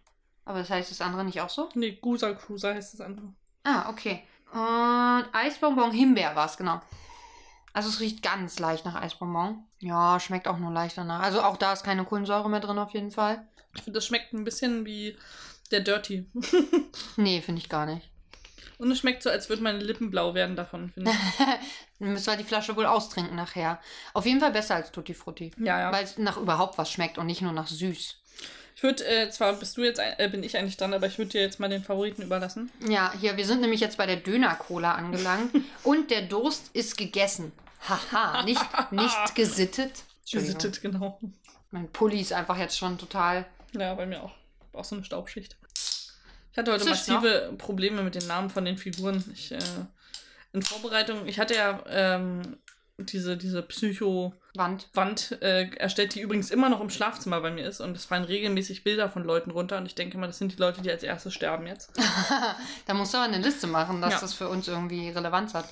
Aber 0.44 0.58
das 0.58 0.70
heißt 0.70 0.90
das 0.90 1.00
andere 1.00 1.24
nicht 1.24 1.40
auch 1.40 1.50
so? 1.50 1.68
Nee, 1.74 1.98
Gusa 2.00 2.32
Cruiser 2.32 2.74
heißt 2.74 2.94
das 2.94 3.00
andere. 3.00 3.32
Ah, 3.64 3.90
okay. 3.90 4.22
Und 4.52 5.26
Eisbonbon 5.32 5.90
Himbeer 5.90 6.34
war 6.34 6.46
es, 6.46 6.56
genau. 6.56 6.80
Also 7.76 7.90
es 7.90 8.00
riecht 8.00 8.22
ganz 8.22 8.58
leicht 8.58 8.86
nach 8.86 8.94
Eisbonbon. 8.94 9.62
Ja, 9.80 10.18
schmeckt 10.18 10.48
auch 10.48 10.56
nur 10.56 10.72
leicht 10.72 10.96
danach. 10.96 11.20
Also 11.20 11.42
auch 11.42 11.58
da 11.58 11.74
ist 11.74 11.84
keine 11.84 12.06
Kohlensäure 12.06 12.48
mehr 12.48 12.60
drin 12.60 12.78
auf 12.78 12.94
jeden 12.94 13.10
Fall. 13.10 13.46
Ich 13.74 13.82
finde, 13.82 13.98
das 13.98 14.06
schmeckt 14.06 14.32
ein 14.32 14.44
bisschen 14.44 14.86
wie 14.86 15.14
der 15.70 15.80
Dirty. 15.80 16.24
Nee, 17.18 17.42
finde 17.42 17.60
ich 17.60 17.68
gar 17.68 17.84
nicht. 17.84 18.08
Und 18.78 18.90
es 18.90 19.00
schmeckt 19.00 19.22
so, 19.22 19.28
als 19.28 19.50
würden 19.50 19.62
meine 19.62 19.80
Lippen 19.80 20.10
blau 20.10 20.32
werden 20.32 20.56
davon, 20.56 20.88
finde 20.88 21.10
ich. 21.10 21.46
Dann 21.98 22.14
müssen 22.14 22.28
wir 22.28 22.38
die 22.38 22.44
Flasche 22.44 22.76
wohl 22.76 22.86
austrinken 22.86 23.36
nachher. 23.36 23.78
Auf 24.14 24.24
jeden 24.24 24.40
Fall 24.40 24.52
besser 24.52 24.76
als 24.76 24.90
Tutti 24.90 25.12
Frutti. 25.12 25.50
Ja, 25.58 25.78
ja. 25.78 25.92
Weil 25.92 26.04
es 26.04 26.16
nach 26.16 26.38
überhaupt 26.38 26.78
was 26.78 26.90
schmeckt 26.90 27.18
und 27.18 27.26
nicht 27.26 27.42
nur 27.42 27.52
nach 27.52 27.66
süß. 27.66 28.16
Ich 28.74 28.82
würde, 28.82 29.04
äh, 29.04 29.28
zwar 29.28 29.52
bist 29.52 29.76
du 29.76 29.82
jetzt, 29.82 30.00
äh, 30.00 30.28
bin 30.30 30.42
ich 30.42 30.56
eigentlich 30.56 30.78
dran, 30.78 30.94
aber 30.94 31.08
ich 31.08 31.18
würde 31.18 31.32
dir 31.32 31.42
jetzt 31.42 31.60
mal 31.60 31.68
den 31.68 31.84
Favoriten 31.84 32.22
überlassen. 32.22 32.70
Ja, 32.88 33.12
hier, 33.20 33.36
wir 33.36 33.44
sind 33.44 33.60
nämlich 33.60 33.80
jetzt 33.80 33.98
bei 33.98 34.06
der 34.06 34.16
Döner-Cola 34.16 34.94
angelangt. 34.94 35.50
und 35.82 36.10
der 36.10 36.22
Durst 36.22 36.70
ist 36.72 36.96
gegessen. 36.96 37.52
Haha, 37.88 38.42
nicht, 38.42 38.60
nicht 38.92 39.16
gesittet. 39.34 40.04
Gesittet, 40.30 40.80
genau. 40.82 41.20
Mein 41.70 41.88
Pulli 41.92 42.20
ist 42.20 42.32
einfach 42.32 42.56
jetzt 42.58 42.76
schon 42.78 42.98
total. 42.98 43.46
Ja, 43.72 43.94
bei 43.94 44.06
mir 44.06 44.22
auch. 44.22 44.32
Auch 44.72 44.84
so 44.84 44.96
eine 44.96 45.04
Staubschicht. 45.04 45.56
Ich 46.52 46.58
hatte 46.58 46.72
heute 46.72 46.84
Zischt 46.84 47.08
massive 47.08 47.54
Probleme 47.58 48.02
mit 48.02 48.14
den 48.14 48.26
Namen 48.26 48.50
von 48.50 48.64
den 48.64 48.78
Figuren. 48.78 49.22
Ich, 49.34 49.52
äh, 49.52 49.58
in 50.52 50.62
Vorbereitung, 50.62 51.26
ich 51.26 51.38
hatte 51.38 51.54
ja 51.54 51.82
ähm, 51.86 52.56
diese, 52.98 53.36
diese 53.36 53.62
Psycho-Wand 53.62 54.88
Wand. 54.94 55.38
äh, 55.42 55.68
erstellt, 55.76 56.14
die 56.14 56.20
übrigens 56.22 56.50
immer 56.50 56.70
noch 56.70 56.80
im 56.80 56.88
Schlafzimmer 56.88 57.40
bei 57.42 57.50
mir 57.50 57.66
ist. 57.66 57.80
Und 57.80 57.94
es 57.96 58.06
fallen 58.06 58.24
regelmäßig 58.24 58.84
Bilder 58.84 59.10
von 59.10 59.22
Leuten 59.24 59.50
runter. 59.50 59.76
Und 59.76 59.86
ich 59.86 59.94
denke 59.94 60.16
mal, 60.16 60.26
das 60.28 60.38
sind 60.38 60.52
die 60.52 60.56
Leute, 60.56 60.80
die 60.80 60.90
als 60.90 61.02
erstes 61.02 61.34
sterben 61.34 61.66
jetzt. 61.66 61.92
da 62.86 62.94
musst 62.94 63.12
du 63.12 63.18
aber 63.18 63.26
eine 63.32 63.42
Liste 63.42 63.66
machen, 63.66 64.00
dass 64.00 64.14
Ja. 64.14 64.20
das 64.20 64.32
für 64.32 64.48
uns 64.48 64.66
irgendwie 64.66 65.10
Relevanz 65.10 65.52
hat. 65.52 65.68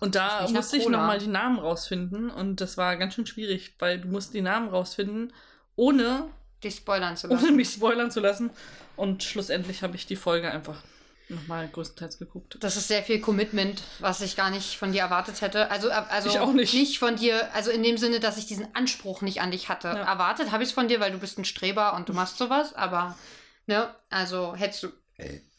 Und 0.00 0.14
da 0.14 0.42
Nicht 0.42 0.54
musste 0.54 0.76
ich 0.76 0.88
nochmal 0.88 1.18
die 1.18 1.26
Namen 1.26 1.58
rausfinden. 1.58 2.30
Und 2.30 2.60
das 2.60 2.76
war 2.76 2.96
ganz 2.96 3.14
schön 3.14 3.26
schwierig, 3.26 3.74
weil 3.78 4.00
du 4.00 4.08
musst 4.08 4.34
die 4.34 4.42
Namen 4.42 4.68
rausfinden, 4.68 5.32
ohne, 5.76 6.28
Dich 6.62 6.76
spoilern 6.76 7.16
zu 7.16 7.28
ohne 7.28 7.36
lassen. 7.40 7.56
mich 7.56 7.70
spoilern 7.70 8.10
zu 8.10 8.20
lassen. 8.20 8.50
Und 8.96 9.22
schlussendlich 9.22 9.82
habe 9.82 9.96
ich 9.96 10.06
die 10.06 10.16
Folge 10.16 10.50
einfach 10.50 10.82
nochmal 11.28 11.68
größtenteils 11.68 12.18
geguckt. 12.18 12.56
Das 12.60 12.76
ist 12.76 12.88
sehr 12.88 13.02
viel 13.02 13.20
Commitment, 13.20 13.82
was 13.98 14.20
ich 14.22 14.34
gar 14.34 14.50
nicht 14.50 14.78
von 14.78 14.92
dir 14.92 15.02
erwartet 15.02 15.40
hätte. 15.40 15.70
Also, 15.70 15.88
äh, 15.88 15.92
also 15.92 16.30
Ich 16.30 16.38
auch 16.38 16.52
nicht. 16.52 16.98
von 16.98 17.16
dir, 17.16 17.54
also 17.54 17.70
in 17.70 17.82
dem 17.82 17.98
Sinne, 17.98 18.18
dass 18.18 18.38
ich 18.38 18.46
diesen 18.46 18.74
Anspruch 18.74 19.20
nicht 19.22 19.40
an 19.40 19.50
dich 19.50 19.68
hatte. 19.68 19.88
Ja. 19.88 19.94
Erwartet 19.96 20.52
habe 20.52 20.62
ich 20.62 20.70
es 20.70 20.74
von 20.74 20.88
dir, 20.88 21.00
weil 21.00 21.12
du 21.12 21.18
bist 21.18 21.38
ein 21.38 21.44
Streber 21.44 21.94
und 21.94 22.08
du 22.08 22.12
machst 22.12 22.38
sowas, 22.38 22.74
aber 22.74 23.16
ne, 23.66 23.94
also 24.10 24.54
hättest 24.56 24.84
du 24.84 24.88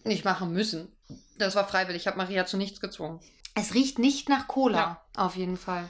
nicht 0.04 0.26
machen 0.26 0.52
müssen. 0.52 0.92
Das 1.38 1.56
war 1.56 1.68
freiwillig, 1.68 2.02
ich 2.02 2.08
habe 2.08 2.18
Maria 2.18 2.46
zu 2.46 2.58
nichts 2.58 2.82
gezwungen. 2.82 3.20
Es 3.56 3.74
riecht 3.74 4.00
nicht 4.00 4.30
nach 4.30 4.48
Cola, 4.48 4.78
Ja. 4.78 5.06
auf 5.16 5.36
jeden 5.36 5.58
Fall. 5.58 5.90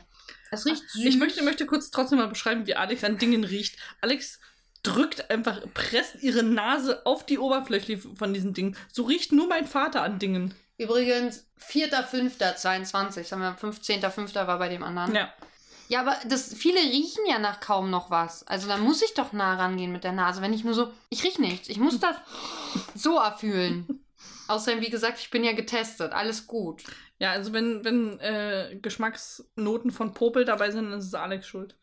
Es 0.52 0.65
riecht 0.65 0.89
süß. 0.89 1.06
Ich 1.06 1.17
möchte, 1.17 1.43
möchte 1.43 1.65
kurz 1.65 1.91
trotzdem 1.91 2.17
mal 2.19 2.28
beschreiben, 2.28 2.65
wie 2.67 2.76
Alex 2.76 3.04
an 3.04 3.17
Dingen 3.17 3.43
riecht. 3.43 3.78
Alex 4.02 4.39
drückt 4.82 5.30
einfach, 5.30 5.62
presst 5.74 6.15
ihre 6.24 6.41
Nase 6.43 7.06
auf 7.06 7.26
die 7.26 7.38
Oberfläche 7.38 7.98
von 8.00 8.34
diesen 8.34 8.54
Dingen. 8.54 8.76
So 8.91 9.04
riecht 9.04 9.32
nur 9.32 9.48
mein 9.48 9.67
Vater 9.67 10.02
an 10.02 10.19
Dingen. 10.19 10.56
Übrigens, 10.78 11.45
4.5.22, 11.60 13.24
sagen 13.26 13.41
wir, 13.41 13.56
15.5. 13.58 14.48
war 14.48 14.58
bei 14.60 14.69
dem 14.69 14.84
anderen. 14.84 15.13
Ja. 15.15 15.34
Ja, 15.89 16.02
aber 16.02 16.15
das, 16.28 16.54
viele 16.54 16.80
riechen 16.80 17.24
ja 17.28 17.39
nach 17.39 17.60
kaum 17.62 17.89
noch 17.89 18.12
was. 18.12 18.45
Also 18.45 18.67
da 18.67 18.78
muss 18.78 19.02
ich 19.02 19.15
doch 19.15 19.34
nah 19.34 19.56
rangehen 19.56 19.91
mit 19.91 20.04
der 20.04 20.12
Nase, 20.12 20.39
wenn 20.41 20.54
ich 20.54 20.63
nur 20.63 20.76
so, 20.76 20.93
ich 21.10 21.24
riech 21.24 21.39
nichts. 21.39 21.67
Ich 21.67 21.80
muss 21.80 22.00
das 22.00 22.15
so 22.93 23.17
erfühlen. 23.17 24.06
Außerdem, 24.50 24.82
wie 24.82 24.90
gesagt, 24.90 25.20
ich 25.20 25.30
bin 25.30 25.44
ja 25.44 25.54
getestet. 25.54 26.12
Alles 26.12 26.48
gut. 26.48 26.84
Ja, 27.20 27.32
also 27.32 27.54
wenn, 27.54 27.86
wenn 27.86 28.20
äh, 28.20 28.80
Geschmacksnoten 28.82 29.92
von 29.92 30.16
Popel 30.16 30.44
dabei 30.44 30.72
sind, 30.72 30.90
dann 30.90 31.00
ist 31.00 31.06
es 31.06 31.14
Alex 31.14 31.46
schuld. 31.48 31.76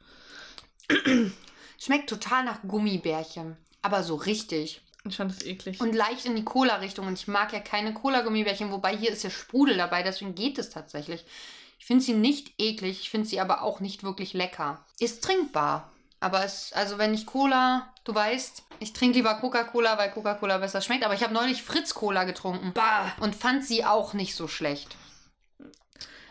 Schmeckt 1.78 2.10
total 2.10 2.44
nach 2.44 2.62
Gummibärchen. 2.66 3.56
Aber 3.82 4.02
so 4.02 4.16
richtig. 4.16 4.82
Ich 5.08 5.16
fand 5.16 5.30
es 5.30 5.46
eklig. 5.46 5.80
Und 5.80 5.94
leicht 5.94 6.26
in 6.26 6.34
die 6.34 6.44
Cola-Richtung. 6.44 7.06
Und 7.06 7.14
ich 7.14 7.28
mag 7.28 7.52
ja 7.52 7.60
keine 7.60 7.94
Cola-Gummibärchen, 7.94 8.72
wobei 8.72 8.96
hier 8.96 9.10
ist 9.10 9.22
ja 9.22 9.30
Sprudel 9.30 9.76
dabei, 9.76 10.02
deswegen 10.02 10.34
geht 10.34 10.58
es 10.58 10.70
tatsächlich. 10.70 11.24
Ich 11.78 11.86
finde 11.86 12.02
sie 12.02 12.14
nicht 12.14 12.54
eklig, 12.58 13.00
ich 13.00 13.10
finde 13.10 13.28
sie 13.28 13.38
aber 13.38 13.62
auch 13.62 13.78
nicht 13.78 14.02
wirklich 14.02 14.32
lecker. 14.32 14.84
Ist 14.98 15.22
trinkbar. 15.22 15.92
Aber 16.20 16.44
es, 16.44 16.72
also 16.72 16.98
wenn 16.98 17.12
ich 17.14 17.26
Cola, 17.26 17.92
du 18.04 18.14
weißt, 18.14 18.62
ich 18.80 18.92
trinke 18.92 19.18
lieber 19.18 19.34
Coca-Cola, 19.34 19.98
weil 19.98 20.10
Coca-Cola 20.10 20.58
besser 20.58 20.80
schmeckt. 20.80 21.04
Aber 21.04 21.14
ich 21.14 21.22
habe 21.22 21.34
neulich 21.34 21.62
Fritz-Cola 21.62 22.24
getrunken 22.24 22.72
Bah. 22.72 23.12
und 23.20 23.36
fand 23.36 23.64
sie 23.64 23.84
auch 23.84 24.14
nicht 24.14 24.34
so 24.34 24.48
schlecht. 24.48 24.96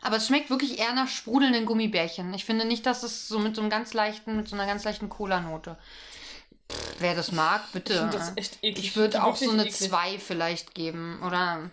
Aber 0.02 0.17
es 0.17 0.28
schmeckt 0.28 0.50
wirklich 0.52 0.80
eher 0.80 0.93
nach 0.93 1.08
sprudelnden 1.08 1.65
Gummibärchen. 1.65 2.34
Ich 2.34 2.45
finde 2.45 2.65
nicht, 2.65 2.86
dass 2.86 3.04
es 3.04 3.28
so 3.28 3.39
mit 3.39 3.56
so 3.56 3.62
einem 3.62 3.71
ganz 3.71 3.93
leichten, 3.93 4.36
mit 4.36 4.48
so 4.48 4.56
einer 4.56 4.67
ganz 4.67 4.84
leichten 4.84 5.10
Cola-Note. 5.10 5.78
Wer 7.00 7.15
das 7.15 7.32
mag, 7.32 7.62
bitte. 7.74 8.10
Ich 8.36 8.52
eklig. 8.63 8.86
Ich 8.86 8.95
würde 8.95 9.24
auch 9.24 9.36
so 9.36 9.50
eine 9.50 9.63
Wirklich 9.63 9.76
eklig. 9.76 9.89
2 9.89 10.19
vielleicht 10.19 10.76
geben. 10.76 11.21
Oder 11.24 11.69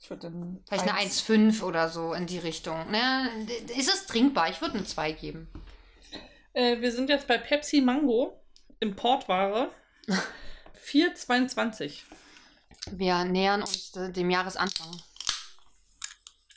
Ich 0.00 0.10
würde 0.10 0.32
vielleicht 0.68 0.84
eine 0.84 0.94
eins. 0.94 1.22
1,5 1.22 1.62
oder 1.62 1.88
so 1.88 2.12
in 2.12 2.26
die 2.26 2.38
Richtung. 2.38 2.90
Ne? 2.90 3.28
Ist 3.76 3.88
es 3.92 4.06
trinkbar? 4.06 4.50
Ich 4.50 4.60
würde 4.60 4.74
eine 4.78 4.84
2 4.84 5.12
geben. 5.12 5.48
Äh, 6.56 6.80
wir 6.80 6.90
sind 6.90 7.10
jetzt 7.10 7.28
bei 7.28 7.36
Pepsi 7.36 7.82
Mango. 7.82 8.40
Importware. 8.80 9.70
4,22. 10.86 12.00
Wir 12.92 13.24
nähern 13.24 13.60
uns 13.60 13.92
dem 13.92 14.30
Jahresanfang. 14.30 14.88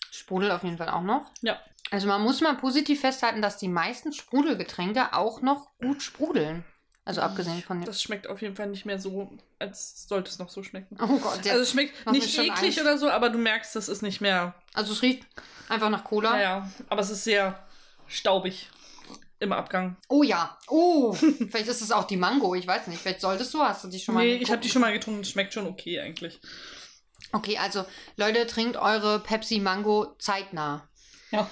Sprudel 0.09 0.51
auf 0.51 0.63
jeden 0.63 0.77
Fall 0.77 0.89
auch 0.89 1.01
noch. 1.01 1.29
Ja. 1.41 1.59
Also 1.91 2.07
man 2.07 2.21
muss 2.21 2.39
mal 2.39 2.55
positiv 2.55 3.01
festhalten, 3.01 3.41
dass 3.41 3.57
die 3.57 3.67
meisten 3.67 4.13
Sprudelgetränke 4.13 5.13
auch 5.13 5.41
noch 5.41 5.67
gut 5.79 6.01
sprudeln. 6.01 6.63
Also 7.03 7.21
abgesehen 7.21 7.61
von. 7.61 7.83
Das 7.83 8.01
schmeckt 8.01 8.27
auf 8.27 8.41
jeden 8.41 8.55
Fall 8.55 8.67
nicht 8.67 8.85
mehr 8.85 8.99
so, 8.99 9.37
als 9.57 10.07
sollte 10.07 10.29
es 10.29 10.39
noch 10.39 10.49
so 10.49 10.63
schmecken. 10.63 10.97
Oh 11.01 11.17
Gott, 11.17 11.43
der, 11.43 11.53
Also 11.53 11.63
es 11.63 11.71
schmeckt 11.71 12.09
nicht 12.11 12.37
eklig 12.37 12.51
Angst. 12.51 12.79
oder 12.81 12.97
so, 12.97 13.09
aber 13.09 13.31
du 13.31 13.39
merkst, 13.39 13.75
das 13.75 13.89
ist 13.89 14.01
nicht 14.03 14.21
mehr. 14.21 14.53
also 14.73 14.93
es 14.93 15.01
riecht 15.01 15.25
einfach 15.67 15.89
nach 15.89 16.03
Cola. 16.03 16.31
Naja, 16.31 16.69
aber 16.87 17.01
es 17.01 17.09
ist 17.09 17.23
sehr 17.23 17.67
staubig 18.07 18.69
im 19.39 19.53
Abgang. 19.53 19.97
Oh 20.07 20.23
ja. 20.23 20.57
Oh, 20.67 21.13
vielleicht 21.13 21.67
ist 21.67 21.81
es 21.81 21.91
auch 21.91 22.05
die 22.05 22.17
Mango. 22.17 22.55
Ich 22.55 22.67
weiß 22.67 22.87
nicht. 22.87 23.01
Vielleicht 23.01 23.21
solltest 23.21 23.53
du. 23.53 23.59
Hast 23.59 23.83
du 23.83 23.87
die 23.87 23.99
schon 23.99 24.15
mal 24.15 24.25
nee, 24.25 24.35
ich 24.35 24.51
habe 24.51 24.61
die 24.61 24.69
schon 24.69 24.81
mal 24.81 24.93
getrunken, 24.93 25.23
schmeckt 25.23 25.53
schon 25.53 25.67
okay 25.67 25.99
eigentlich. 25.99 26.39
Okay, 27.31 27.57
also 27.57 27.85
Leute, 28.17 28.47
trinkt 28.47 28.77
eure 28.77 29.19
Pepsi 29.19 29.59
Mango 29.59 30.15
zeitnah. 30.19 30.87
Ja. 31.31 31.49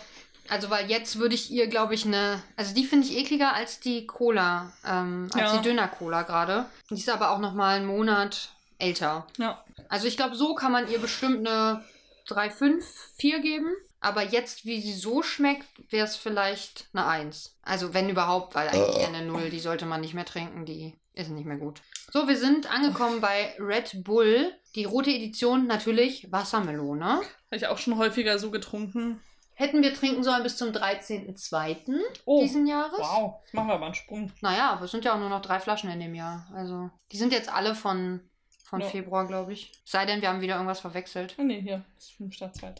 Also, 0.49 0.69
weil 0.69 0.89
jetzt 0.89 1.19
würde 1.19 1.35
ich 1.35 1.51
ihr, 1.51 1.67
glaube 1.67 1.93
ich, 1.93 2.05
eine. 2.05 2.41
Also, 2.55 2.73
die 2.73 2.85
finde 2.85 3.05
ich 3.05 3.17
ekliger 3.17 3.53
als 3.53 3.79
die 3.81 4.07
Cola, 4.07 4.71
ähm, 4.85 5.29
als 5.33 5.53
Ja. 5.53 5.57
die 5.57 5.63
Döner-Cola 5.63 6.23
gerade. 6.23 6.65
Die 6.89 6.95
ist 6.95 7.09
aber 7.09 7.31
auch 7.31 7.39
noch 7.39 7.53
mal 7.53 7.75
einen 7.75 7.85
Monat 7.85 8.49
älter. 8.79 9.27
Ja. 9.37 9.63
Also, 9.89 10.07
ich 10.07 10.15
glaube, 10.15 10.35
so 10.35 10.55
kann 10.55 10.71
man 10.71 10.89
ihr 10.89 10.99
bestimmt 10.99 11.45
eine 11.45 11.83
3, 12.27 12.49
5, 12.49 12.85
4 13.17 13.39
geben. 13.39 13.67
Aber 13.99 14.23
jetzt, 14.23 14.65
wie 14.65 14.79
sie 14.79 14.93
so 14.93 15.23
schmeckt, 15.23 15.65
wäre 15.91 16.05
es 16.05 16.15
vielleicht 16.15 16.87
eine 16.93 17.05
1. 17.07 17.57
Also, 17.63 17.93
wenn 17.93 18.09
überhaupt, 18.09 18.53
weil 18.55 18.67
eigentlich 18.69 18.97
eher 18.97 19.07
eine 19.07 19.25
0. 19.25 19.49
Die 19.49 19.59
sollte 19.59 19.85
man 19.85 20.01
nicht 20.01 20.13
mehr 20.13 20.25
trinken. 20.25 20.65
Die 20.65 20.93
ist 21.13 21.29
nicht 21.29 21.45
mehr 21.45 21.57
gut. 21.57 21.81
So, 22.11 22.27
wir 22.27 22.37
sind 22.37 22.71
angekommen 22.71 23.21
bei 23.21 23.55
Red 23.59 24.03
Bull. 24.03 24.53
Die 24.75 24.85
rote 24.85 25.09
Edition 25.09 25.65
natürlich 25.65 26.31
Wassermelone. 26.31 27.05
Habe 27.05 27.25
ich 27.51 27.65
auch 27.67 27.79
schon 27.79 27.97
häufiger 27.97 28.37
so 28.37 28.51
getrunken. 28.51 29.19
Hätten 29.55 29.81
wir 29.81 29.91
trinken 29.95 30.23
sollen 30.23 30.43
bis 30.43 30.55
zum 30.57 30.69
13.02. 30.69 31.95
Oh, 32.25 32.41
diesen 32.41 32.67
Jahres. 32.67 32.99
wow, 32.99 33.39
jetzt 33.43 33.53
machen 33.55 33.67
wir 33.69 33.73
aber 33.73 33.85
einen 33.85 33.95
Sprung. 33.95 34.31
Naja, 34.41 34.69
aber 34.71 34.85
es 34.85 34.91
sind 34.91 35.03
ja 35.03 35.15
auch 35.15 35.19
nur 35.19 35.29
noch 35.29 35.41
drei 35.41 35.59
Flaschen 35.59 35.89
in 35.89 35.99
dem 35.99 36.13
Jahr. 36.13 36.47
Also, 36.53 36.91
die 37.11 37.17
sind 37.17 37.33
jetzt 37.33 37.49
alle 37.51 37.73
von, 37.73 38.19
von 38.63 38.81
Ja. 38.81 38.87
Februar, 38.87 39.25
glaube 39.25 39.53
ich. 39.53 39.71
Sei 39.83 40.05
denn, 40.05 40.21
wir 40.21 40.29
haben 40.29 40.41
wieder 40.41 40.53
irgendwas 40.55 40.79
verwechselt. 40.81 41.35
Oh 41.39 41.43
nee, 41.43 41.59
hier 41.61 41.83
ist 41.97 42.11
5 42.13 42.35
statt 42.35 42.55
2. 42.55 42.75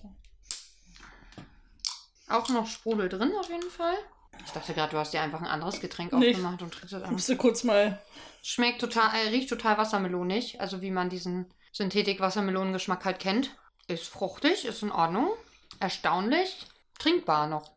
Auch 2.29 2.49
noch 2.49 2.67
Sprudel 2.67 3.09
drin 3.09 3.31
auf 3.39 3.49
jeden 3.49 3.69
Fall. 3.69 3.95
Ich 4.45 4.51
dachte 4.51 4.73
gerade, 4.73 4.91
du 4.91 4.97
hast 4.97 5.13
dir 5.13 5.21
einfach 5.21 5.39
ein 5.41 5.47
anderes 5.47 5.79
Getränk 5.79 6.13
Nee. 6.13 6.31
aufgemacht 6.31 6.61
und 6.61 6.71
trinkst 6.73 6.93
das 6.93 7.01
Ich 7.01 7.07
an. 7.07 7.13
musste 7.13 7.37
kurz 7.37 7.63
mal. 7.63 7.99
Schmeckt 8.43 8.81
total, 8.81 9.09
äh, 9.15 9.29
riecht 9.29 9.49
total 9.49 9.77
wassermelonig. 9.77 10.61
Also 10.61 10.81
wie 10.81 10.91
man 10.91 11.09
diesen 11.09 11.51
Synthetik-Wassermelonengeschmack 11.73 13.03
halt 13.05 13.19
kennt. 13.19 13.51
Ist 13.87 14.07
fruchtig, 14.07 14.65
ist 14.65 14.83
in 14.83 14.91
Ordnung. 14.91 15.29
Erstaunlich. 15.79 16.65
Trinkbar 16.99 17.47
noch. 17.47 17.71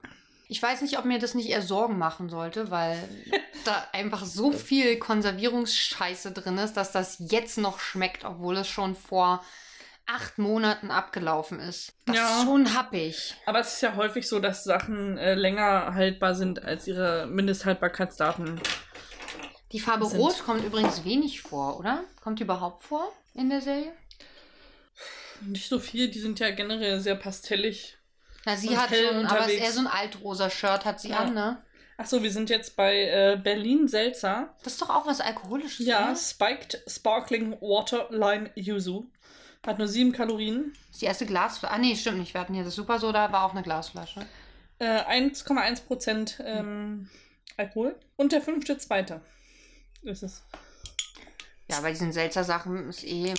Ich 0.49 0.61
weiß 0.61 0.83
nicht, 0.83 0.99
ob 0.99 1.05
mir 1.05 1.19
das 1.21 1.35
nicht 1.35 1.49
eher 1.49 1.63
Sorgen 1.63 1.97
machen 1.99 2.29
sollte, 2.29 2.71
weil 2.71 2.99
da 3.65 3.87
einfach 3.93 4.25
so 4.25 4.53
viel 4.53 4.99
Konservierungsscheiße 4.99 6.33
drin 6.33 6.59
ist, 6.59 6.75
dass 6.77 6.93
das 6.93 7.17
jetzt 7.21 7.59
noch 7.59 7.79
schmeckt, 7.79 8.25
obwohl 8.25 8.57
es 8.57 8.69
schon 8.69 8.97
vor 8.97 9.45
acht 10.07 10.39
Monaten 10.39 10.91
abgelaufen 10.91 11.61
ist. 11.61 11.93
Das 12.07 12.17
Ja. 12.17 12.39
ist 12.39 12.45
schon 12.45 12.75
happig. 12.77 13.35
Aber 13.47 13.61
es 13.61 13.75
ist 13.75 13.81
ja 13.83 13.95
häufig 13.97 14.29
so, 14.29 14.41
dass 14.41 14.65
Sachen 14.65 15.17
äh, 15.19 15.35
länger 15.35 15.95
haltbar 15.95 16.35
sind 16.35 16.63
als 16.65 16.87
ihre 16.87 17.27
Mindesthaltbarkeitsdaten. 17.27 18.61
Die 19.73 19.81
Farbe 19.81 20.07
Sind- 20.07 20.19
Rot 20.21 20.43
kommt 20.45 20.65
übrigens 20.65 21.05
wenig 21.05 21.43
vor, 21.43 21.79
oder? 21.79 22.05
Kommt 22.23 22.41
die 22.41 22.43
überhaupt 22.43 22.83
vor 22.85 23.13
in 23.35 23.49
der 23.51 23.61
Serie? 23.61 23.93
Nicht 25.43 25.69
so 25.69 25.79
viel, 25.79 26.09
die 26.11 26.19
sind 26.21 26.39
ja 26.41 26.51
generell 26.51 27.01
sehr 27.01 27.15
pastellig. 27.15 27.97
Na, 28.45 28.57
sie 28.57 28.77
hat 28.77 28.91
so 28.91 28.97
ein, 29.09 29.27
aber 29.27 29.49
eher 29.49 29.71
so 29.73 29.81
ein 29.81 29.87
altrosa 29.87 30.51
Shirt 30.51 30.85
hat 30.85 31.01
sie 31.01 31.11
Ja. 31.11 31.19
an, 31.21 31.35
ne? 31.35 31.63
Achso, 31.97 32.23
wir 32.23 32.31
sind 32.33 32.49
jetzt 32.51 32.77
bei 32.77 33.05
äh, 33.05 33.39
Berlin 33.43 33.87
Seltzer. 33.87 34.55
Das 34.65 34.73
ist 34.75 34.83
doch 34.83 34.89
auch 34.91 35.07
was 35.07 35.21
Alkoholisches, 35.21 35.87
Ja, 35.87 36.07
oder? 36.07 36.17
Spiked 36.17 36.83
Sparkling 36.89 37.53
Water 37.61 38.09
Lime 38.11 38.51
Yuzu. 38.55 39.11
Hat 39.67 39.79
nur 39.79 39.89
7 39.89 40.13
Kalorien. 40.13 40.73
Das 40.87 40.97
ist 40.97 41.03
die 41.03 41.07
erste 41.07 41.27
Glasflasche. 41.27 41.75
Ah, 41.75 41.79
nee, 41.79 41.95
stimmt 41.95 42.19
nicht. 42.19 42.33
Wir 42.35 42.41
hatten 42.41 42.55
hier 42.55 42.65
das 42.65 42.75
Super 42.75 42.99
Soda, 42.99 43.31
war 43.31 43.45
auch 43.45 43.53
eine 43.53 43.63
Glasflasche. 43.63 44.27
Äh, 44.79 45.03
1,1% 45.03 46.43
ähm, 46.43 47.11
Alkohol. 47.59 47.95
Und 48.17 48.33
der 48.33 48.41
fünfte 48.41 48.79
zweite 48.79 49.21
ist 50.03 50.23
es. 50.23 50.43
Ja, 51.71 51.81
bei 51.83 51.91
diesen 51.91 52.13
seltsamen 52.13 52.47
Sachen 52.47 52.89
ist 52.89 53.05
eh. 53.05 53.35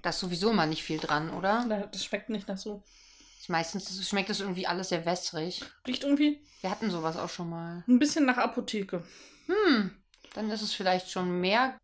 Da 0.00 0.10
ist 0.10 0.18
sowieso 0.20 0.50
immer 0.50 0.66
nicht 0.66 0.82
viel 0.82 0.98
dran, 0.98 1.30
oder? 1.30 1.88
Das 1.92 2.04
schmeckt 2.04 2.30
nicht 2.30 2.48
nach 2.48 2.56
so. 2.56 2.82
Ist 3.38 3.48
Meistens 3.50 4.08
schmeckt 4.08 4.30
das 4.30 4.40
irgendwie 4.40 4.66
alles 4.66 4.88
sehr 4.88 5.04
wässrig. 5.04 5.62
Riecht 5.86 6.04
irgendwie 6.04 6.40
Wir 6.62 6.70
hatten 6.70 6.90
sowas 6.90 7.16
auch 7.16 7.28
schon 7.28 7.50
mal. 7.50 7.84
ein 7.86 7.98
bisschen 7.98 8.24
nach 8.24 8.38
Apotheke. 8.38 9.04
Hm, 9.46 9.90
dann 10.36 10.50
ist 10.50 10.62
es 10.62 10.72
vielleicht 10.72 11.10
schon 11.10 11.40
mehr, 11.40 11.78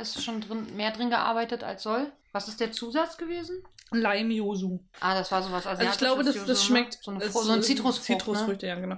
ist 0.00 0.22
schon 0.22 0.40
drin, 0.40 0.74
mehr 0.76 0.90
drin 0.90 1.10
gearbeitet 1.10 1.62
als 1.62 1.82
soll. 1.82 2.10
Was 2.32 2.48
ist 2.48 2.60
der 2.60 2.72
Zusatz 2.72 3.16
gewesen? 3.16 3.62
Lime 3.92 4.34
Yuzu. 4.34 4.80
Ah, 5.00 5.14
das 5.14 5.32
war 5.32 5.42
sowas 5.42 5.66
Also 5.66 5.82
ich 5.82 5.98
glaube, 5.98 6.24
das, 6.24 6.36
Yuzu, 6.36 6.46
das 6.46 6.58
ne? 6.60 6.64
schmeckt. 6.64 6.98
So, 7.02 7.10
eine, 7.10 7.30
so 7.30 7.50
ein 7.50 7.62
Zitrusfrucht. 7.62 8.08
ne? 8.08 8.18
Zitrusfrüchte, 8.18 8.66
ja, 8.66 8.76
genau. 8.76 8.96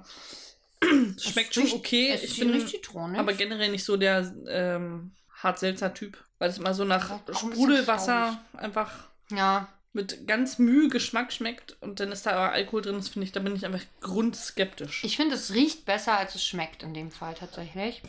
Schmeckt 1.19 1.55
schon 1.55 1.71
okay. 1.73 2.19
Ich 2.23 2.39
bin 2.39 2.67
zitronisch. 2.67 3.19
aber 3.19 3.33
generell 3.35 3.71
nicht 3.71 3.85
so 3.85 3.97
der 3.97 4.35
ähm, 4.49 5.13
hart-seltzer-Typ. 5.43 6.19
Weil 6.39 6.51
es 6.51 6.59
immer 6.59 6.75
so 6.75 6.85
nach 6.85 7.11
auch 7.11 7.21
ein 7.29 7.53
Sprudelwasser 7.53 8.43
einfach 8.55 8.91
ja, 9.31 9.69
mit 9.93 10.27
ganz 10.27 10.59
Mühe 10.59 10.89
Geschmack 10.89 11.33
schmeckt 11.33 11.77
und 11.81 12.01
dann 12.01 12.13
ist 12.13 12.27
da 12.27 12.33
aber 12.33 12.53
Alkohol 12.53 12.83
drin, 12.83 12.97
das 12.97 13.09
finde 13.09 13.27
ich, 13.27 13.33
da 13.33 13.41
bin 13.41 13.55
ich 13.55 13.65
einfach 13.65 13.83
grundskeptisch. 14.01 15.05
ich 15.05 15.17
finde, 15.17 15.35
es 15.35 15.53
riecht 15.53 15.85
besser, 15.85 16.17
als 16.17 16.35
es 16.35 16.45
schmeckt 16.45 16.83
in 16.83 16.95
dem 16.95 17.11
Fall 17.11 17.35
tatsächlich. 17.35 18.03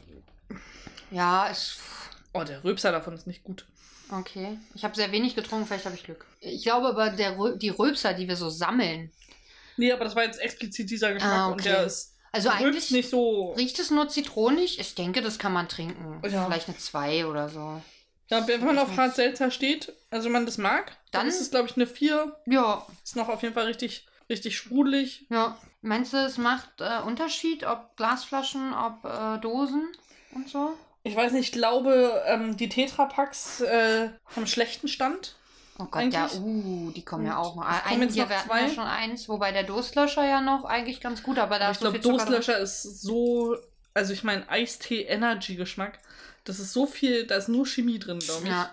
Ja, 1.14 1.48
ist 1.48 1.80
oh, 2.34 2.44
der 2.44 2.64
Röpser 2.64 2.92
davon 2.92 3.14
ist 3.14 3.28
nicht 3.28 3.44
gut. 3.44 3.66
okay. 4.12 4.58
Ich 4.76 4.84
habe 4.84 4.96
sehr 4.96 5.12
wenig 5.12 5.36
getrunken, 5.36 5.66
vielleicht 5.68 5.86
habe 5.86 5.96
ich 5.96 6.04
Glück. 6.04 6.26
Ich 6.40 6.64
glaube 6.64 6.88
aber, 6.88 7.10
der, 7.12 7.38
Rö- 7.38 7.56
die 7.58 7.70
Röpser, 7.70 8.14
die 8.14 8.28
wir 8.28 8.36
so 8.36 8.50
sammeln, 8.50 9.12
Nee, 9.76 9.92
aber 9.92 10.04
das 10.06 10.16
war 10.16 10.24
jetzt 10.24 10.40
explizit 10.40 10.90
dieser 10.92 11.14
Geschmack 11.14 11.32
Ah, 11.32 11.48
und 11.48 11.54
okay. 11.54 11.70
der 11.70 11.84
ist 11.86 12.14
also 12.32 12.50
eigentlich 12.50 12.92
nicht 12.92 13.10
so. 13.10 13.54
riecht 13.54 13.80
es 13.80 13.90
nur 13.90 14.08
zitronig. 14.08 14.80
Ich 14.80 14.94
denke, 14.94 15.22
das 15.24 15.40
kann 15.40 15.52
man 15.52 15.68
trinken. 15.68 16.22
Ja. 16.30 16.46
Vielleicht 16.46 16.68
eine 16.68 16.78
2 16.78 17.26
oder 17.26 17.50
so. 17.50 17.82
Ja, 18.30 18.48
wenn 18.48 18.64
man 18.64 18.78
auf 18.78 18.96
hart 18.98 19.16
seltzer 19.16 19.50
steht, 19.50 19.92
also 20.12 20.30
man 20.30 20.46
das 20.46 20.58
mag, 20.60 20.92
dann, 21.12 21.22
Dann- 21.22 21.28
ist 21.28 21.42
es, 21.42 21.50
glaube 21.50 21.68
ich, 21.70 21.76
eine 21.76 21.88
4. 21.88 22.36
Ja, 22.46 22.86
Ist 23.04 23.16
noch 23.16 23.30
auf 23.30 23.42
jeden 23.42 23.54
Fall 23.56 23.66
richtig, 23.66 24.06
richtig 24.30 24.56
sprudelig. 24.58 25.26
ja. 25.30 25.58
Meinst 25.82 26.14
du, 26.14 26.18
es 26.18 26.38
macht 26.38 26.70
äh, 26.80 27.02
Unterschied, 27.06 27.66
ob 27.66 27.98
Glasflaschen, 27.98 28.74
ob 28.74 29.04
äh, 29.06 29.38
Dosen 29.40 29.90
und 30.36 30.48
so? 30.50 30.78
Ich 31.04 31.16
weiß 31.16 31.34
nicht, 31.34 31.48
ich 31.48 31.52
glaube, 31.52 32.24
ähm, 32.28 32.56
die 32.56 32.70
Tetrapacks 32.70 33.62
äh, 33.62 34.10
haben 34.36 34.48
schlechten 34.48 34.88
Stand. 34.88 35.36
Oh 35.80 35.86
Gott, 35.86 36.14
ja, 36.14 36.26
Eigentlich. 36.26 36.40
uh, 36.40 36.92
die 36.92 37.04
kommen 37.04 37.26
ja 37.26 37.38
Und 37.38 37.46
auch 37.46 37.56
noch. 37.56 37.64
es 37.64 37.84
kommen 37.84 37.94
Ein, 37.96 38.02
jetzt 38.04 38.14
hier, 38.14 38.26
noch 38.26 38.46
zwei. 38.46 38.62
ja 38.62 38.70
schon 38.70 38.84
eins, 38.84 39.28
wobei 39.28 39.52
der 39.52 39.64
Durstlöscher 39.64 40.24
ja 40.26 40.40
noch 40.40 40.66
eigentlich 40.66 41.02
ganz 41.02 41.24
gut, 41.24 41.40
aber 41.40 41.60
da 41.60 41.72
ist 41.72 41.78
ich 41.78 41.84
so 41.84 41.92
glaube. 41.92 42.00
Durstlöscher 42.00 42.58
ist 42.60 43.02
so, 43.02 43.58
also 43.94 44.14
ich 44.14 44.24
meine, 44.24 44.48
Eistee-Energy-Geschmack. 44.50 46.00
Das 46.46 46.60
ist 46.60 46.74
so 46.74 46.86
viel, 46.86 47.26
da 47.26 47.36
ist 47.38 47.50
nur 47.50 47.66
Chemie 47.66 48.00
drin, 48.00 48.20
glaube 48.20 48.44
ich. 48.44 48.50
Ja, 48.50 48.70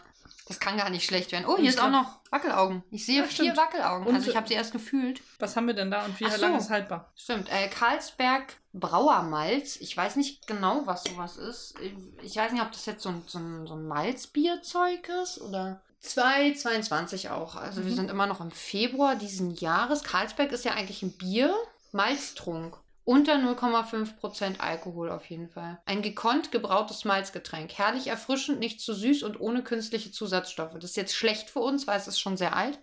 das 0.50 0.60
kann 0.60 0.76
gar 0.76 0.90
nicht 0.90 1.04
schlecht 1.06 1.32
werden. 1.32 1.46
Oh, 1.46 1.56
hier 1.56 1.64
ich 1.64 1.70
ist 1.70 1.80
auch 1.80 1.90
noch 1.90 2.18
Wackelaugen. 2.30 2.82
Ich 2.90 3.06
sehe 3.06 3.18
Ja, 3.20 3.24
vier 3.24 3.44
stimmt. 3.52 3.56
Wackelaugen. 3.56 4.06
Und- 4.06 4.14
also 4.14 4.30
ich 4.30 4.36
habe 4.36 4.46
sie 4.48 4.54
erst 4.54 4.72
gefühlt. 4.72 5.22
Was 5.38 5.56
haben 5.56 5.66
wir 5.66 5.74
denn 5.74 5.90
da 5.90 6.04
und 6.04 6.18
wie 6.20 6.28
so. 6.28 6.40
lange 6.40 6.58
ist 6.58 6.70
haltbar? 6.70 7.10
Stimmt. 7.16 7.48
Äh, 7.50 7.68
Karlsberg 7.68 8.56
Brauermalz. 8.72 9.76
Ich 9.76 9.96
weiß 9.96 10.16
nicht 10.16 10.46
genau, 10.46 10.82
was 10.84 11.04
sowas 11.04 11.36
ist. 11.36 11.74
Ich 12.22 12.36
weiß 12.36 12.52
nicht, 12.52 12.62
ob 12.62 12.70
das 12.72 12.86
jetzt 12.86 13.02
so 13.02 13.08
ein, 13.08 13.22
so 13.26 13.38
ein, 13.38 13.66
so 13.66 13.74
ein 13.74 13.86
Malzbierzeug 13.86 15.08
ist 15.22 15.40
oder. 15.40 15.80
2,22 16.02 17.30
auch. 17.30 17.56
Also 17.56 17.84
wir 17.84 17.90
Mhm. 17.90 17.96
sind 17.96 18.10
immer 18.10 18.26
noch 18.26 18.40
im 18.40 18.50
Februar 18.50 19.16
diesen 19.16 19.54
Jahres. 19.54 20.02
Karlsberg 20.02 20.50
ist 20.52 20.64
ja 20.64 20.72
eigentlich 20.72 21.02
ein 21.02 21.12
Bier. 21.16 21.54
Malztrunk. 21.92 22.76
Unter 23.10 23.34
0,5% 23.34 24.60
Alkohol 24.60 25.10
auf 25.10 25.24
jeden 25.26 25.48
Fall. 25.48 25.80
Ein 25.84 26.00
gekonnt 26.00 26.52
gebrautes 26.52 27.04
Malzgetränk. 27.04 27.72
Herrlich 27.72 28.06
erfrischend, 28.06 28.60
nicht 28.60 28.80
zu 28.80 28.94
süß 28.94 29.24
und 29.24 29.40
ohne 29.40 29.64
künstliche 29.64 30.12
Zusatzstoffe. 30.12 30.74
Das 30.74 30.90
ist 30.90 30.96
jetzt 30.96 31.16
schlecht 31.16 31.50
für 31.50 31.58
uns, 31.58 31.88
weil 31.88 31.98
es 31.98 32.06
ist 32.06 32.20
schon 32.20 32.36
sehr 32.36 32.54
alt. 32.54 32.78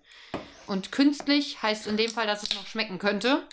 Und 0.65 0.91
künstlich 0.91 1.63
heißt 1.63 1.88
in 1.88 1.95
dem 1.95 2.11
Fall, 2.11 2.28
dass 2.28 2.43
es 2.43 2.53
noch 2.55 2.67
schmecken 2.67 2.99
könnte. 2.99 3.47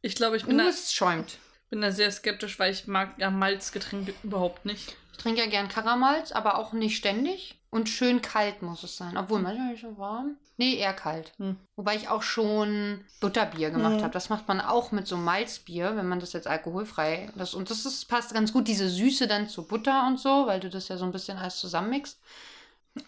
Ich 0.00 0.14
glaube, 0.14 0.36
ich 0.36 0.44
bin, 0.44 0.58
da, 0.58 0.68
es 0.68 0.92
schäumt. 0.92 1.38
bin 1.68 1.80
da 1.80 1.90
sehr 1.90 2.12
skeptisch, 2.12 2.60
weil 2.60 2.70
ich 2.70 2.86
mag 2.86 3.18
ja 3.18 3.32
Malzgetränke 3.32 4.14
überhaupt 4.22 4.66
nicht. 4.66 4.94
Ich 5.18 5.22
trinke 5.24 5.40
ja 5.40 5.48
gern 5.48 5.68
Karamalz, 5.68 6.30
aber 6.30 6.58
auch 6.58 6.72
nicht 6.72 6.96
ständig. 6.96 7.56
Und 7.70 7.88
schön 7.88 8.22
kalt 8.22 8.62
muss 8.62 8.84
es 8.84 8.96
sein. 8.96 9.16
Obwohl 9.18 9.40
manchmal 9.40 9.74
ist 9.74 9.82
es 9.82 9.90
so 9.90 9.98
warm. 9.98 10.36
Nee, 10.58 10.76
eher 10.76 10.94
kalt. 10.94 11.32
Hm. 11.38 11.56
Wobei 11.76 11.96
ich 11.96 12.08
auch 12.08 12.22
schon 12.22 13.04
Butterbier 13.20 13.70
gemacht 13.70 13.96
Mhm. 13.96 14.02
habe. 14.02 14.12
Das 14.12 14.28
macht 14.30 14.46
man 14.48 14.60
auch 14.60 14.90
mit 14.92 15.06
so 15.08 15.16
Malzbier, 15.16 15.96
wenn 15.96 16.08
man 16.08 16.20
das 16.20 16.32
jetzt 16.32 16.46
alkoholfrei. 16.46 17.30
Das, 17.34 17.52
und 17.54 17.68
das 17.68 17.84
ist, 17.84 18.06
passt 18.06 18.32
ganz 18.32 18.52
gut, 18.52 18.68
diese 18.68 18.88
Süße 18.88 19.26
dann 19.26 19.48
zu 19.48 19.66
Butter 19.66 20.06
und 20.06 20.18
so, 20.20 20.46
weil 20.46 20.60
du 20.60 20.70
das 20.70 20.86
ja 20.88 20.96
so 20.96 21.04
ein 21.04 21.12
bisschen 21.12 21.36
alles 21.36 21.56
zusammenmixst. 21.58 22.18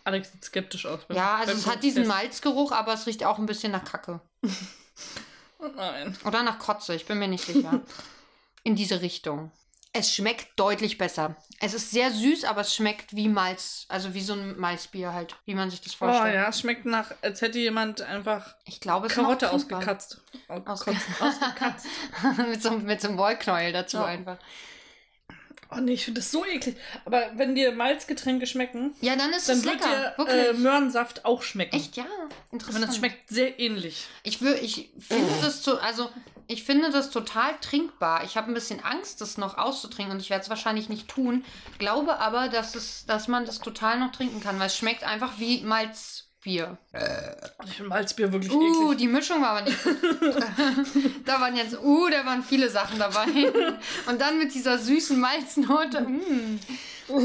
Alex 0.04 0.32
sieht 0.32 0.44
skeptisch 0.44 0.86
aus. 0.86 1.00
Ja, 1.11 1.36
also 1.36 1.52
es 1.52 1.66
hat 1.66 1.82
diesen. 1.82 2.06
Malzgeruch, 2.08 2.72
aber 2.72 2.92
es 2.92 3.06
riecht 3.06 3.24
auch 3.24 3.38
ein 3.38 3.46
bisschen 3.46 3.72
nach 3.72 3.84
Kacke. 3.84 4.20
Oh 5.62 5.68
nein. 5.76 6.16
Oder 6.24 6.42
nach 6.42 6.58
Kotze, 6.58 6.94
ich 6.94 7.04
bin 7.04 7.18
mir 7.18 7.28
nicht 7.28 7.44
sicher. 7.44 7.82
In 8.62 8.76
diese 8.76 9.02
Richtung. 9.02 9.50
Es 9.93 10.14
schmeckt 10.14 10.47
deutlich 10.59 10.99
besser. 10.99 11.36
Es 11.59 11.74
ist 11.74 11.91
sehr 11.91 12.12
süß, 12.12 12.45
aber 12.45 12.61
es 12.61 12.72
schmeckt 12.74 13.16
wie 13.16 13.28
Malz, 13.28 13.86
also 13.88 14.14
wie 14.14 14.20
so 14.20 14.34
ein 14.34 14.57
Malzbier 14.59 15.12
halt, 15.12 15.34
wie 15.47 15.55
man 15.55 15.68
sich 15.68 15.80
das 15.80 15.95
Oh 15.95 15.99
vorstellt. 16.07 16.36
ja, 16.36 16.49
es 16.49 16.61
schmeckt 16.61 16.86
nach, 16.86 17.11
als 17.22 17.43
hätte 17.43 17.59
jemand 17.59 18.01
einfach 18.01 18.55
Ich 18.66 18.80
glaube, 18.80 19.09
es 19.09 19.14
Karotte 19.14 19.51
ausgekatzt. 19.51 20.20
Ausge- 20.49 20.70
Ausgekotzt. 20.70 21.07
ausgekatzt. 21.20 21.86
mit, 22.49 22.62
so, 22.62 22.70
mit 22.70 23.01
so 23.01 23.09
einem 23.09 23.18
Wollknäuel 23.18 23.72
dazu 23.72 23.97
Ja. 23.97 24.05
einfach. 24.05 24.38
Oh 25.72 25.76
nee, 25.80 25.93
ich 25.93 26.05
finde 26.05 26.20
das 26.20 26.30
so 26.32 26.45
eklig. 26.45 26.76
Aber 27.05 27.30
wenn 27.36 27.55
dir 27.55 27.70
Malzgetränke 27.72 28.47
schmecken, 28.47 28.95
Ja, 29.01 29.14
dann 29.16 29.32
ist 29.32 29.49
dann 29.49 29.59
es 29.59 29.64
wird 29.64 29.80
lecker. 29.80 30.14
dir 30.24 30.51
äh, 30.51 30.53
Möhrensaft 30.53 31.24
auch 31.24 31.43
schmecken. 31.43 31.76
Echt, 31.76 31.97
ja. 31.97 32.07
Interessant. 32.51 32.82
Und 32.82 32.88
das 32.88 32.97
schmeckt 32.97 33.28
sehr 33.28 33.59
ähnlich. 33.61 34.07
Ich, 34.24 34.41
ich 34.43 34.91
finde 34.99 35.32
das 35.43 35.62
so, 35.62 35.78
also 35.78 36.11
ich 36.51 36.64
finde 36.64 36.90
das 36.90 37.11
total 37.11 37.55
trinkbar. 37.61 38.24
Ich 38.24 38.36
habe 38.36 38.51
ein 38.51 38.55
bisschen 38.55 38.82
Angst, 38.84 39.20
das 39.20 39.38
noch 39.38 39.57
auszutrinken 39.57 40.14
und 40.14 40.20
ich 40.20 40.30
werde 40.30 40.42
es 40.42 40.51
wahrscheinlich 40.51 40.88
nicht 40.88 41.07
tun. 41.07 41.44
Glaube 41.78 42.18
aber, 42.18 42.48
dass, 42.48 42.74
es, 42.74 43.07
dass 43.07 43.28
man 43.28 43.46
das 43.46 43.61
total 43.61 44.01
noch 44.01 44.11
trinken 44.11 44.40
kann, 44.40 44.59
weil 44.59 44.66
es 44.66 44.76
schmeckt 44.76 45.05
einfach 45.05 45.38
wie 45.38 45.62
Malzbier. 45.62 46.76
Ich 47.64 47.74
finde 47.74 47.88
Malzbier 47.88 48.32
wirklich 48.32 48.53
Uh, 48.53 48.86
eklig. 48.88 48.98
die 48.98 49.07
Mischung 49.07 49.42
war 49.42 49.51
aber 49.51 49.62
nicht. 49.62 49.78
da 51.24 51.40
waren 51.40 51.55
jetzt, 51.55 51.78
uh, 51.78 52.09
da 52.09 52.26
waren 52.26 52.42
viele 52.42 52.68
Sachen 52.68 52.98
dabei. 52.98 53.26
Und 54.09 54.20
dann 54.20 54.38
mit 54.38 54.53
dieser 54.53 54.78
süßen 54.78 55.20
Malznote. 55.20 56.01
Mm. 56.01 56.59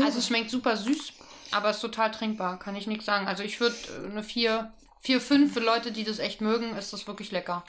Also 0.04 0.20
es 0.20 0.28
schmeckt 0.28 0.52
super 0.52 0.78
süß, 0.78 1.14
aber 1.52 1.70
es 1.70 1.78
ist 1.78 1.82
total 1.82 2.12
trinkbar, 2.12 2.60
kann 2.60 2.76
ich 2.76 2.86
nichts 2.86 3.06
sagen. 3.06 3.28
Also 3.28 3.42
ich 3.42 3.60
würde 3.60 3.76
äh, 4.04 4.12
eine 4.12 4.24
4, 4.24 4.72
4, 5.02 5.20
5 5.20 5.54
für 5.54 5.60
Leute, 5.62 5.92
die 5.92 6.04
das 6.04 6.20
echt 6.20 6.42
mögen, 6.42 6.76
ist 6.78 6.94
das 6.94 7.08
wirklich 7.08 7.32
lecker. 7.32 7.64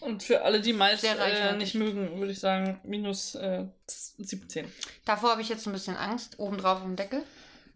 Und 0.00 0.22
für 0.22 0.42
alle, 0.42 0.60
die 0.60 0.72
Malz 0.72 1.02
äh, 1.02 1.56
nicht 1.56 1.74
mögen, 1.74 2.18
würde 2.18 2.32
ich 2.32 2.38
sagen, 2.38 2.80
minus 2.84 3.34
äh, 3.34 3.64
17. 3.86 4.70
Davor 5.04 5.30
habe 5.30 5.42
ich 5.42 5.48
jetzt 5.48 5.66
ein 5.66 5.72
bisschen 5.72 5.96
Angst, 5.96 6.38
obendrauf 6.38 6.84
im 6.84 6.94
Deckel. 6.94 7.22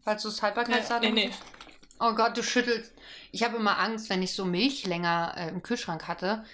Falls 0.05 0.23
du 0.23 0.29
das 0.29 0.43
Haltbarkeitsdatum 0.43 1.15
nee, 1.15 1.23
nee. 1.23 1.27
siehst. 1.29 1.43
Oh 1.99 2.15
Gott, 2.15 2.37
du 2.37 2.43
schüttelst. 2.43 2.93
Ich 3.31 3.43
habe 3.43 3.57
immer 3.57 3.79
Angst, 3.79 4.11
wenn 4.11 4.23
ich 4.23 4.35
so 4.35 4.45
Milch 4.45 4.87
länger 4.87 5.35
äh, 5.37 5.49
im 5.49 5.63
Kühlschrank 5.63 6.09
hatte, 6.09 6.45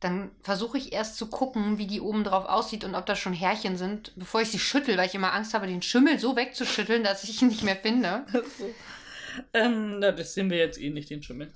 dann 0.00 0.30
versuche 0.42 0.78
ich 0.78 0.92
erst 0.92 1.16
zu 1.16 1.28
gucken, 1.28 1.78
wie 1.78 1.86
die 1.86 2.00
oben 2.00 2.24
drauf 2.24 2.46
aussieht 2.46 2.84
und 2.84 2.94
ob 2.94 3.06
da 3.06 3.14
schon 3.14 3.32
Härchen 3.32 3.76
sind, 3.76 4.12
bevor 4.16 4.40
ich 4.40 4.50
sie 4.50 4.58
schüttel, 4.58 4.96
weil 4.96 5.06
ich 5.06 5.14
immer 5.14 5.32
Angst 5.32 5.54
habe, 5.54 5.66
den 5.66 5.82
Schimmel 5.82 6.18
so 6.18 6.36
wegzuschütteln, 6.36 7.04
dass 7.04 7.24
ich 7.24 7.40
ihn 7.40 7.48
nicht 7.48 7.62
mehr 7.62 7.76
finde. 7.76 8.24
so. 8.58 8.74
ähm, 9.54 10.00
na, 10.00 10.10
das 10.10 10.34
sehen 10.34 10.50
wir 10.50 10.58
jetzt 10.58 10.80
eh 10.80 10.90
nicht, 10.90 11.08
den 11.08 11.22
Schimmel. 11.22 11.52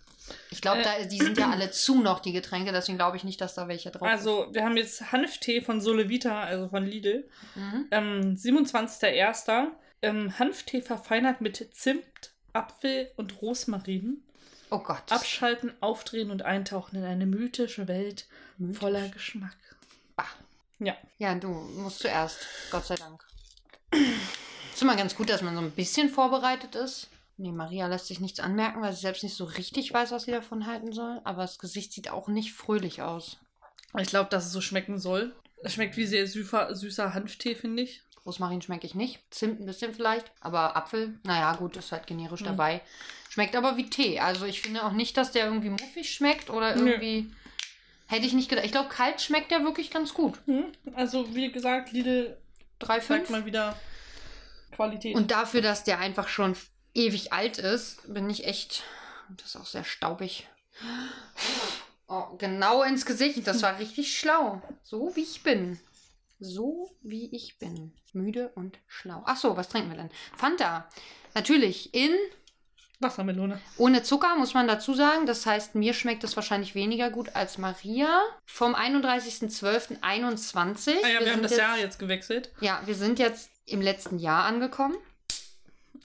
Ich 0.50 0.60
glaube, 0.60 0.80
Äh. 0.80 0.84
da 0.84 1.04
die 1.04 1.18
sind 1.18 1.38
ja 1.38 1.50
alle 1.50 1.70
zu 1.70 2.00
noch, 2.00 2.20
die 2.20 2.32
Getränke, 2.32 2.72
deswegen 2.72 2.98
glaube 2.98 3.16
ich 3.16 3.24
nicht, 3.24 3.40
dass 3.40 3.54
da 3.54 3.68
welche 3.68 3.90
drauf 3.90 4.08
Also, 4.08 4.48
wir 4.52 4.64
haben 4.64 4.76
jetzt 4.76 5.12
Hanftee 5.12 5.60
von 5.60 5.80
Solevita, 5.80 6.42
also 6.42 6.68
von 6.68 6.84
Lidl. 6.84 7.28
sind. 7.54 7.62
Mhm. 7.62 7.86
Ähm, 7.90 8.36
27.01. 8.36 9.68
Ähm, 10.02 10.38
Hanftee 10.38 10.82
verfeinert 10.82 11.40
mit 11.40 11.68
Zimt, 11.74 12.04
Apfel 12.52 13.10
und 13.16 13.40
Rosmarin. 13.42 14.22
Oh 14.70 14.78
Gott. 14.78 15.10
Abschalten, 15.10 15.72
aufdrehen 15.80 16.30
und 16.30 16.42
eintauchen 16.42 16.96
in 16.96 17.04
eine 17.04 17.26
mythische 17.26 17.86
Welt 17.88 18.26
Mythisch. 18.58 18.78
voller 18.80 19.08
Geschmack. 19.08 19.56
Ah. 20.16 20.24
Ja. 20.80 20.96
Ja, 21.18 21.34
du 21.36 21.48
musst 21.48 22.00
zuerst. 22.00 22.38
Gott 22.70 22.84
sei 22.86 22.96
Dank. 22.96 23.24
Ist 24.72 24.82
immer 24.82 24.96
ganz 24.96 25.14
gut, 25.14 25.30
dass 25.30 25.40
man 25.42 25.54
so 25.54 25.60
ein 25.62 25.70
bisschen 25.70 26.08
vorbereitet 26.10 26.74
ist. 26.74 27.08
Nee, 27.38 27.52
Maria 27.52 27.86
lässt 27.86 28.06
sich 28.06 28.20
nichts 28.20 28.40
anmerken, 28.40 28.80
weil 28.80 28.92
sie 28.92 29.00
selbst 29.00 29.22
nicht 29.22 29.36
so 29.36 29.44
richtig 29.44 29.92
weiß, 29.92 30.10
was 30.12 30.22
sie 30.24 30.30
davon 30.30 30.66
halten 30.66 30.92
soll. 30.92 31.20
Aber 31.24 31.42
das 31.42 31.58
Gesicht 31.58 31.92
sieht 31.92 32.10
auch 32.10 32.28
nicht 32.28 32.52
fröhlich 32.54 33.02
aus. 33.02 33.38
Ich 33.98 34.08
glaube, 34.08 34.30
dass 34.30 34.46
es 34.46 34.52
so 34.52 34.60
schmecken 34.60 34.98
soll. 34.98 35.34
Es 35.62 35.74
schmeckt 35.74 35.96
wie 35.96 36.06
sehr 36.06 36.26
süßer, 36.26 36.74
süßer 36.74 37.12
Hanftee, 37.14 37.54
finde 37.54 37.82
ich. 37.82 38.02
Rosmarin 38.24 38.62
schmecke 38.62 38.86
ich 38.86 38.94
nicht. 38.94 39.20
Zimt 39.30 39.60
ein 39.60 39.66
bisschen 39.66 39.94
vielleicht. 39.94 40.30
Aber 40.40 40.76
Apfel, 40.76 41.18
naja, 41.24 41.54
gut, 41.56 41.76
ist 41.76 41.92
halt 41.92 42.06
generisch 42.06 42.40
Mhm. 42.40 42.46
dabei. 42.46 42.80
Schmeckt 43.30 43.54
aber 43.54 43.76
wie 43.76 43.88
Tee. 43.88 44.18
Also 44.18 44.46
ich 44.46 44.62
finde 44.62 44.84
auch 44.84 44.92
nicht, 44.92 45.16
dass 45.16 45.30
der 45.32 45.44
irgendwie 45.46 45.68
muffig 45.70 46.12
schmeckt 46.12 46.48
oder 46.50 46.74
irgendwie. 46.74 47.30
Hätte 48.08 48.24
ich 48.26 48.32
nicht 48.32 48.48
gedacht. 48.48 48.64
Ich 48.64 48.72
glaube, 48.72 48.88
kalt 48.88 49.20
schmeckt 49.20 49.50
der 49.50 49.62
wirklich 49.64 49.90
ganz 49.90 50.14
gut. 50.14 50.38
Hm? 50.46 50.64
Also, 50.94 51.34
wie 51.34 51.50
gesagt, 51.52 51.92
Lidl 51.92 52.36
Drei, 52.78 53.00
zeigt 53.00 53.26
fünf. 53.26 53.30
mal 53.30 53.44
wieder 53.46 53.76
Qualität. 54.72 55.14
Und 55.16 55.30
dafür, 55.30 55.60
dass 55.60 55.84
der 55.84 55.98
einfach 55.98 56.28
schon 56.28 56.56
ewig 56.96 57.32
alt 57.32 57.58
ist, 57.58 58.12
bin 58.12 58.28
ich 58.30 58.46
echt. 58.46 58.82
Das 59.36 59.48
ist 59.48 59.56
auch 59.56 59.66
sehr 59.66 59.84
staubig. 59.84 60.48
Oh, 62.08 62.36
genau 62.38 62.82
ins 62.82 63.04
Gesicht. 63.06 63.46
Das 63.46 63.62
war 63.62 63.78
richtig 63.78 64.18
schlau. 64.18 64.62
So 64.82 65.14
wie 65.16 65.22
ich 65.22 65.42
bin. 65.42 65.78
So 66.38 66.90
wie 67.02 67.34
ich 67.34 67.58
bin. 67.58 67.92
Müde 68.12 68.50
und 68.54 68.78
schlau. 68.86 69.22
Ach 69.26 69.36
so, 69.36 69.56
was 69.56 69.68
trinken 69.68 69.90
wir 69.90 69.96
denn? 69.96 70.10
Fanta. 70.36 70.88
Natürlich 71.34 71.94
in 71.94 72.12
Wassermelone. 73.00 73.60
ohne 73.76 74.02
Zucker, 74.02 74.36
muss 74.36 74.54
man 74.54 74.66
dazu 74.66 74.94
sagen. 74.94 75.26
Das 75.26 75.44
heißt, 75.44 75.74
mir 75.74 75.92
schmeckt 75.92 76.24
es 76.24 76.36
wahrscheinlich 76.36 76.74
weniger 76.74 77.10
gut 77.10 77.34
als 77.34 77.58
Maria. 77.58 78.22
Vom 78.46 78.74
31.12.21. 78.74 80.00
Ah 81.02 81.08
ja, 81.08 81.20
wir, 81.20 81.26
haben 81.26 81.34
sind 81.34 81.42
das 81.42 81.50
jetzt, 81.50 81.60
Jahr 81.60 81.78
jetzt 81.78 81.98
gewechselt. 81.98 82.52
Ja, 82.60 82.80
wir 82.86 82.94
sind 82.94 83.18
jetzt 83.18 83.50
im 83.66 83.82
letzten 83.82 84.18
Jahr 84.18 84.44
angekommen. 84.44 84.96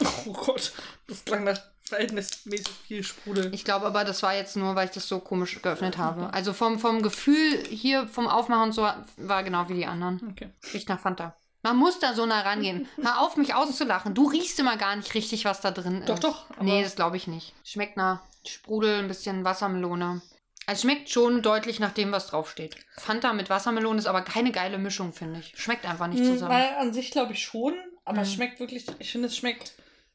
Oh 0.26 0.34
Gott, 0.34 0.72
das 1.08 1.24
klang 1.26 1.44
nach 1.44 1.60
verhältnismäßig 1.84 2.70
viel 2.88 3.04
Sprudel. 3.04 3.54
Ich 3.54 3.66
glaube 3.66 3.86
aber, 3.86 4.04
das 4.06 4.24
war 4.24 4.34
jetzt 4.36 4.56
nur, 4.56 4.76
weil 4.76 4.86
ich 4.86 4.94
das 4.94 5.08
so 5.08 5.20
komisch 5.20 5.62
geöffnet 5.62 5.98
habe. 5.98 6.34
Also 6.34 6.54
vom, 6.54 6.80
vom 6.80 7.02
Gefühl 7.02 7.64
hier, 7.70 8.08
vom 8.08 8.28
Aufmachen 8.28 8.64
und 8.64 8.72
so, 8.74 8.88
war 9.18 9.44
genau 9.44 9.68
wie 9.70 9.74
die 9.76 9.86
anderen. 9.86 10.22
Okay. 10.32 10.50
Riecht 10.74 10.90
nach 10.90 11.00
Fanta. 11.00 11.36
Man 11.64 11.78
muss 11.78 12.00
da 12.00 12.14
so 12.14 12.26
nah 12.26 12.42
rangehen. 12.42 12.88
Hör 13.02 13.20
auf, 13.22 13.36
mich 13.38 13.54
auszulachen. 13.54 14.14
Du 14.16 14.28
riechst 14.28 14.58
immer 14.60 14.78
gar 14.78 14.96
nicht 14.96 15.14
richtig, 15.14 15.46
was 15.46 15.62
da 15.62 15.70
drin 15.72 16.04
Doch, 16.06 16.16
ist. 16.16 16.24
doch, 16.24 16.50
aber- 16.52 16.64
Nee, 16.64 16.82
das 16.82 16.96
glaube 16.96 17.18
ich 17.18 17.28
nicht. 17.28 17.54
Schmeckt 17.64 17.98
nach 17.98 18.22
Sprudel, 18.48 19.00
ein 19.00 19.08
bisschen 19.08 19.44
Wassermelone. 19.44 20.22
Es 20.68 20.82
schmeckt 20.82 21.10
schon 21.10 21.42
deutlich 21.42 21.80
nach 21.80 21.92
dem, 21.92 22.12
was 22.12 22.28
draufsteht. 22.28 22.78
Fanta 22.98 23.34
mit 23.34 23.50
Wassermelone 23.50 24.00
ist 24.00 24.08
aber 24.08 24.22
keine 24.22 24.52
geile 24.52 24.78
Mischung, 24.78 25.12
finde 25.14 25.40
ich. 25.42 25.54
Schmeckt 25.56 25.86
einfach 25.86 26.08
nicht 26.08 26.20
Hm, 26.22 26.34
zusammen. 26.34 26.52
Weil 26.54 26.76
an 26.80 26.94
sich 26.94 27.12
glaube 27.12 27.34
ich 27.34 27.44
schon, 27.44 27.76
aber 28.06 28.22
es 28.22 28.30
Mhm. 28.30 28.34
schmeckt 28.36 28.60
wirklich, 28.60 28.86
ich 29.00 29.12
finde, 29.12 29.28
es 29.28 29.36
schmeckt 29.38 29.74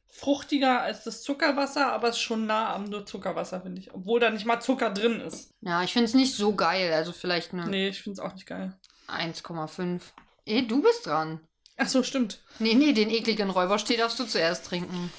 fruchtiger 0.09 0.81
als 0.83 1.05
das 1.05 1.23
Zuckerwasser, 1.23 1.93
aber 1.93 2.09
es 2.09 2.17
ist 2.17 2.23
schon 2.23 2.47
nah 2.47 2.75
am 2.75 2.85
nur 2.85 3.05
Zuckerwasser, 3.07 3.61
finde 3.61 3.81
ich. 3.81 3.93
Obwohl 3.95 4.19
da 4.21 4.31
nicht 4.31 4.47
mal 4.47 4.61
Zucker 4.61 4.91
drin 4.91 5.21
ist. 5.21 5.51
Ja, 5.61 5.83
ich 5.83 5.93
finde 5.93 6.07
es 6.07 6.15
nicht 6.15 6.35
so 6.35 6.55
geil. 6.55 6.93
Also 6.93 7.13
vielleicht 7.13 7.53
eine 7.53 7.67
Nee, 7.67 7.89
ich 7.89 8.03
finde 8.03 8.21
es 8.21 8.27
auch 8.27 8.33
nicht 8.35 8.47
geil. 8.47 8.73
1,5. 9.09 10.01
Eh, 10.47 10.63
du 10.63 10.83
bist 10.83 11.07
dran. 11.07 11.41
Ach 11.77 11.89
so, 11.89 12.03
stimmt. 12.03 12.43
Nee, 12.59 12.75
nee, 12.75 12.93
den 12.93 13.11
ekligen 13.11 13.51
Räuberstee 13.51 13.97
darfst 13.99 14.19
du 14.19 14.25
zuerst 14.25 14.67
trinken. 14.67 15.13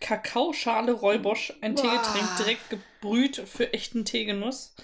Kakaoschale 0.00 0.92
Räubosch, 0.92 1.52
ein 1.60 1.74
Boah. 1.74 1.82
Teegetränk, 1.82 2.36
direkt 2.38 2.70
gebrüht 2.70 3.36
für 3.46 3.72
echten 3.74 4.04
Teegenuss. 4.04 4.74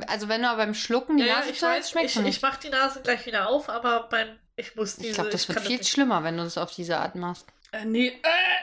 Also 0.06 0.28
wenn 0.28 0.42
du 0.42 0.48
aber 0.48 0.58
beim 0.58 0.74
Schlucken 0.74 1.16
die 1.16 1.24
Nase 1.24 1.54
zuhältst, 1.54 1.92
schmeckt 1.92 2.06
ich, 2.06 2.12
es 2.12 2.18
ich 2.18 2.24
nicht. 2.26 2.42
mach 2.42 2.56
die 2.56 2.68
Nase 2.68 3.00
gleich 3.00 3.24
wieder 3.24 3.48
auf, 3.48 3.70
aber 3.70 4.08
beim, 4.10 4.28
ich 4.56 4.76
muss 4.76 4.96
diese... 4.96 5.08
Ich 5.08 5.14
glaube, 5.14 5.30
das 5.30 5.48
wird 5.48 5.56
kann 5.58 5.66
viel 5.66 5.78
nicht- 5.78 5.88
schlimmer, 5.88 6.22
wenn 6.22 6.36
du 6.36 6.44
das 6.44 6.58
auf 6.58 6.74
diese 6.74 6.98
Art 6.98 7.14
machst. 7.14 7.46
Äh, 7.72 7.86
nee. 7.86 8.08
Äh. 8.08 8.20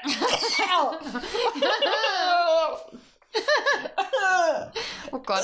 Oh 5.11 5.19
Gott. 5.19 5.43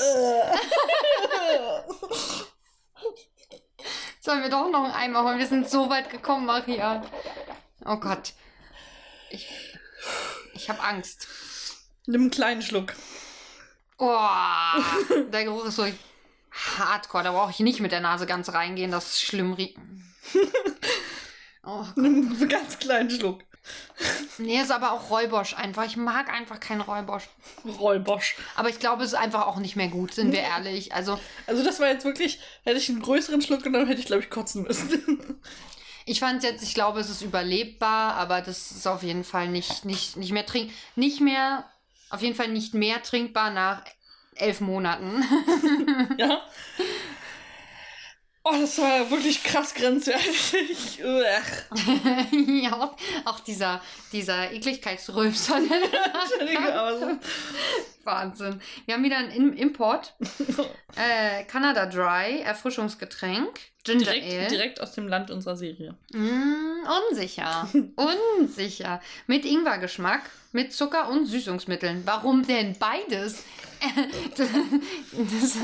Sollen 4.20 4.42
wir 4.42 4.50
doch 4.50 4.70
noch 4.70 4.84
einen 4.84 4.92
Eimer 4.92 5.24
holen? 5.24 5.38
Wir 5.38 5.46
sind 5.46 5.68
so 5.68 5.88
weit 5.90 6.10
gekommen, 6.10 6.46
Maria. 6.46 7.02
Oh 7.84 7.96
Gott. 7.96 8.34
Ich, 9.30 9.48
ich 10.54 10.68
habe 10.68 10.80
Angst. 10.82 11.28
Nimm 12.06 12.22
einen 12.22 12.30
kleinen 12.30 12.62
Schluck. 12.62 12.94
Oh, 13.98 14.18
der 15.32 15.44
Geruch 15.44 15.64
ist 15.66 15.76
so 15.76 15.86
hardcore. 16.52 17.24
Da 17.24 17.32
brauche 17.32 17.50
ich 17.50 17.60
nicht 17.60 17.80
mit 17.80 17.92
der 17.92 18.00
Nase 18.00 18.26
ganz 18.26 18.52
reingehen. 18.52 18.90
Das 18.90 19.06
ist 19.06 19.22
schlimm 19.22 19.54
riecht. 19.54 19.78
Oh 21.62 21.78
Gott. 21.78 21.96
Nimm 21.96 22.30
einen 22.30 22.48
ganz 22.48 22.78
kleinen 22.78 23.10
Schluck. 23.10 23.42
Nee, 24.38 24.60
ist 24.60 24.70
aber 24.70 24.92
auch 24.92 25.10
Räubosch 25.10 25.54
einfach. 25.54 25.84
Ich 25.84 25.96
mag 25.96 26.32
einfach 26.32 26.60
keinen 26.60 26.80
Räubosch. 26.80 27.24
Rollbosch. 27.78 28.36
Aber 28.56 28.68
ich 28.68 28.78
glaube, 28.78 29.04
es 29.04 29.12
ist 29.12 29.18
einfach 29.18 29.46
auch 29.46 29.58
nicht 29.58 29.76
mehr 29.76 29.88
gut, 29.88 30.14
sind 30.14 30.32
wir 30.32 30.40
ehrlich. 30.40 30.92
Also, 30.92 31.18
Also 31.46 31.64
das 31.64 31.80
war 31.80 31.88
jetzt 31.88 32.04
wirklich, 32.04 32.40
hätte 32.64 32.78
ich 32.78 32.88
einen 32.88 33.02
größeren 33.02 33.40
Schluck 33.42 33.62
genommen, 33.62 33.86
hätte 33.86 34.00
ich, 34.00 34.06
glaube 34.06 34.22
ich, 34.22 34.30
kotzen 34.30 34.64
müssen. 34.64 35.40
ich 36.06 36.20
fand 36.20 36.42
jetzt, 36.42 36.62
ich 36.62 36.74
glaube, 36.74 37.00
es 37.00 37.08
ist 37.08 37.22
überlebbar, 37.22 38.14
aber 38.14 38.40
das 38.40 38.72
ist 38.72 38.86
auf 38.86 39.02
jeden 39.02 39.24
Fall 39.24 39.48
nicht, 39.48 39.84
nicht, 39.84 40.16
nicht 40.16 40.32
mehr 40.32 40.46
trink, 40.46 40.70
nicht 40.96 41.20
mehr, 41.20 41.64
auf 42.10 42.22
jeden 42.22 42.34
Fall 42.34 42.48
nicht 42.48 42.74
mehr 42.74 43.02
trinkbar 43.02 43.50
nach 43.50 43.82
elf 44.36 44.60
Monaten. 44.60 45.24
ja. 46.18 46.42
Oh, 48.46 48.52
das 48.60 48.76
war 48.76 49.10
wirklich 49.10 49.42
krass 49.42 49.72
grenzwertig. 49.72 51.00
Ja, 52.62 52.72
auch, 52.76 52.96
auch 53.24 53.40
dieser, 53.40 53.80
dieser 54.12 54.52
so. 57.00 57.18
Wahnsinn. 58.04 58.60
Wir 58.84 58.94
haben 58.94 59.02
wieder 59.04 59.16
einen 59.16 59.30
Im 59.30 59.54
Import. 59.54 60.14
äh, 60.96 61.44
Canada 61.44 61.86
Dry, 61.86 62.40
Erfrischungsgetränk. 62.40 63.60
Ginger 63.82 64.10
Ale. 64.10 64.20
Direkt, 64.20 64.50
direkt 64.50 64.80
aus 64.80 64.92
dem 64.92 65.08
Land 65.08 65.30
unserer 65.30 65.56
Serie. 65.56 65.94
Mm, 66.12 66.86
unsicher. 67.10 67.68
unsicher. 67.96 69.00
Mit 69.26 69.46
Ingwergeschmack, 69.46 70.22
mit 70.52 70.74
Zucker 70.74 71.08
und 71.08 71.26
Süßungsmitteln. 71.26 72.02
Warum 72.04 72.46
denn 72.46 72.76
beides? 72.78 73.42
das, 74.36 74.48
das 75.12 75.58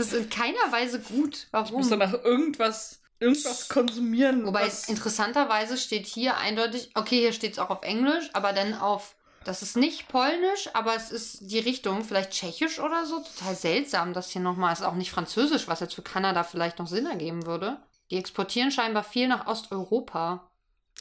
ist 0.00 0.14
in 0.14 0.30
keiner 0.30 0.70
Weise 0.70 1.00
gut. 1.00 1.46
Ich 1.46 1.52
muss 1.52 1.70
Warum? 1.72 1.90
danach 1.90 2.12
irgendwas, 2.24 3.00
irgendwas 3.18 3.68
konsumieren. 3.68 4.46
Wobei 4.46 4.66
was, 4.66 4.88
interessanterweise 4.88 5.76
steht 5.76 6.06
hier 6.06 6.36
eindeutig, 6.36 6.90
okay, 6.94 7.20
hier 7.20 7.32
steht 7.32 7.52
es 7.52 7.58
auch 7.58 7.70
auf 7.70 7.82
Englisch, 7.82 8.30
aber 8.32 8.52
dann 8.52 8.74
auf, 8.74 9.16
das 9.44 9.62
ist 9.62 9.76
nicht 9.76 10.08
polnisch, 10.08 10.68
aber 10.74 10.94
es 10.96 11.10
ist 11.10 11.50
die 11.50 11.58
Richtung, 11.58 12.04
vielleicht 12.04 12.32
tschechisch 12.32 12.78
oder 12.78 13.06
so. 13.06 13.20
Total 13.20 13.54
seltsam, 13.54 14.12
das 14.12 14.30
hier 14.30 14.42
nochmal. 14.42 14.72
Ist 14.72 14.82
auch 14.82 14.94
nicht 14.94 15.10
französisch, 15.10 15.68
was 15.68 15.80
jetzt 15.80 15.94
für 15.94 16.02
Kanada 16.02 16.44
vielleicht 16.44 16.78
noch 16.78 16.86
Sinn 16.86 17.06
ergeben 17.06 17.46
würde. 17.46 17.78
Die 18.10 18.16
exportieren 18.16 18.70
scheinbar 18.70 19.04
viel 19.04 19.28
nach 19.28 19.46
Osteuropa. 19.46 20.50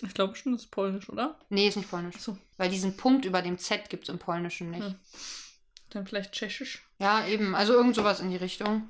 ich 0.01 0.13
glaube 0.13 0.35
schon, 0.35 0.53
das 0.53 0.63
ist 0.63 0.71
polnisch, 0.71 1.09
oder? 1.09 1.37
Nee, 1.49 1.67
ist 1.67 1.75
nicht 1.75 1.89
polnisch. 1.89 2.15
Achso, 2.15 2.37
Weil 2.57 2.69
diesen 2.69 2.95
Punkt 2.95 3.25
über 3.25 3.41
dem 3.41 3.57
Z 3.57 3.89
gibt 3.89 4.03
es 4.03 4.09
im 4.09 4.19
Polnischen 4.19 4.71
nicht. 4.71 4.85
Hm. 4.85 4.95
Dann 5.89 6.07
vielleicht 6.07 6.31
tschechisch. 6.31 6.83
Ja, 6.99 7.25
eben. 7.25 7.55
Also 7.55 7.73
irgend 7.73 7.95
sowas 7.95 8.19
in 8.19 8.29
die 8.29 8.37
Richtung. 8.37 8.89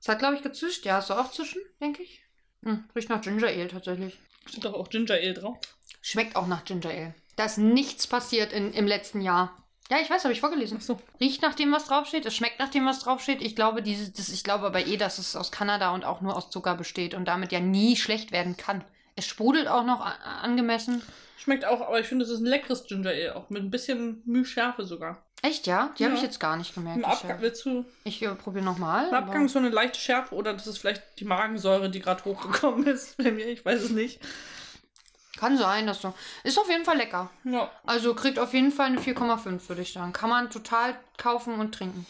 Es 0.00 0.08
hat, 0.08 0.18
glaube 0.18 0.34
ich, 0.36 0.42
gezischt. 0.42 0.84
Ja, 0.84 0.94
hast 0.94 1.10
du 1.10 1.14
auch 1.14 1.30
zischen, 1.30 1.62
denke 1.80 2.02
ich. 2.02 2.22
Hm, 2.64 2.84
riecht 2.94 3.08
nach 3.08 3.20
Ginger 3.20 3.48
Ale 3.48 3.68
tatsächlich. 3.68 4.18
Steht 4.46 4.64
doch 4.64 4.74
auch 4.74 4.88
Ginger 4.88 5.14
Ale 5.14 5.34
drauf. 5.34 5.58
Schmeckt 6.00 6.36
auch 6.36 6.46
nach 6.46 6.64
Ginger 6.64 6.90
Ale. 6.90 7.14
Da 7.36 7.44
ist 7.44 7.58
nichts 7.58 8.06
passiert 8.06 8.52
in, 8.52 8.72
im 8.72 8.86
letzten 8.86 9.20
Jahr. 9.20 9.56
Ja, 9.90 9.98
ich 10.00 10.10
weiß, 10.10 10.24
habe 10.24 10.32
ich 10.32 10.40
vorgelesen. 10.40 10.78
Achso. 10.78 11.00
Riecht 11.20 11.42
nach 11.42 11.54
dem, 11.54 11.70
was 11.72 11.86
draufsteht. 11.86 12.24
Es 12.24 12.34
schmeckt 12.34 12.58
nach 12.58 12.70
dem, 12.70 12.86
was 12.86 13.00
draufsteht. 13.00 13.42
Ich 13.42 13.54
glaube, 13.54 13.82
dieses, 13.82 14.12
das, 14.12 14.28
ich 14.28 14.42
glaube 14.42 14.66
aber 14.66 14.86
eh, 14.86 14.96
dass 14.96 15.18
es 15.18 15.36
aus 15.36 15.52
Kanada 15.52 15.92
und 15.92 16.04
auch 16.04 16.20
nur 16.20 16.36
aus 16.36 16.50
Zucker 16.50 16.74
besteht 16.74 17.14
und 17.14 17.26
damit 17.26 17.52
ja 17.52 17.60
nie 17.60 17.96
schlecht 17.96 18.32
werden 18.32 18.56
kann. 18.56 18.84
Es 19.16 19.26
sprudelt 19.26 19.68
auch 19.68 19.84
noch 19.84 20.00
angemessen. 20.42 21.02
Schmeckt 21.36 21.64
auch, 21.64 21.80
aber 21.80 21.98
ich 22.00 22.06
finde, 22.06 22.24
es 22.24 22.30
ist 22.30 22.40
ein 22.40 22.46
leckeres 22.46 22.84
Ginger 22.84 23.10
Ale, 23.10 23.36
auch 23.36 23.50
mit 23.50 23.62
ein 23.62 23.70
bisschen 23.70 24.22
Mühschärfe 24.24 24.84
sogar. 24.84 25.22
Echt, 25.42 25.66
ja? 25.66 25.92
Die 25.98 26.04
habe 26.04 26.14
Ja. 26.14 26.18
ich 26.20 26.24
jetzt 26.24 26.38
gar 26.38 26.56
nicht 26.56 26.72
gemerkt. 26.74 26.98
Im 26.98 27.04
Abgang, 27.04 27.20
Schärfe. 27.30 27.42
willst 27.42 27.64
du 27.64 27.84
Ich 28.04 28.22
äh, 28.22 28.32
probiere 28.36 28.64
nochmal. 28.64 29.08
im 29.08 29.14
Abgang 29.14 29.48
so 29.48 29.58
eine 29.58 29.70
leichte 29.70 29.98
Schärfe 29.98 30.34
oder 30.36 30.52
das 30.54 30.68
ist 30.68 30.78
vielleicht 30.78 31.02
die 31.18 31.24
Magensäure, 31.24 31.90
die 31.90 31.98
gerade 32.00 32.24
hochgekommen 32.24 32.86
ist 32.86 33.16
bei 33.16 33.32
mir, 33.32 33.46
ich 33.48 33.64
weiß 33.64 33.82
es 33.82 33.90
nicht. 33.90 34.20
Kann 35.36 35.58
sein, 35.58 35.86
dass 35.88 36.00
so. 36.00 36.14
Ist 36.44 36.58
auf 36.58 36.68
jeden 36.70 36.84
Fall 36.84 36.96
lecker. 36.98 37.28
Ja. 37.44 37.70
Also 37.84 38.14
kriegt 38.14 38.38
auf 38.38 38.54
jeden 38.54 38.70
Fall 38.70 38.86
eine 38.86 39.00
4,5, 39.00 39.68
würde 39.68 39.82
ich 39.82 39.92
sagen. 39.92 40.12
Kann 40.12 40.30
man 40.30 40.50
total 40.50 40.94
kaufen 41.16 41.54
und 41.58 41.74
trinken. 41.74 42.06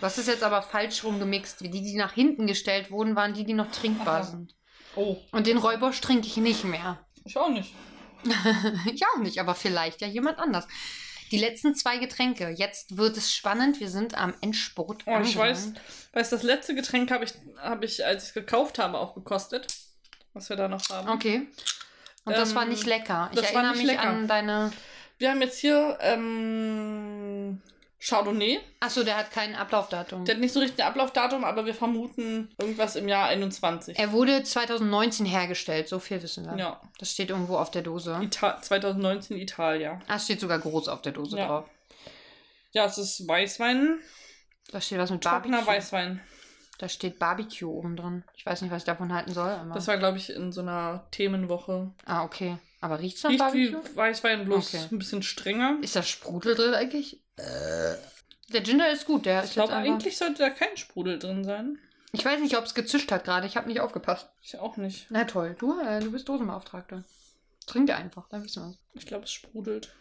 Das 0.00 0.16
ist 0.18 0.28
jetzt 0.28 0.44
aber 0.44 0.62
falsch 0.62 1.02
rum 1.02 1.18
gemixt. 1.18 1.60
Die, 1.60 1.70
die 1.70 1.96
nach 1.96 2.12
hinten 2.12 2.46
gestellt 2.46 2.92
wurden, 2.92 3.16
waren 3.16 3.34
die, 3.34 3.44
die 3.44 3.54
noch 3.54 3.72
trinkbar 3.72 4.18
Aha. 4.18 4.22
sind. 4.22 4.54
Oh, 4.96 5.16
Und 5.32 5.46
den 5.46 5.58
Räubosch 5.58 6.00
trinke 6.00 6.26
ich 6.26 6.36
nicht 6.38 6.64
mehr. 6.64 6.98
ich 7.24 7.36
auch 7.36 7.48
nicht. 7.50 7.72
ich 8.92 9.02
auch 9.06 9.18
nicht, 9.20 9.38
aber 9.38 9.54
vielleicht 9.54 10.00
ja 10.00 10.08
jemand 10.08 10.38
anders. 10.38 10.66
Die 11.30 11.38
letzten 11.38 11.74
zwei 11.74 11.98
Getränke. 11.98 12.48
Jetzt 12.48 12.96
wird 12.96 13.16
es 13.16 13.34
spannend. 13.34 13.80
Wir 13.80 13.90
sind 13.90 14.16
am 14.16 14.34
Endspurt. 14.40 15.02
Oh, 15.06 15.20
ich 15.22 15.36
weiß, 15.36 15.72
weiß, 16.14 16.30
das 16.30 16.42
letzte 16.42 16.74
Getränk 16.74 17.10
habe 17.10 17.24
ich, 17.24 17.34
habe 17.58 17.84
ich, 17.84 18.04
als 18.04 18.22
ich 18.22 18.28
es 18.30 18.34
gekauft 18.34 18.78
habe, 18.78 18.98
auch 18.98 19.14
gekostet. 19.14 19.66
Was 20.32 20.48
wir 20.48 20.56
da 20.56 20.68
noch 20.68 20.88
haben. 20.88 21.08
Okay. 21.10 21.46
Und 22.24 22.36
das 22.36 22.50
Ähm, 22.50 22.56
war 22.56 22.64
nicht 22.64 22.86
lecker. 22.86 23.28
Ich 23.32 23.40
das 23.40 23.54
war 23.54 23.62
erinnere 23.62 23.76
mich 23.76 23.86
lecker. 23.86 24.08
an 24.08 24.26
deine. 24.26 24.72
Wir 25.18 25.30
haben 25.30 25.42
jetzt 25.42 25.58
hier 25.58 25.98
ähm, 26.00 27.60
Chardonnay. 28.00 28.60
Achso, 28.80 29.02
der 29.02 29.16
hat 29.16 29.30
kein 29.32 29.54
Ablaufdatum. 29.56 30.24
Der 30.24 30.36
hat 30.36 30.40
nicht 30.40 30.52
so 30.52 30.60
richtig 30.60 30.80
ein 30.82 30.88
Ablaufdatum, 30.88 31.42
aber 31.44 31.66
wir 31.66 31.74
vermuten 31.74 32.48
irgendwas 32.58 32.94
im 32.96 33.08
Jahr 33.08 33.26
21. 33.28 33.98
er 33.98 34.12
wurde 34.12 34.42
2019 34.44 35.26
hergestellt, 35.26 35.88
so 35.88 35.98
viel 35.98 36.22
wissen 36.22 36.46
wir. 36.46 36.56
ja. 36.56 36.80
Das 36.98 37.10
steht 37.12 37.30
irgendwo 37.30 37.56
auf 37.56 37.70
der 37.72 37.82
Dose. 37.82 38.18
Ita 38.22 38.60
2019 38.62 39.36
Italia. 39.36 40.00
Ah, 40.06 40.16
es 40.16 40.24
steht 40.24 40.40
sogar 40.40 40.58
groß 40.60 40.88
auf 40.88 41.02
der 41.02 41.12
Dose 41.12 41.38
Ja. 41.38 41.46
drauf. 41.48 41.70
Ja, 42.72 42.84
es 42.84 42.98
ist 42.98 43.26
Weißwein. 43.26 43.98
Da 44.70 44.80
steht 44.80 44.98
was 44.98 45.10
mit 45.10 45.22
Trockener 45.24 45.58
Barbecue. 45.58 45.74
Weißwein. 45.76 46.20
Da 46.78 46.88
steht 46.88 47.18
Barbecue 47.18 47.68
oben 47.68 47.96
drin. 47.96 48.22
Ich 48.36 48.46
weiß 48.46 48.62
nicht, 48.62 48.70
was 48.70 48.82
ich 48.82 48.86
davon 48.86 49.12
halten 49.12 49.32
soll. 49.32 49.48
Aber... 49.50 49.74
Das 49.74 49.88
war, 49.88 49.96
glaube 49.96 50.18
ich, 50.18 50.30
in 50.30 50.52
so 50.52 50.60
einer 50.60 51.08
Themenwoche. 51.10 51.90
ah, 52.06 52.22
okay. 52.22 52.58
Aber 52.80 53.00
riecht's 53.00 53.24
nach 53.24 53.30
Riecht 53.30 53.40
Barbecue? 53.40 53.72
wie 53.92 53.96
Weißwein, 53.96 54.44
bloß 54.44 54.72
Okay. 54.74 54.84
ein 54.92 54.98
bisschen 55.00 55.24
strenger. 55.24 55.78
Ist 55.82 55.96
da 55.96 56.02
Sprudel 56.04 56.54
drin 56.54 56.74
eigentlich? 56.74 57.20
Der 58.52 58.60
Ginger 58.62 58.90
ist 58.90 59.06
gut. 59.06 59.26
Der 59.26 59.40
Ich 59.40 59.50
ist 59.50 59.52
glaube, 59.54 59.72
jetzt 59.72 59.78
einfach... 59.78 59.92
eigentlich 59.94 60.16
sollte 60.18 60.38
da 60.42 60.50
kein 60.50 60.76
Sprudel 60.76 61.18
drin 61.18 61.44
sein. 61.44 61.78
Ich 62.12 62.24
weiß 62.24 62.40
nicht, 62.40 62.56
ob 62.56 62.64
es 62.64 62.74
gezischt 62.74 63.12
hat 63.12 63.24
gerade. 63.24 63.46
Ich 63.46 63.56
habe 63.56 63.68
nicht 63.68 63.80
aufgepasst. 63.80 64.28
Ich 64.42 64.58
auch 64.58 64.76
nicht. 64.78 65.06
Na 65.10 65.24
toll. 65.24 65.54
Du, 65.58 65.78
äh, 65.80 66.00
du 66.00 66.10
bist 66.10 66.28
Dosenbeauftragter. 66.28 67.04
Trink 67.66 67.86
dir 67.86 67.96
einfach, 67.96 68.26
dann 68.30 68.42
wissen 68.44 68.62
wir 68.62 68.78
Ich 68.94 69.06
glaube, 69.06 69.24
es 69.24 69.32
sprudelt. 69.32 69.94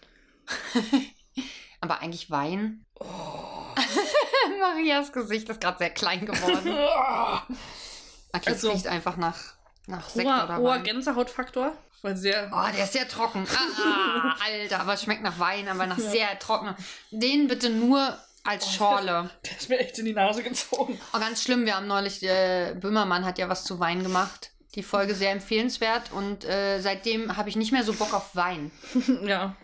Aber 1.82 2.00
eigentlich 2.02 2.32
Wein. 2.32 2.86
Oh. 2.96 3.06
Marias 4.60 5.12
Gesicht 5.12 5.50
ist 5.50 5.60
gerade 5.62 5.78
sehr 5.80 5.90
klein 5.90 6.26
geworden. 6.26 6.74
Okay, 8.34 8.50
Also- 8.52 8.68
es 8.70 8.76
riecht 8.76 8.88
einfach 8.88 9.16
nach, 9.18 9.38
nach 9.88 10.10
Sekt 10.10 10.28
Hoher, 10.28 10.44
oder 10.44 10.58
hoher. 10.58 10.80
Gänsehautfaktor. 10.80 11.78
Weil 12.02 12.16
sehr. 12.16 12.52
Oh, 12.54 12.76
der 12.76 12.84
ist 12.84 12.94
sehr 12.94 13.08
trocken. 13.08 13.48
Ah, 13.56 14.36
Alter, 14.46 14.80
aber 14.82 14.94
es 14.94 15.04
schmeckt 15.04 15.24
nach 15.24 15.40
Wein, 15.40 15.68
aber 15.68 15.86
nach 15.88 15.98
sehr 15.98 16.38
trocken. 16.40 16.76
Den 17.12 17.48
bitte 17.48 17.70
nur 17.70 18.18
als 18.44 18.66
Oh, 18.66 18.72
Schorle. 18.72 19.30
Der 19.46 19.58
ist 19.58 19.70
mir 19.70 19.80
echt 19.80 20.00
in 20.00 20.06
die 20.06 20.14
Nase 20.14 20.44
gezogen. 20.44 21.00
Oh, 21.14 21.20
ganz 21.20 21.44
schlimm, 21.44 21.66
wir 21.66 21.76
haben 21.76 21.88
neulich, 21.88 22.24
äh, 22.24 22.76
Böhmermann 22.80 23.26
hat 23.26 23.38
ja 23.40 23.50
was 23.50 23.64
zu 23.64 23.80
Wein 23.80 24.04
gemacht. 24.04 24.52
Die 24.76 24.84
Folge 24.84 25.16
sehr 25.16 25.32
empfehlenswert 25.32 26.12
und 26.12 26.46
äh, 26.46 26.80
seitdem 26.80 27.36
habe 27.36 27.50
ich 27.50 27.56
nicht 27.56 27.72
mehr 27.72 27.84
so 27.84 27.94
Bock 27.94 28.14
auf 28.14 28.36
Wein. 28.36 28.72
ja. 29.24 29.56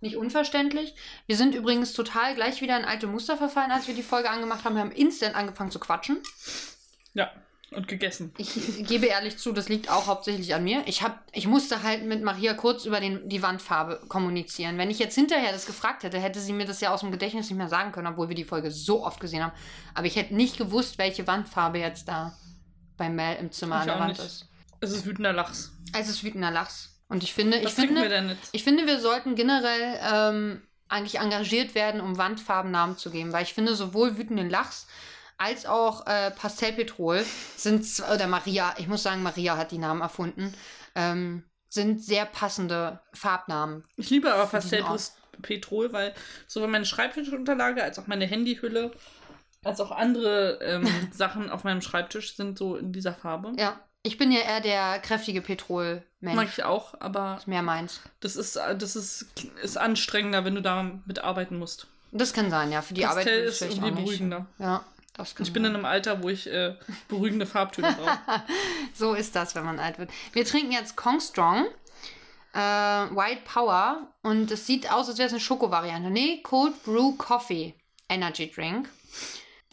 Nicht 0.00 0.16
unverständlich. 0.16 0.94
Wir 1.26 1.36
sind 1.36 1.54
übrigens 1.54 1.92
total 1.92 2.34
gleich 2.34 2.60
wieder 2.62 2.76
in 2.76 2.84
alte 2.84 3.06
Muster 3.06 3.36
verfallen, 3.36 3.70
als 3.70 3.86
wir 3.86 3.94
die 3.94 4.02
Folge 4.02 4.30
angemacht 4.30 4.64
haben. 4.64 4.74
Wir 4.74 4.80
haben 4.80 4.90
instant 4.90 5.36
angefangen 5.36 5.70
zu 5.70 5.78
quatschen. 5.78 6.20
Ja. 7.14 7.30
Und 7.74 7.88
gegessen. 7.88 8.32
Ich 8.38 8.86
gebe 8.86 9.06
ehrlich 9.06 9.38
zu, 9.38 9.52
das 9.52 9.68
liegt 9.68 9.90
auch 9.90 10.06
hauptsächlich 10.06 10.54
an 10.54 10.64
mir. 10.64 10.82
Ich, 10.86 11.02
hab, 11.02 11.24
ich 11.32 11.46
musste 11.46 11.82
halt 11.82 12.04
mit 12.04 12.22
Maria 12.22 12.54
kurz 12.54 12.84
über 12.84 13.00
den, 13.00 13.28
die 13.28 13.42
Wandfarbe 13.42 14.00
kommunizieren. 14.08 14.78
Wenn 14.78 14.90
ich 14.90 14.98
jetzt 14.98 15.14
hinterher 15.14 15.52
das 15.52 15.66
gefragt 15.66 16.02
hätte, 16.02 16.18
hätte 16.18 16.40
sie 16.40 16.52
mir 16.52 16.66
das 16.66 16.80
ja 16.80 16.92
aus 16.92 17.00
dem 17.00 17.10
Gedächtnis 17.10 17.48
nicht 17.48 17.58
mehr 17.58 17.68
sagen 17.68 17.92
können, 17.92 18.08
obwohl 18.08 18.28
wir 18.28 18.36
die 18.36 18.44
Folge 18.44 18.70
so 18.70 19.04
oft 19.04 19.20
gesehen 19.20 19.42
haben. 19.42 19.52
Aber 19.94 20.06
ich 20.06 20.16
hätte 20.16 20.34
nicht 20.34 20.58
gewusst, 20.58 20.98
welche 20.98 21.26
Wandfarbe 21.26 21.78
jetzt 21.78 22.08
da 22.08 22.36
bei 22.96 23.08
Mel 23.08 23.36
im 23.36 23.50
Zimmer 23.52 23.76
Ich 23.76 23.80
an 23.82 23.86
der 23.88 23.98
Wand 24.00 24.18
nicht. 24.18 24.26
ist. 24.26 24.48
Es 24.80 24.92
ist 24.92 25.06
wütender 25.06 25.32
Lachs. 25.32 25.72
Es 25.98 26.08
ist 26.08 26.24
wütender 26.24 26.50
Lachs. 26.50 27.00
Und 27.08 27.22
ich 27.22 27.34
finde, 27.34 27.58
ich 27.58 27.70
finde, 27.70 28.36
ich 28.52 28.64
finde, 28.64 28.86
wir 28.86 28.98
sollten 29.00 29.34
generell 29.34 29.98
ähm, 30.12 30.62
eigentlich 30.88 31.20
engagiert 31.20 31.74
werden, 31.74 32.00
um 32.00 32.18
Wandfarben 32.18 32.70
Namen 32.70 32.96
zu 32.96 33.10
geben. 33.10 33.32
Weil 33.32 33.44
ich 33.44 33.54
finde, 33.54 33.74
sowohl 33.74 34.16
wütenden 34.18 34.50
Lachs 34.50 34.86
als 35.42 35.66
auch 35.66 36.06
äh, 36.06 36.30
Pastellpetrol 36.30 37.24
sind, 37.56 37.84
oder 38.14 38.26
Maria, 38.26 38.74
ich 38.78 38.88
muss 38.88 39.02
sagen, 39.02 39.22
Maria 39.22 39.56
hat 39.56 39.72
die 39.72 39.78
Namen 39.78 40.00
erfunden, 40.00 40.54
ähm, 40.94 41.44
sind 41.68 42.02
sehr 42.02 42.26
passende 42.26 43.00
Farbnamen. 43.12 43.84
Ich 43.96 44.10
liebe 44.10 44.32
aber 44.32 44.46
Pastellpetrol, 44.46 45.92
weil 45.92 46.14
sowohl 46.46 46.68
meine 46.68 46.84
Schreibtischunterlage 46.84 47.82
als 47.82 47.98
auch 47.98 48.06
meine 48.06 48.26
Handyhülle 48.26 48.92
als 49.64 49.80
auch 49.80 49.92
andere 49.92 50.58
ähm, 50.60 50.88
Sachen 51.12 51.50
auf 51.50 51.64
meinem 51.64 51.82
Schreibtisch 51.82 52.36
sind 52.36 52.58
so 52.58 52.76
in 52.76 52.92
dieser 52.92 53.14
Farbe. 53.14 53.52
Ja, 53.56 53.80
ich 54.02 54.18
bin 54.18 54.32
ja 54.32 54.40
eher 54.40 54.60
der 54.60 54.98
kräftige 54.98 55.40
Petrol-Mensch. 55.40 56.36
Mag 56.36 56.48
ich 56.48 56.64
auch, 56.64 56.94
aber 57.00 57.36
Ist 57.38 57.46
mehr 57.46 57.62
meins. 57.62 58.00
das 58.20 58.36
ist, 58.36 58.56
äh, 58.56 58.76
das 58.76 58.96
ist, 58.96 59.26
ist 59.62 59.78
anstrengender, 59.78 60.44
wenn 60.44 60.56
du 60.56 60.62
damit 60.62 61.20
arbeiten 61.20 61.58
musst. 61.58 61.86
Das 62.10 62.32
kann 62.32 62.50
sein, 62.50 62.72
ja. 62.72 62.82
Für 62.82 62.94
die 62.94 63.06
Arbeit 63.06 63.24
Pastell 63.24 63.42
ich 63.44 63.48
ist 63.48 63.58
vielleicht 63.58 63.76
irgendwie 63.78 64.02
beruhigender. 64.02 64.46
Ja, 64.58 64.84
Ich 65.38 65.52
bin 65.52 65.64
in 65.64 65.74
einem 65.74 65.84
Alter, 65.84 66.22
wo 66.22 66.28
ich 66.28 66.46
äh, 66.46 66.74
beruhigende 67.08 67.46
Farbtöne 67.46 67.92
brauche. 67.98 68.42
So 68.94 69.14
ist 69.14 69.36
das, 69.36 69.54
wenn 69.54 69.64
man 69.64 69.78
alt 69.78 69.98
wird. 69.98 70.10
Wir 70.32 70.44
trinken 70.44 70.72
jetzt 70.72 70.96
Kong 70.96 71.20
Strong. 71.20 71.66
Äh, 72.54 72.58
White 72.58 73.42
Power. 73.44 74.12
Und 74.22 74.50
es 74.50 74.66
sieht 74.66 74.90
aus, 74.90 75.08
als 75.08 75.18
wäre 75.18 75.26
es 75.26 75.32
eine 75.32 75.40
Schokovariante. 75.40 76.10
Nee, 76.10 76.40
Cold 76.42 76.82
Brew 76.84 77.12
Coffee 77.12 77.74
Energy 78.08 78.50
Drink. 78.50 78.88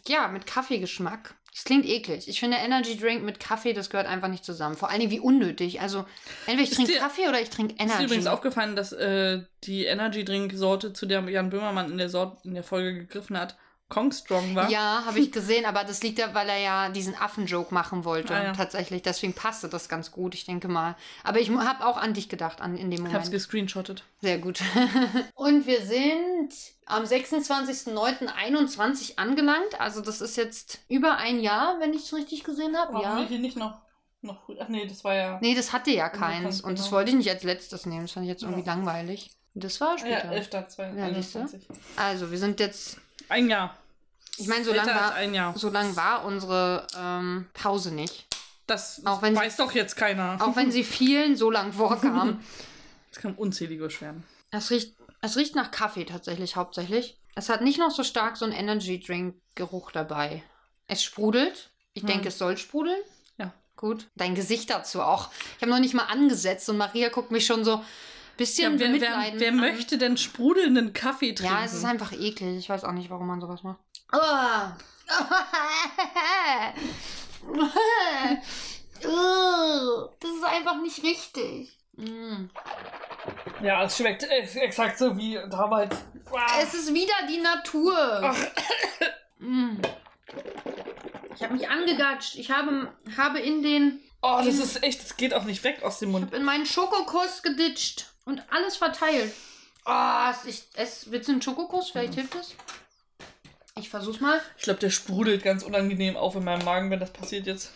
Ja, 0.08 0.28
mit 0.28 0.46
Kaffeegeschmack. 0.46 1.36
Das 1.54 1.64
klingt 1.64 1.86
eklig. 1.86 2.28
Ich 2.28 2.40
finde 2.40 2.58
Energy 2.58 2.98
Drink 2.98 3.24
mit 3.24 3.40
Kaffee, 3.40 3.74
das 3.74 3.90
gehört 3.90 4.08
einfach 4.08 4.28
nicht 4.30 4.46
zusammen. 4.46 4.78
Vor 4.78 4.90
allen 4.90 5.00
Dingen 5.00 5.12
wie 5.12 5.20
unnötig. 5.20 5.82
Also, 5.82 6.06
entweder 6.46 6.70
ich 6.70 6.76
trinke 6.76 6.94
Kaffee 6.94 7.28
oder 7.28 7.42
ich 7.42 7.50
trinke 7.50 7.74
Ist 7.74 7.80
dir 7.80 7.86
Energy. 7.86 8.04
übrigens 8.06 8.28
aufgefallen, 8.28 8.76
dass 8.76 8.94
äh, 8.94 9.42
die 9.64 9.86
Energy 9.86 10.24
Drink 10.24 10.54
Sorte, 10.56 10.94
zu 10.94 11.06
der 11.06 11.28
Jan 11.28 11.50
Böhmermann 11.50 11.92
in 11.92 11.98
der, 11.98 12.10
Sort 12.10 12.46
in 12.46 12.54
der 12.54 12.64
Folge 12.64 12.94
gegriffen 12.94 13.38
hat, 13.38 13.58
Kong 13.90 14.12
Strong 14.12 14.56
war? 14.56 14.70
Ja, 14.70 15.04
habe 15.06 15.20
ich 15.20 15.32
gesehen, 15.32 15.66
aber 15.66 15.84
das 15.84 16.04
liegt 16.04 16.20
ja, 16.20 16.34
weil 16.36 16.48
er 16.48 16.60
ja 16.60 16.90
diesen 16.90 17.16
Affenjoke 17.16 17.74
machen 17.74 18.06
wollte. 18.06 18.36
Ah, 18.36 18.44
ja. 18.44 18.54
Tatsächlich. 18.54 19.02
Deswegen 19.02 19.34
passte 19.34 19.68
das 19.68 19.90
ganz 19.90 20.12
gut, 20.12 20.36
ich 20.36 20.46
denke 20.46 20.68
mal. 20.68 20.96
Aber 21.24 21.40
ich 21.40 21.50
habe 21.50 21.84
auch 21.86 21.98
an 21.98 22.14
dich 22.14 22.30
gedacht 22.30 22.62
an, 22.62 22.78
in 22.78 22.92
dem 22.92 22.94
Ich 22.94 23.00
Moment. 23.00 23.16
hab's 23.16 23.32
gescreenshottet. 23.32 24.04
Sehr 24.22 24.38
gut. 24.38 24.60
Und 25.36 25.66
wir 25.66 25.82
sind 25.82 26.54
am 26.86 27.04
26.09.21 27.04 29.18
angelangt. 29.18 29.80
Also 29.80 30.02
das 30.02 30.22
ist 30.22 30.38
jetzt 30.38 30.80
über 30.88 31.18
ein 31.18 31.40
Jahr, 31.40 31.80
wenn 31.80 31.94
ich 31.94 32.04
es 32.04 32.14
richtig 32.14 32.44
gesehen 32.44 32.78
habe. 32.78 32.94
Warum 32.94 33.20
Ja. 33.20 33.26
hier 33.28 33.40
nicht 33.40 33.58
noch, 33.58 33.80
noch 34.22 34.44
früh- 34.46 34.58
Ach 34.60 34.68
nee, 34.68 34.86
das 34.86 35.04
war 35.04 35.16
ja. 35.16 35.38
Nee, 35.42 35.56
das 35.56 35.74
hatte 35.74 35.90
ja 35.92 35.98
Ja, 35.98 36.10
keins. 36.10 36.62
Und 36.62 36.78
das 36.78 36.86
genau. 36.86 36.98
wollte 36.98 37.12
ich 37.12 37.18
nicht 37.18 37.30
als 37.30 37.44
letztes 37.44 37.86
nehmen. 37.86 38.04
Das 38.04 38.12
fand 38.12 38.26
ich 38.26 38.30
jetzt 38.30 38.44
irgendwie 38.44 38.66
Ja. 38.66 38.74
langweilig. 38.74 39.32
Das 39.56 39.82
war 39.82 39.96
Ah 40.00 40.08
ja, 40.08 40.20
später. 40.20 40.32
11. 40.34 40.50
2021. 40.52 41.62
also, 41.96 42.32
wir 42.32 42.38
sind 42.38 42.60
jetzt. 42.60 42.98
Ein 43.30 43.50
Jahr. 43.50 43.76
Ich 44.38 44.48
meine, 44.48 44.64
so 44.64 44.74
lange 44.74 44.94
war, 44.94 45.58
so 45.58 45.70
lang 45.70 45.96
war 45.96 46.26
unsere 46.26 46.88
ähm, 46.98 47.48
Pause 47.54 47.92
nicht. 47.94 48.26
Das 48.68 49.02
Auch 49.06 49.22
wenn 49.22 49.36
weiß 49.36 49.58
sie- 49.58 49.64
doch 49.64 49.72
jetzt 49.74 49.96
keiner. 49.96 50.38
Auch 50.40 50.56
wenn 50.56 50.72
sie 50.72 50.84
vielen 50.84 51.36
so 51.36 51.50
lang 51.52 51.74
vorkam. 51.74 52.40
Es 53.12 53.18
kann 53.18 53.34
unzählige 53.34 53.86
beschweren. 53.86 54.24
Es 54.52 54.70
riecht, 54.70 54.94
es 55.22 55.36
riecht 55.36 55.56
nach 55.56 55.72
Kaffee 55.72 56.06
tatsächlich 56.06 56.56
hauptsächlich. 56.56 57.18
Es 57.34 57.50
hat 57.50 57.62
nicht 57.62 57.80
noch 57.80 57.90
so 57.90 58.04
stark 58.04 58.38
so 58.38 58.46
einen 58.46 58.54
Energy 58.54 59.00
Drink 59.00 59.36
Geruch 59.56 59.92
dabei. 59.92 60.44
Es 60.86 61.02
sprudelt. 61.04 61.72
Ich 61.96 62.04
Hm. 62.04 62.08
denke, 62.10 62.28
es 62.28 62.38
soll 62.38 62.56
sprudeln. 62.58 63.00
Ja. 63.40 63.52
Gut. 63.76 64.08
Dein 64.16 64.36
Gesicht 64.36 64.70
dazu 64.70 65.02
auch. 65.02 65.30
Ich 65.56 65.62
habe 65.64 65.72
noch 65.72 65.80
nicht 65.80 65.96
mal 65.96 66.04
angesetzt 66.06 66.70
und 66.70 66.78
Maria 66.78 67.10
guckt 67.10 67.32
mich 67.32 67.48
schon 67.48 67.66
so 67.66 67.84
bisschen 68.40 68.80
Ja, 68.80 68.92
wer 68.92 69.02
wer, 69.02 69.34
wer 69.40 69.52
möchte 69.52 69.98
denn 69.98 70.18
sprudelnden 70.18 70.94
Kaffee 70.94 71.34
trinken? 71.34 71.54
Ja, 71.54 71.64
es 71.64 71.74
ist 71.74 71.86
einfach 71.86 72.12
eklig. 72.14 72.58
Ich 72.58 72.70
weiß 72.70 72.84
auch 72.86 72.94
nicht, 72.94 73.10
warum 73.10 73.28
man 73.28 73.40
sowas 73.42 73.62
macht. 73.64 73.80
Ah. 74.12 74.76
Das 79.02 80.32
ist 80.32 80.44
einfach 80.44 80.82
nicht 80.82 81.02
richtig. 81.04 81.78
Mm. 81.96 82.50
Ja, 83.64 83.84
es 83.84 83.98
schmeckt 83.98 84.24
äh, 84.24 84.42
exakt 84.60 84.98
so 84.98 85.16
wie 85.18 85.40
damals. 85.50 85.96
Es 86.62 86.74
ist 86.74 86.94
wieder 86.94 87.14
die 87.30 87.38
Natur. 87.38 88.36
Mm. 89.40 89.78
Ich 91.34 91.42
habe 91.42 91.54
mich 91.54 91.70
angegatscht. 91.70 92.36
Ich 92.36 92.52
habe, 92.52 92.92
habe 93.18 93.40
in 93.40 93.64
den 93.64 94.02
Oh, 94.22 94.42
das 94.44 94.56
ist 94.56 94.84
echt, 94.84 95.02
das 95.02 95.16
geht 95.16 95.34
auch 95.34 95.46
nicht 95.46 95.64
weg 95.64 95.82
aus 95.82 96.00
dem 96.00 96.10
ich 96.10 96.14
Mund. 96.14 96.26
habe 96.26 96.36
in 96.36 96.44
meinen 96.44 96.66
Schokokuss 96.66 97.42
geditscht 97.42 98.08
und 98.30 98.42
alles 98.52 98.78
verteilt. 98.78 99.34
Oh, 99.86 100.30
es- 100.32 100.46
ich, 100.46 100.64
es, 100.76 101.12
willst 101.12 101.28
du 101.28 101.34
einen 101.34 101.42
Schokokuss? 101.42 101.90
Vielleicht 101.90 102.16
hilft 102.16 102.36
es. 102.36 102.56
Ich 103.76 103.90
versuch's 103.90 104.20
mal. 104.20 104.40
Ich 104.58 104.64
glaube, 104.64 104.80
der 104.80 104.90
sprudelt 104.90 105.44
ganz 105.44 105.64
unangenehm 105.64 106.18
auf 106.18 106.36
in 106.36 106.44
meinem 106.44 106.66
Magen, 106.66 106.92
wenn 106.92 107.00
das 107.00 107.12
passiert 107.14 107.46
jetzt. 107.48 107.72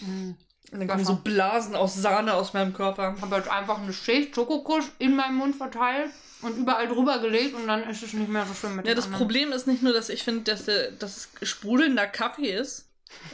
Mm. 0.00 0.30
Und 0.70 0.80
dann 0.80 0.88
kommen 0.88 1.04
so 1.04 1.16
Blasen 1.16 1.74
aus 1.74 1.94
Sahne 1.94 2.34
aus 2.34 2.52
meinem 2.52 2.74
Körper. 2.74 3.14
Ich 3.16 3.22
habe 3.22 3.36
jetzt 3.36 3.48
einfach 3.50 3.78
eine 3.78 3.92
Schicht 3.92 4.34
Schokokuss 4.34 4.84
in 4.98 5.16
meinem 5.16 5.36
Mund 5.36 5.56
verteilt 5.56 6.10
und 6.42 6.56
überall 6.58 6.86
drüber 6.86 7.18
gelegt 7.20 7.54
und 7.54 7.66
dann 7.66 7.88
ist 7.88 8.02
es 8.02 8.12
nicht 8.12 8.28
mehr 8.28 8.44
so 8.46 8.52
schlimm 8.54 8.76
mit 8.76 8.86
Ja, 8.86 8.94
das 8.94 9.06
anderen. 9.06 9.18
Problem 9.22 9.52
ist 9.52 9.66
nicht 9.66 9.82
nur, 9.82 9.94
dass 9.94 10.10
ich 10.10 10.22
finde, 10.22 10.42
dass, 10.42 10.66
der- 10.66 10.90
dass 10.92 11.28
es 11.40 11.48
sprudelnder 11.48 12.06
Kaffee 12.06 12.52
ist, 12.52 12.86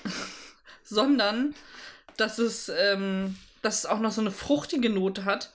sondern 0.84 1.54
dass 2.16 2.38
es, 2.38 2.68
ähm, 2.68 3.36
dass 3.62 3.78
es 3.80 3.86
auch 3.86 3.98
noch 3.98 4.12
so 4.12 4.20
eine 4.20 4.30
fruchtige 4.30 4.90
Note 4.90 5.24
hat, 5.24 5.52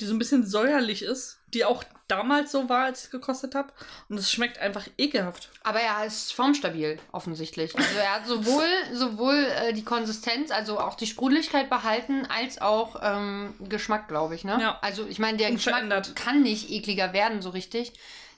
die 0.00 0.04
so 0.06 0.14
ein 0.14 0.18
bisschen 0.18 0.46
säuerlich 0.46 1.02
ist, 1.02 1.38
die 1.54 1.64
auch 1.64 1.84
damals 2.08 2.52
so 2.52 2.68
war, 2.68 2.84
als 2.86 3.00
ich 3.00 3.04
es 3.06 3.10
gekostet 3.10 3.54
habe. 3.54 3.72
Und 4.08 4.18
es 4.18 4.30
schmeckt 4.30 4.58
einfach 4.58 4.86
ekelhaft. 4.98 5.50
Aber 5.62 5.80
er 5.80 6.04
ist 6.04 6.32
formstabil, 6.32 6.98
offensichtlich. 7.10 7.76
Also 7.76 7.98
er 7.98 8.14
hat 8.14 8.26
sowohl, 8.26 8.68
sowohl 8.92 9.46
äh, 9.62 9.72
die 9.72 9.84
Konsistenz, 9.84 10.50
also 10.50 10.78
auch 10.78 10.94
die 10.94 11.06
Sprudeligkeit 11.06 11.70
behalten, 11.70 12.26
als 12.26 12.60
auch 12.60 12.96
ähm, 13.02 13.54
Geschmack, 13.60 14.08
glaube 14.08 14.34
ich. 14.34 14.44
Ne? 14.44 14.58
Ja. 14.60 14.78
Also 14.82 15.06
ich 15.06 15.18
meine, 15.18 15.38
der 15.38 15.50
Geschmack 15.52 15.84
kann 16.14 16.42
nicht 16.42 16.70
ekliger 16.70 17.12
werden, 17.12 17.40
so 17.42 17.50
richtig. 17.50 17.92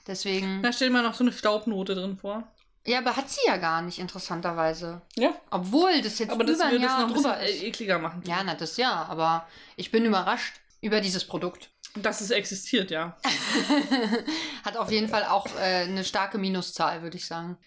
Deswegen. 0.07 0.61
Da 0.61 0.71
steht 0.71 0.91
mal 0.91 1.03
noch 1.03 1.15
so 1.15 1.23
eine 1.23 1.33
Staubnote 1.33 1.95
drin 1.95 2.17
vor. 2.17 2.43
Ja, 2.87 2.99
aber 2.99 3.15
hat 3.15 3.29
sie 3.29 3.41
ja 3.47 3.57
gar 3.57 3.81
nicht, 3.81 3.97
interessanterweise. 3.97 5.01
Ja. 5.15 5.33
Obwohl 5.49 6.01
das 6.01 6.19
jetzt 6.19 6.31
Aber 6.31 6.43
das 6.43 6.57
über 6.57 6.65
ein 6.65 6.71
würde 6.71 6.85
es 6.85 6.91
Jahr 6.91 7.01
noch 7.01 7.07
ein 7.07 7.13
drüber 7.15 7.39
ist. 7.39 7.63
ekliger 7.63 7.97
machen. 7.97 8.21
Ja, 8.27 8.43
na 8.45 8.53
das 8.53 8.77
ja, 8.77 9.07
aber 9.09 9.47
ich 9.75 9.89
bin 9.91 10.05
überrascht 10.05 10.53
über 10.85 11.01
dieses 11.01 11.25
Produkt. 11.25 11.71
Dass 11.95 12.21
es 12.21 12.29
existiert, 12.29 12.91
ja. 12.91 13.17
Hat 14.63 14.77
auf 14.77 14.91
jeden 14.91 15.07
Fall 15.07 15.23
auch 15.23 15.47
äh, 15.57 15.83
eine 15.83 16.03
starke 16.03 16.37
Minuszahl, 16.37 17.01
würde 17.01 17.17
ich 17.17 17.25
sagen. 17.25 17.57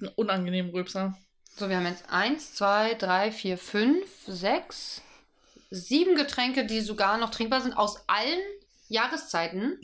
Ein 0.00 0.08
unangenehmen 0.14 0.70
Rülpser. 0.70 1.18
So, 1.56 1.68
wir 1.68 1.76
haben 1.76 1.86
jetzt 1.86 2.08
eins, 2.08 2.54
zwei, 2.54 2.94
drei, 2.94 3.32
vier, 3.32 3.58
fünf, 3.58 4.06
sechs, 4.26 5.02
sieben 5.70 6.14
Getränke, 6.14 6.66
die 6.66 6.80
sogar 6.80 7.18
noch 7.18 7.30
trinkbar 7.30 7.62
sind 7.62 7.72
aus 7.72 8.08
allen 8.08 8.38
Jahreszeiten. 8.88 9.80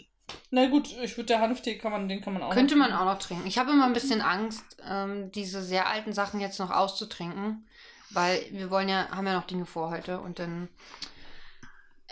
Na 0.51 0.67
gut, 0.67 0.95
ich 1.03 1.17
würde 1.17 1.27
der 1.27 1.41
Hanftee 1.41 1.77
kann 1.77 1.91
man, 1.91 2.09
den 2.09 2.21
kann 2.21 2.35
man 2.35 2.43
auch. 2.43 2.51
Könnte 2.51 2.77
man 2.77 2.93
auch 2.93 3.07
noch 3.07 3.19
trinken. 3.19 3.47
Ich 3.47 3.59
habe 3.59 3.73
immer 3.73 3.87
ein 3.87 3.93
bisschen 3.93 4.21
Angst, 4.21 4.65
ähm, 4.89 5.33
diese 5.33 5.63
sehr 5.63 5.89
alten 5.89 6.13
Sachen 6.13 6.41
jetzt 6.41 6.61
noch 6.61 6.71
auszutrinken, 6.71 7.67
weil 8.11 8.45
wir 8.53 8.71
wollen 8.71 8.89
ja, 8.89 9.09
haben 9.11 9.27
ja 9.27 9.35
noch 9.35 9.47
Dinge 9.47 9.67
vor 9.67 9.91
heute 9.91 10.21
und 10.21 10.39
dann 10.39 10.69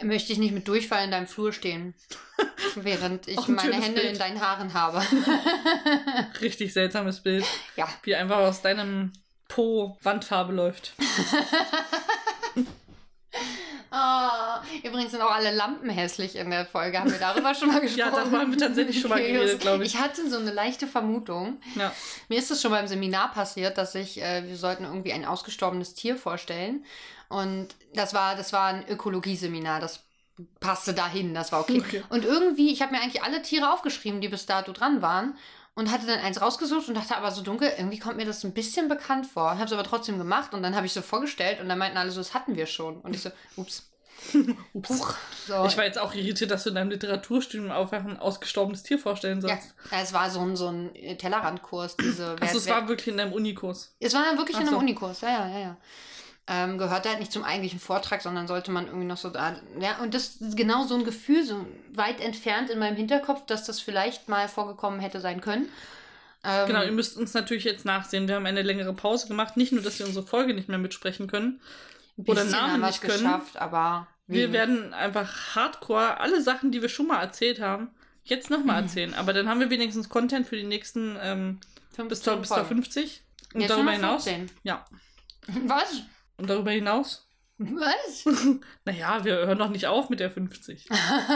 möchte 0.01 0.33
ich 0.33 0.39
nicht 0.39 0.55
mit 0.55 0.67
Durchfall 0.69 1.05
in 1.05 1.11
deinem 1.11 1.27
Flur 1.27 1.53
stehen, 1.53 1.95
während 2.77 3.29
ich 3.29 3.47
meine 3.49 3.75
Hände 3.75 4.01
Bild. 4.01 4.13
in 4.15 4.19
deinen 4.19 4.41
Haaren 4.41 4.73
habe. 4.75 5.03
Richtig 6.41 6.73
seltsames 6.73 7.21
Bild. 7.21 7.45
ja. 7.77 7.89
Wie 8.03 8.15
einfach 8.15 8.39
aus 8.39 8.63
deinem 8.63 9.13
Po 9.49 9.99
Wandfarbe 10.03 10.53
läuft. 10.53 10.95
Ah, 13.95 14.63
übrigens 14.83 15.11
sind 15.11 15.21
auch 15.21 15.31
alle 15.31 15.55
Lampen 15.55 15.91
hässlich 15.91 16.37
in 16.37 16.49
der 16.49 16.65
Folge. 16.65 16.99
Haben 16.99 17.13
wir 17.13 17.19
darüber 17.19 17.55
schon 17.55 17.69
mal 17.69 17.81
gesprochen? 17.81 17.99
Ja, 17.99 18.11
darüber 18.11 18.39
haben 18.39 18.51
wir 18.51 18.59
tatsächlich 18.59 18.99
schon 18.99 19.11
mal 19.11 19.21
geredet, 19.21 19.53
Jus. 19.53 19.61
glaube 19.61 19.85
ich. 19.85 19.95
Ich 19.95 20.01
hatte 20.01 20.31
so 20.31 20.39
eine 20.39 20.51
leichte 20.51 20.87
Vermutung. 20.87 21.61
Ja. 21.75 21.93
Mir 22.31 22.39
ist 22.39 22.51
es 22.51 22.63
schon 22.63 22.71
beim 22.71 22.87
Seminar 22.87 23.33
passiert, 23.33 23.77
dass 23.77 23.95
ich, 23.95 24.23
äh, 24.23 24.49
wir 24.49 24.57
sollten 24.57 24.85
irgendwie 24.85 25.13
ein 25.13 25.27
ausgestorbenes 25.27 25.93
Tier 25.93 26.17
vorstellen. 26.17 26.87
Und 27.33 27.69
das 27.95 28.13
war, 28.13 28.37
das 28.37 28.53
war 28.53 28.67
ein 28.67 28.87
Ökologieseminar. 28.87 29.81
Das 29.81 30.01
passte 30.61 30.93
dahin, 30.93 31.33
das 31.33 31.51
war 31.51 31.61
okay. 31.61 31.81
Okay. 31.81 32.03
Und 32.11 32.25
irgendwie, 32.25 32.73
ich 32.73 32.83
habe 32.83 32.93
mir 32.93 33.01
eigentlich 33.01 33.23
alle 33.23 33.41
Tiere 33.43 33.73
aufgeschrieben, 33.73 34.21
die 34.21 34.29
bis 34.29 34.45
dato 34.47 34.73
dran 34.73 35.01
waren. 35.01 35.35
und 35.75 35.91
hatte 35.91 36.07
dann 36.07 36.21
eins 36.21 36.43
rausgesucht 36.43 36.89
und 36.89 36.95
dachte 36.95 37.17
aber 37.17 37.31
so 37.31 37.41
dunkel, 37.43 37.73
irgendwie 37.79 37.99
kommt 37.99 38.19
mir 38.19 38.27
das 38.27 38.45
ein 38.45 38.53
bisschen 38.53 38.89
bekannt 38.89 39.27
vor. 39.27 39.53
Habe 39.53 39.65
es 39.65 39.73
aber 39.73 39.85
trotzdem 39.85 40.19
gemacht 40.19 40.53
und 40.53 40.63
dann 40.63 40.77
habe 40.77 40.85
ich 40.85 40.93
so 40.93 41.01
vorgestellt 41.01 41.61
und 41.61 41.69
dann 41.71 41.79
meinten 41.79 41.97
alle 41.97 42.11
so, 42.11 42.21
das 42.21 42.35
hatten 42.35 42.57
wir 42.57 42.67
schon. 42.67 43.01
Und 43.01 43.15
ich 43.15 43.23
so, 43.23 43.31
ups. 43.57 43.89
Ups. 44.75 44.91
Huch. 44.91 45.15
So. 45.49 45.65
Ich 45.65 45.77
war 45.77 45.85
jetzt 45.85 45.99
auch 45.99 46.15
irritiert, 46.15 46.51
dass 46.51 46.63
du 46.63 46.69
in 46.69 46.77
deinem 46.77 46.91
Literaturstudium 46.91 47.71
auf 47.73 47.93
ein 47.93 48.19
ausgestorbenes 48.19 48.83
Tier 48.83 48.99
vorstellen 48.99 49.41
ja, 49.41 49.49
sollst. 49.49 49.75
es 49.91 50.13
war 50.13 50.31
so 50.31 50.41
ein, 50.41 50.55
so 50.55 50.69
ein 50.69 50.93
Tellerrandkurs, 51.19 51.97
diese 51.97 52.37
Achso, 52.41 52.59
es 52.59 52.69
war 52.69 52.87
wirklich 52.89 53.09
in 53.09 53.17
deinem 53.17 53.33
Unikurs. 53.33 53.97
Es 53.99 54.15
war 54.15 54.23
dann 54.23 54.37
wirklich 54.37 54.57
in 54.57 54.63
Ach 54.63 54.69
einem 54.69 54.75
so. 54.75 54.81
Unikurs, 54.81 55.23
ja, 55.23 55.31
ja, 55.31 55.49
ja, 55.49 55.59
ja. 55.59 55.77
Ähm, 56.55 56.77
gehörte 56.77 57.09
halt 57.09 57.21
nicht 57.21 57.33
zum 57.33 57.45
eigentlichen 57.45 57.79
Vortrag, 57.81 58.21
sondern 58.21 58.47
sollte 58.47 58.71
man 58.73 58.87
irgendwie 58.87 59.07
noch 59.07 59.17
so 59.17 59.31
da. 59.31 59.57
Ja, 59.81 59.99
und 60.03 60.13
das 60.13 60.37
ist 60.37 60.57
genau 60.57 60.83
so 60.85 60.95
ein 60.97 61.05
Gefühl, 61.05 61.45
so 61.45 61.65
weit 61.95 62.21
entfernt 62.21 62.69
in 62.69 62.79
meinem 62.79 62.97
Hinterkopf, 62.97 63.47
dass 63.47 63.65
das 63.65 63.81
vielleicht 63.81 64.29
mal 64.29 64.49
vorgekommen 64.49 65.01
hätte 65.01 65.21
sein 65.21 65.41
können. 65.41 65.69
Ähm, 66.45 66.67
Genau, 66.67 66.83
ihr 66.83 66.93
müsst 66.93 67.17
uns 67.17 67.33
natürlich 67.33 67.65
jetzt 67.65 67.85
nachsehen. 67.85 68.27
Wir 68.29 68.35
haben 68.35 68.45
eine 68.47 68.63
längere 68.63 68.93
Pause 68.93 69.29
gemacht. 69.29 69.57
Nicht 69.57 69.73
nur, 69.73 69.83
dass 69.83 69.99
wir 70.01 70.07
unsere 70.07 70.27
Folge 70.27 70.53
nicht 70.53 70.69
mehr 70.69 70.79
mitsprechen 70.79 71.27
können. 71.29 71.61
oder 72.27 72.45
Namen 72.45 72.83
nicht 72.83 73.01
können. 73.01 73.23
geschafft, 73.23 73.57
aber 73.57 74.09
Wir 74.27 74.43
wenig. 74.49 74.53
werden 74.53 74.93
einfach 74.93 75.55
hardcore 75.55 76.19
alle 76.21 76.43
Sachen, 76.43 76.71
die 76.73 76.83
wir 76.83 76.89
schon 76.91 77.07
mal 77.07 77.21
erzählt 77.23 77.61
haben, 77.61 77.91
jetzt 78.25 78.51
nochmal 78.51 78.83
Mhm. 78.83 78.89
erzählen. 78.89 79.15
Aber 79.15 79.33
dann 79.33 79.49
haben 79.49 79.61
wir 79.61 79.71
wenigstens 79.71 80.09
Content 80.09 80.47
für 80.47 80.57
die 80.57 80.65
nächsten 80.65 81.17
ähm, 81.23 81.61
bis, 82.09 82.21
zur, 82.23 82.35
15 82.35 82.41
bis 82.41 82.49
zur 82.49 82.57
Folgen. 82.59 82.69
50. 82.83 83.23
Und 83.55 83.61
Jetzt 83.63 83.71
darüber 83.71 83.93
hinaus. 83.93 84.25
15. 84.25 84.51
Ja. 84.65 84.85
Was? 85.67 86.03
Und 86.37 86.49
darüber 86.51 86.71
hinaus. 86.71 87.29
Was? 87.59 88.25
Naja, 88.85 89.25
wir 89.25 89.35
hören 89.35 89.59
doch 89.59 89.69
nicht 89.71 89.87
auf 89.87 90.09
mit 90.11 90.21
der 90.21 90.31
50. 90.31 90.89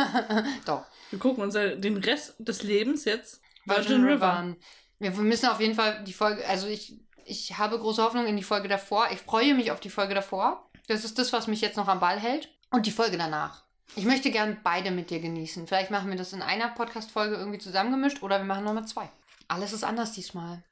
Doch. 0.65 0.85
Wir 1.11 1.19
gucken 1.19 1.43
uns 1.45 1.55
ja 1.55 1.75
den 1.77 1.99
Rest 1.99 2.35
des 2.39 2.63
Lebens 2.63 3.05
jetzt 3.05 3.41
Virgin 3.65 4.05
River. 4.05 4.33
an. 4.33 4.57
Wir 4.99 5.11
müssen 5.13 5.47
auf 5.47 5.61
jeden 5.61 5.75
Fall 5.75 6.03
die 6.05 6.13
Folge, 6.13 6.47
also 6.49 6.67
ich, 6.67 6.99
ich 7.25 7.59
habe 7.59 7.79
große 7.79 8.03
Hoffnung 8.03 8.27
in 8.27 8.37
die 8.37 8.43
Folge 8.43 8.67
davor. 8.69 9.09
Ich 9.13 9.21
freue 9.21 9.55
mich 9.55 9.71
auf 9.71 9.81
die 9.81 9.91
Folge 9.91 10.15
davor. 10.15 10.69
Das 10.89 11.05
ist 11.05 11.19
das, 11.19 11.33
was 11.33 11.47
mich 11.47 11.61
jetzt 11.61 11.77
noch 11.77 11.89
am 11.89 12.01
Ball 12.01 12.19
hält. 12.19 12.49
Und 12.71 12.87
die 12.87 12.93
Folge 12.93 13.19
danach. 13.19 13.63
Ich 13.95 14.05
möchte 14.05 14.31
gern 14.31 14.59
beide 14.65 14.91
mit 14.91 15.11
dir 15.11 15.21
genießen. 15.21 15.67
Vielleicht 15.67 15.91
machen 15.91 16.11
wir 16.11 16.17
das 16.17 16.33
in 16.33 16.43
einer 16.43 16.69
Podcast-Folge 16.69 17.37
irgendwie 17.37 17.59
zusammengemischt 17.59 18.23
oder 18.23 18.39
wir 18.39 18.45
machen 18.45 18.65
nochmal 18.65 18.87
zwei. 18.87 19.09
Alles 19.49 19.73
ist 19.73 19.85
anders 19.85 20.13
diesmal. 20.13 20.63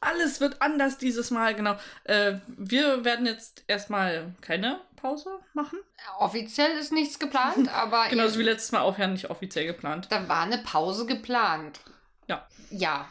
Alles 0.00 0.40
wird 0.40 0.62
anders 0.62 0.98
dieses 0.98 1.30
Mal, 1.30 1.54
genau. 1.54 1.76
Äh, 2.04 2.34
wir 2.46 3.04
werden 3.04 3.26
jetzt 3.26 3.64
erstmal 3.66 4.34
keine 4.40 4.80
Pause 4.96 5.40
machen. 5.54 5.80
Offiziell 6.18 6.78
ist 6.78 6.92
nichts 6.92 7.18
geplant, 7.18 7.68
aber 7.74 8.08
Genauso 8.08 8.38
wie 8.38 8.44
letztes 8.44 8.72
Mal 8.72 8.82
aufhören, 8.82 9.12
nicht 9.12 9.30
offiziell 9.30 9.66
geplant. 9.66 10.06
da 10.10 10.28
war 10.28 10.42
eine 10.42 10.58
Pause 10.58 11.06
geplant. 11.06 11.80
Ja. 12.28 12.46
Ja. 12.70 13.08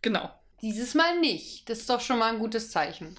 Genau. 0.00 0.30
Dieses 0.62 0.94
Mal 0.94 1.18
nicht. 1.20 1.68
Das 1.68 1.80
ist 1.80 1.90
doch 1.90 2.00
schon 2.00 2.18
mal 2.18 2.32
ein 2.32 2.38
gutes 2.38 2.70
Zeichen. 2.70 3.16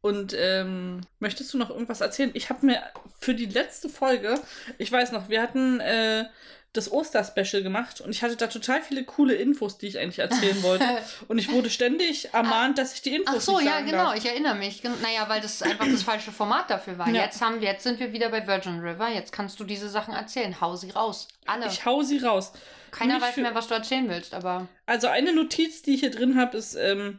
Und 0.00 0.34
ähm, 0.36 1.02
möchtest 1.18 1.52
du 1.52 1.58
noch 1.58 1.70
irgendwas 1.70 2.00
erzählen? 2.00 2.30
Ich 2.34 2.48
habe 2.48 2.64
mir 2.64 2.82
für 3.18 3.34
die 3.34 3.46
letzte 3.46 3.88
Folge, 3.88 4.40
ich 4.78 4.90
weiß 4.90 5.12
noch, 5.12 5.28
wir 5.28 5.42
hatten 5.42 5.78
äh, 5.80 6.24
das 6.72 6.92
Oster-Special 6.92 7.64
gemacht 7.64 8.00
und 8.00 8.10
ich 8.10 8.22
hatte 8.22 8.36
da 8.36 8.46
total 8.46 8.80
viele 8.80 9.02
coole 9.04 9.34
Infos, 9.34 9.76
die 9.78 9.88
ich 9.88 9.98
eigentlich 9.98 10.20
erzählen 10.20 10.62
wollte. 10.62 10.84
Und 11.26 11.38
ich 11.38 11.50
wurde 11.50 11.68
ständig 11.68 12.32
ermahnt, 12.32 12.78
dass 12.78 12.94
ich 12.94 13.02
die 13.02 13.14
Infos 13.16 13.34
Ach 13.36 13.40
so, 13.40 13.56
nicht 13.56 13.66
ja, 13.66 13.72
sagen 13.72 13.86
genau. 13.86 14.04
darf. 14.04 14.16
Ich 14.16 14.26
erinnere 14.26 14.54
mich. 14.54 14.82
Naja, 14.84 15.28
weil 15.28 15.40
das 15.40 15.60
einfach 15.62 15.86
das 15.90 16.02
falsche 16.04 16.30
Format 16.30 16.70
dafür 16.70 16.96
war. 16.98 17.08
Ja. 17.08 17.24
Jetzt, 17.24 17.40
haben, 17.42 17.60
wir- 17.60 17.68
jetzt 17.68 17.82
sind 17.82 17.98
wir 17.98 18.12
wieder 18.12 18.28
bei 18.28 18.46
Virgin 18.46 18.78
River. 18.78 19.08
Jetzt 19.08 19.32
kannst 19.32 19.58
du 19.58 19.64
diese 19.64 19.88
Sachen 19.88 20.14
erzählen. 20.14 20.60
Hau 20.60 20.76
sie 20.76 20.90
raus. 20.90 21.26
Alle. 21.46 21.66
Ich 21.66 21.84
hau 21.84 22.02
sie 22.02 22.18
raus. 22.18 22.52
Keiner 22.92 23.14
nicht 23.14 23.22
weiß 23.26 23.36
mehr, 23.38 23.54
was 23.54 23.66
du 23.66 23.74
erzählen 23.74 24.08
willst, 24.08 24.32
aber. 24.34 24.68
Also 24.86 25.08
eine 25.08 25.32
Notiz, 25.32 25.82
die 25.82 25.94
ich 25.94 26.00
hier 26.00 26.10
drin 26.12 26.36
habe, 26.38 26.56
ist 26.56 26.74
ähm, 26.76 27.16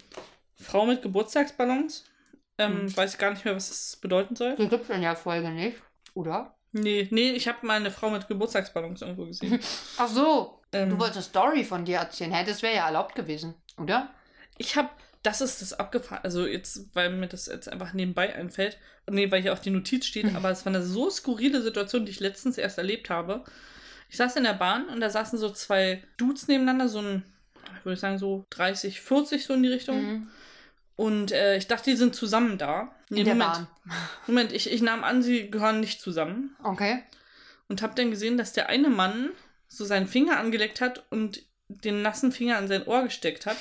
Frau 0.55 0.85
mit 0.85 1.01
Geburtstagsballons. 1.01 2.05
Ähm, 2.57 2.81
Hm. 2.83 2.97
Weiß 2.97 3.13
ich 3.13 3.17
gar 3.17 3.31
nicht 3.31 3.43
mehr, 3.43 3.55
was 3.55 3.69
das 3.69 3.95
bedeuten 3.97 4.35
soll. 4.35 4.55
Die 4.55 4.67
gibt 4.67 4.83
es 4.83 4.89
in 4.95 5.01
der 5.01 5.15
Folge 5.15 5.49
nicht. 5.49 5.77
Oder? 6.13 6.55
Nee, 6.73 7.07
nee, 7.11 7.31
ich 7.31 7.47
habe 7.47 7.65
mal 7.65 7.75
eine 7.75 7.91
Frau 7.91 8.09
mit 8.09 8.27
Geburtstagsballons 8.27 9.01
irgendwo 9.01 9.25
gesehen. 9.25 9.59
Ach 9.97 10.07
so. 10.07 10.61
ähm, 10.71 10.89
Du 10.89 10.99
wolltest 10.99 11.17
eine 11.17 11.23
Story 11.23 11.63
von 11.63 11.83
dir 11.85 11.97
erzählen. 11.97 12.31
Hä, 12.31 12.45
das 12.45 12.61
wäre 12.61 12.75
ja 12.75 12.85
erlaubt 12.85 13.15
gewesen, 13.15 13.55
oder? 13.77 14.09
Ich 14.57 14.75
habe, 14.77 14.89
das 15.23 15.41
ist 15.41 15.61
das 15.61 15.73
abgefahren, 15.73 16.21
also 16.23 16.45
jetzt, 16.45 16.95
weil 16.95 17.09
mir 17.09 17.27
das 17.27 17.47
jetzt 17.47 17.67
einfach 17.67 17.93
nebenbei 17.93 18.33
einfällt, 18.35 18.77
nee, 19.09 19.29
weil 19.31 19.41
hier 19.41 19.53
auch 19.53 19.59
die 19.59 19.69
Notiz 19.69 20.05
steht, 20.05 20.25
aber 20.35 20.49
es 20.49 20.65
war 20.65 20.73
eine 20.73 20.83
so 20.83 21.09
skurrile 21.09 21.61
Situation, 21.61 22.05
die 22.05 22.11
ich 22.11 22.19
letztens 22.19 22.57
erst 22.57 22.77
erlebt 22.77 23.09
habe. 23.09 23.43
Ich 24.09 24.17
saß 24.17 24.35
in 24.37 24.43
der 24.43 24.53
Bahn 24.53 24.87
und 24.89 24.99
da 25.01 25.09
saßen 25.09 25.39
so 25.39 25.49
zwei 25.49 26.03
Dudes 26.17 26.47
nebeneinander, 26.47 26.87
so 26.89 26.99
ein, 26.99 27.23
ich 27.79 27.85
würde 27.85 27.99
sagen 27.99 28.17
so 28.17 28.45
30, 28.51 29.01
40 29.01 29.45
so 29.45 29.53
in 29.53 29.63
die 29.63 29.69
Richtung. 29.69 30.01
Mhm. 30.03 30.29
Und 30.95 31.31
äh, 31.31 31.57
ich 31.57 31.67
dachte, 31.67 31.89
die 31.89 31.95
sind 31.97 32.15
zusammen 32.15 32.57
da. 32.57 32.93
Nee, 33.09 33.19
In 33.19 33.25
der 33.25 33.35
Moment, 33.35 33.53
Bahn. 33.53 33.67
Moment, 34.27 34.51
ich, 34.53 34.71
ich 34.71 34.81
nahm 34.81 35.03
an, 35.03 35.21
sie 35.23 35.49
gehören 35.49 35.79
nicht 35.79 36.01
zusammen. 36.01 36.55
Okay. 36.63 37.03
Und 37.69 37.81
habe 37.81 37.95
dann 37.95 38.11
gesehen, 38.11 38.37
dass 38.37 38.53
der 38.53 38.69
eine 38.69 38.89
Mann 38.89 39.29
so 39.67 39.85
seinen 39.85 40.07
Finger 40.07 40.37
angeleckt 40.37 40.81
hat 40.81 41.03
und 41.09 41.41
den 41.69 42.01
nassen 42.01 42.31
Finger 42.33 42.57
an 42.57 42.67
sein 42.67 42.85
Ohr 42.85 43.03
gesteckt 43.03 43.45
hat. 43.45 43.55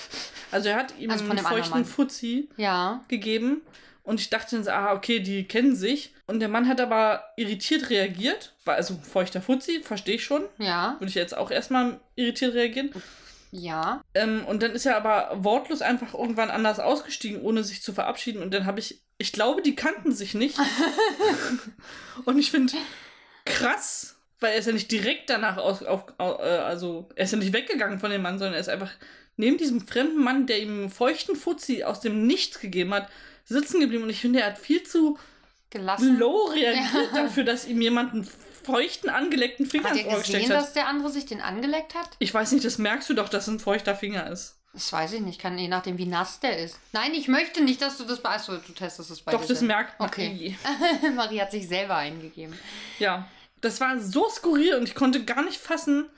Also 0.50 0.68
er 0.68 0.76
hat 0.76 0.98
ihm 0.98 1.10
Also 1.10 1.24
einen 1.24 1.38
feuchten. 1.38 1.84
Fuzzi 1.84 2.48
Ja. 2.56 3.04
gegeben. 3.08 3.62
Und 4.02 4.18
ich 4.20 4.30
dachte 4.30 4.56
dann 4.56 4.64
so, 4.64 4.70
ah, 4.72 4.92
okay, 4.94 5.20
die 5.20 5.44
kennen 5.44 5.76
sich. 5.76 6.12
Und 6.26 6.40
der 6.40 6.48
Mann 6.48 6.66
hat 6.66 6.80
aber 6.80 7.22
irritiert 7.36 7.90
reagiert. 7.90 8.52
War 8.64 8.74
also 8.74 8.96
feuchter 8.96 9.40
Fuzzi, 9.40 9.80
verstehe 9.84 10.16
ich 10.16 10.24
schon. 10.24 10.42
Ja. 10.58 10.96
Würde 10.98 11.08
ich 11.10 11.14
jetzt 11.14 11.36
auch 11.36 11.50
erstmal 11.52 12.00
irritiert 12.16 12.54
reagieren. 12.54 12.90
Ja. 13.52 14.02
Ähm, 14.14 14.44
und 14.46 14.62
dann 14.62 14.72
ist 14.72 14.86
er 14.86 14.96
aber 14.96 15.30
wortlos 15.44 15.82
einfach 15.82 16.14
irgendwann 16.14 16.50
anders 16.50 16.78
ausgestiegen, 16.78 17.40
ohne 17.42 17.64
sich 17.64 17.82
zu 17.82 17.92
verabschieden. 17.92 18.42
Und 18.42 18.54
dann 18.54 18.64
habe 18.66 18.78
ich, 18.80 19.02
ich 19.18 19.32
glaube, 19.32 19.60
die 19.62 19.74
kannten 19.74 20.12
sich 20.12 20.34
nicht. 20.34 20.56
und 22.24 22.38
ich 22.38 22.50
finde 22.50 22.72
krass, 23.44 24.16
weil 24.40 24.52
er 24.52 24.58
ist 24.58 24.66
ja 24.66 24.72
nicht 24.72 24.90
direkt 24.90 25.30
danach 25.30 25.56
aus, 25.56 25.82
auf, 25.82 26.04
au- 26.18 26.38
äh, 26.38 26.58
also 26.58 27.08
er 27.16 27.24
ist 27.24 27.32
ja 27.32 27.38
nicht 27.38 27.52
weggegangen 27.52 27.98
von 27.98 28.10
dem 28.10 28.22
Mann, 28.22 28.38
sondern 28.38 28.54
er 28.54 28.60
ist 28.60 28.68
einfach 28.68 28.90
neben 29.36 29.56
diesem 29.58 29.86
fremden 29.86 30.22
Mann, 30.22 30.46
der 30.46 30.60
ihm 30.60 30.70
einen 30.80 30.90
feuchten 30.90 31.36
Fuzzi 31.36 31.82
aus 31.84 32.00
dem 32.00 32.26
Nichts 32.26 32.60
gegeben 32.60 32.92
hat, 32.94 33.08
sitzen 33.44 33.80
geblieben. 33.80 34.04
Und 34.04 34.10
ich 34.10 34.20
finde, 34.20 34.40
er 34.40 34.46
hat 34.46 34.58
viel 34.58 34.82
zu 34.82 35.18
Gelassen. 35.70 36.18
low 36.18 36.44
reagiert 36.46 37.10
dafür, 37.14 37.44
dass 37.44 37.66
ihm 37.66 37.80
jemand 37.80 38.12
einen 38.12 38.28
feuchten, 38.64 39.10
angeleckten 39.10 39.66
Finger 39.66 39.90
Hat 39.90 39.96
ins 39.96 40.06
er 40.06 40.12
Ohr 40.12 40.18
gesteckt 40.18 40.42
gesehen, 40.44 40.56
hat. 40.56 40.64
dass 40.64 40.72
der 40.72 40.86
andere 40.88 41.10
sich 41.10 41.26
den 41.26 41.40
angeleckt 41.40 41.94
hat? 41.94 42.08
Ich 42.18 42.32
weiß 42.32 42.52
nicht, 42.52 42.64
das 42.64 42.78
merkst 42.78 43.08
du 43.10 43.14
doch, 43.14 43.28
dass 43.28 43.44
es 43.44 43.54
ein 43.54 43.60
feuchter 43.60 43.94
Finger 43.94 44.30
ist. 44.30 44.56
Das 44.72 44.92
weiß 44.92 45.14
ich 45.14 45.20
nicht. 45.20 45.40
Kann 45.40 45.58
je 45.58 45.68
nachdem, 45.68 45.98
wie 45.98 46.06
nass 46.06 46.38
der 46.40 46.58
ist. 46.58 46.78
Nein, 46.92 47.12
ich 47.14 47.26
möchte 47.26 47.62
nicht, 47.62 47.82
dass 47.82 47.96
du 47.98 48.04
das 48.04 48.20
bei. 48.22 48.30
Achso, 48.30 48.56
du 48.56 48.72
testest 48.72 49.10
es 49.10 49.20
bei 49.20 49.32
Doch, 49.32 49.42
dir 49.42 49.48
das 49.48 49.62
merkt 49.62 49.98
man. 49.98 50.08
Okay. 50.08 50.56
Marie 51.16 51.40
hat 51.40 51.50
sich 51.50 51.66
selber 51.66 51.96
eingegeben. 51.96 52.56
Ja, 53.00 53.28
das 53.60 53.80
war 53.80 53.98
so 53.98 54.28
skurril 54.28 54.74
und 54.76 54.84
ich 54.84 54.94
konnte 54.94 55.24
gar 55.24 55.42
nicht 55.42 55.58
fassen. 55.60 56.08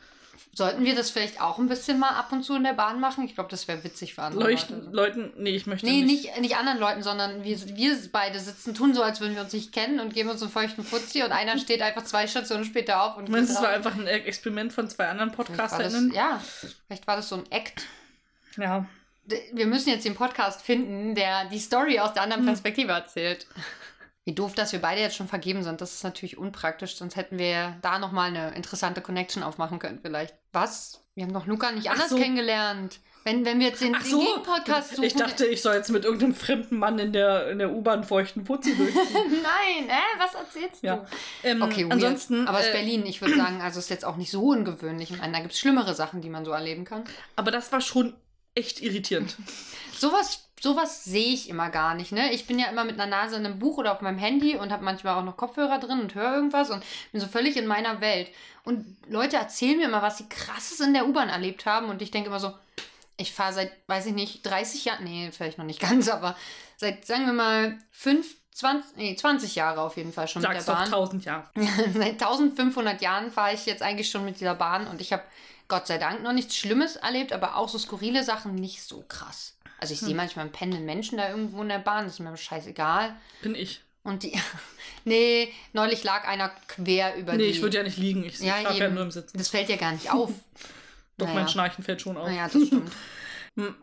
Sollten 0.54 0.84
wir 0.84 0.94
das 0.94 1.08
vielleicht 1.10 1.40
auch 1.40 1.58
ein 1.58 1.66
bisschen 1.68 1.98
mal 1.98 2.10
ab 2.10 2.30
und 2.30 2.42
zu 2.42 2.54
in 2.56 2.64
der 2.64 2.74
Bahn 2.74 3.00
machen? 3.00 3.24
Ich 3.24 3.34
glaube, 3.34 3.48
das 3.50 3.68
wäre 3.68 3.82
witzig 3.84 4.14
für 4.14 4.22
andere 4.22 4.42
Leuchten, 4.44 4.92
Leute. 4.92 5.20
Leuten, 5.20 5.42
nee, 5.42 5.56
ich 5.56 5.66
möchte 5.66 5.86
Nee, 5.86 6.02
nicht. 6.02 6.24
nicht, 6.26 6.40
nicht 6.40 6.56
anderen 6.56 6.78
Leuten, 6.78 7.02
sondern 7.02 7.42
wir, 7.42 7.58
wir 7.76 7.96
beide 8.12 8.38
sitzen, 8.38 8.74
tun 8.74 8.92
so, 8.94 9.02
als 9.02 9.20
würden 9.20 9.34
wir 9.34 9.42
uns 9.42 9.52
nicht 9.54 9.72
kennen 9.72 9.98
und 10.00 10.12
geben 10.12 10.28
uns 10.28 10.42
einen 10.42 10.50
feuchten 10.50 10.84
Fuzzi 10.84 11.22
und 11.22 11.32
einer 11.32 11.56
steht 11.58 11.80
einfach 11.80 12.04
zwei 12.04 12.26
Stationen 12.26 12.64
später 12.66 13.02
auf 13.02 13.16
und 13.16 13.30
meine, 13.30 13.46
geht 13.46 13.56
es 13.56 13.62
war 13.62 13.70
einfach 13.70 13.94
ein 13.94 14.06
Experiment 14.06 14.72
von 14.74 14.90
zwei 14.90 15.08
anderen 15.08 15.32
PodcasterInnen. 15.32 16.12
ja, 16.12 16.40
vielleicht 16.86 17.06
war 17.06 17.16
das 17.16 17.28
so 17.30 17.36
ein 17.36 17.50
Act. 17.50 17.86
Ja. 18.58 18.84
Wir 19.52 19.66
müssen 19.66 19.88
jetzt 19.88 20.04
den 20.04 20.14
Podcast 20.16 20.60
finden, 20.62 21.14
der 21.14 21.44
die 21.46 21.60
Story 21.60 21.98
aus 22.00 22.12
der 22.12 22.24
anderen 22.24 22.42
Hm. 22.42 22.48
Perspektive 22.48 22.92
erzählt. 22.92 23.46
Wie 24.24 24.34
doof, 24.34 24.54
dass 24.54 24.72
wir 24.72 24.80
beide 24.80 25.00
jetzt 25.00 25.16
schon 25.16 25.26
vergeben 25.28 25.64
sind. 25.64 25.80
Das 25.80 25.94
ist 25.94 26.04
natürlich 26.04 26.38
unpraktisch, 26.38 26.94
sonst 26.96 27.16
hätten 27.16 27.38
wir 27.38 27.76
da 27.82 27.98
nochmal 27.98 28.28
eine 28.28 28.54
interessante 28.54 29.00
Connection 29.00 29.42
aufmachen 29.42 29.78
können 29.80 29.98
vielleicht. 30.00 30.34
Was? 30.52 31.00
Wir 31.14 31.24
haben 31.24 31.32
doch 31.32 31.46
Luca 31.46 31.72
nicht 31.72 31.90
anders 31.90 32.10
so. 32.10 32.16
kennengelernt. 32.16 33.00
Wenn, 33.24 33.44
wenn 33.44 33.60
wir 33.60 33.68
jetzt 33.68 33.80
den, 33.80 33.94
Ach 33.94 34.02
den 34.02 34.10
so, 34.10 34.18
Gegenpodcast 34.20 34.90
suchen. 34.96 35.04
ich 35.04 35.14
dachte, 35.14 35.46
ich 35.46 35.62
soll 35.62 35.74
jetzt 35.76 35.90
mit 35.90 36.04
irgendeinem 36.04 36.34
fremden 36.34 36.76
Mann 36.76 36.98
in 36.98 37.12
der, 37.12 37.50
in 37.50 37.58
der 37.58 37.70
U-Bahn 37.72 38.02
feuchten 38.02 38.42
Putzi 38.42 38.74
durchziehen. 38.76 39.02
Nein, 39.42 39.88
äh, 39.88 40.18
was 40.18 40.34
erzählst 40.34 40.82
du? 40.82 40.86
Ja. 40.88 41.06
ähm, 41.44 41.62
Okay, 41.62 41.82
weird. 41.84 41.92
ansonsten. 41.92 42.48
Aber 42.48 42.58
es 42.58 42.66
ist 42.66 42.74
äh, 42.74 42.78
Berlin, 42.78 43.06
ich 43.06 43.20
würde 43.20 43.36
sagen, 43.36 43.60
also 43.60 43.78
ist 43.78 43.90
jetzt 43.90 44.04
auch 44.04 44.16
nicht 44.16 44.30
so 44.32 44.42
ungewöhnlich. 44.42 45.12
Ich 45.12 45.18
meine, 45.18 45.32
da 45.34 45.38
gibt 45.40 45.52
es 45.52 45.60
schlimmere 45.60 45.94
Sachen, 45.94 46.20
die 46.20 46.30
man 46.30 46.44
so 46.44 46.50
erleben 46.50 46.84
kann. 46.84 47.04
Aber 47.36 47.52
das 47.52 47.70
war 47.70 47.80
schon 47.80 48.14
echt 48.56 48.82
irritierend. 48.82 49.36
Sowas, 49.96 50.48
sowas 50.62 51.04
sehe 51.04 51.34
ich 51.34 51.48
immer 51.48 51.70
gar 51.70 51.94
nicht, 51.94 52.12
ne? 52.12 52.32
Ich 52.32 52.46
bin 52.46 52.58
ja 52.58 52.68
immer 52.68 52.84
mit 52.84 52.94
einer 53.00 53.06
Nase 53.10 53.36
in 53.36 53.44
einem 53.44 53.58
Buch 53.58 53.78
oder 53.78 53.92
auf 53.92 54.00
meinem 54.00 54.18
Handy 54.18 54.56
und 54.56 54.70
habe 54.70 54.84
manchmal 54.84 55.18
auch 55.18 55.24
noch 55.24 55.36
Kopfhörer 55.36 55.80
drin 55.80 56.00
und 56.00 56.14
höre 56.14 56.36
irgendwas 56.36 56.70
und 56.70 56.84
bin 57.10 57.20
so 57.20 57.26
völlig 57.26 57.56
in 57.56 57.66
meiner 57.66 58.00
Welt. 58.00 58.28
Und 58.64 58.96
Leute 59.08 59.36
erzählen 59.36 59.76
mir 59.76 59.86
immer, 59.86 60.02
was 60.02 60.18
sie 60.18 60.28
krasses 60.28 60.78
in 60.78 60.94
der 60.94 61.08
U-Bahn 61.08 61.28
erlebt 61.28 61.66
haben 61.66 61.88
und 61.88 62.00
ich 62.00 62.12
denke 62.12 62.28
immer 62.28 62.38
so, 62.38 62.52
ich 63.16 63.32
fahre 63.32 63.52
seit, 63.52 63.72
weiß 63.88 64.06
ich 64.06 64.14
nicht, 64.14 64.46
30 64.46 64.84
Jahren, 64.84 65.04
nee, 65.04 65.30
vielleicht 65.32 65.58
noch 65.58 65.64
nicht 65.64 65.80
ganz, 65.80 66.08
aber 66.08 66.36
seit, 66.76 67.06
sagen 67.06 67.26
wir 67.26 67.32
mal, 67.32 67.78
5, 67.90 68.26
20, 68.52 68.96
nee, 68.96 69.16
20 69.16 69.56
Jahre 69.56 69.80
auf 69.80 69.96
jeden 69.96 70.12
Fall 70.12 70.28
schon 70.28 70.42
Sag's 70.42 70.58
mit 70.58 70.68
der 70.68 70.74
doch 70.74 70.80
Bahn. 70.82 70.90
tausend 70.90 71.24
Jahre. 71.24 71.48
Seit 71.94 72.22
1500 72.22 73.00
Jahren 73.00 73.30
fahre 73.30 73.54
ich 73.54 73.64
jetzt 73.66 73.82
eigentlich 73.82 74.10
schon 74.10 74.24
mit 74.24 74.38
dieser 74.38 74.54
Bahn 74.54 74.86
und 74.86 75.00
ich 75.00 75.12
habe 75.12 75.22
Gott 75.68 75.86
sei 75.86 75.96
Dank 75.96 76.22
noch 76.22 76.32
nichts 76.32 76.56
Schlimmes 76.56 76.96
erlebt, 76.96 77.32
aber 77.32 77.56
auch 77.56 77.68
so 77.68 77.78
skurrile 77.78 78.22
Sachen 78.22 78.54
nicht 78.54 78.82
so 78.82 79.04
krass. 79.08 79.56
Also 79.82 79.94
ich 79.94 80.00
sehe 80.00 80.10
Hm. 80.10 80.16
manchmal 80.16 80.44
einen 80.44 80.52
pennenden 80.52 80.86
Menschen 80.86 81.18
da 81.18 81.28
irgendwo 81.28 81.60
in 81.62 81.68
der 81.68 81.80
Bahn, 81.80 82.04
das 82.04 82.14
ist 82.14 82.20
mir 82.20 82.36
scheißegal. 82.36 83.14
Bin 83.42 83.54
ich. 83.54 83.82
Und 84.04 84.22
die. 84.22 84.32
nee, 85.04 85.52
neulich 85.72 86.04
lag 86.04 86.26
einer 86.26 86.50
quer 86.68 87.16
über 87.16 87.32
Nee, 87.32 87.38
die. 87.44 87.50
ich 87.50 87.62
würde 87.62 87.76
ja 87.78 87.82
nicht 87.82 87.98
liegen. 87.98 88.24
Ich 88.24 88.38
Ja, 88.40 88.58
schlafe 88.60 88.78
ja 88.78 88.88
nur 88.90 89.02
im 89.02 89.10
Sitzen. 89.10 89.36
Das 89.36 89.48
fällt 89.48 89.68
ja 89.68 89.76
gar 89.76 89.92
nicht 89.92 90.10
auf. 90.12 90.30
Doch 91.18 91.26
naja. 91.26 91.40
mein 91.40 91.48
Schnarchen 91.48 91.84
fällt 91.84 92.00
schon 92.00 92.16
auf. 92.16 92.26
Naja, 92.28 92.48
das 92.52 92.66
stimmt. 92.66 92.90
Hm, 93.54 93.74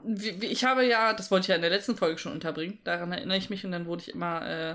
Ich 0.42 0.64
habe 0.64 0.84
ja, 0.84 1.14
das 1.14 1.30
wollte 1.30 1.44
ich 1.44 1.48
ja 1.50 1.56
in 1.56 1.62
der 1.62 1.70
letzten 1.70 1.96
Folge 1.96 2.18
schon 2.18 2.32
unterbringen, 2.32 2.80
daran 2.86 3.12
erinnere 3.12 3.38
ich 3.38 3.52
mich 3.52 3.64
und 3.64 3.72
dann 3.72 3.86
wurde 3.86 4.02
ich 4.02 4.10
immer, 4.16 4.42
äh, 4.42 4.70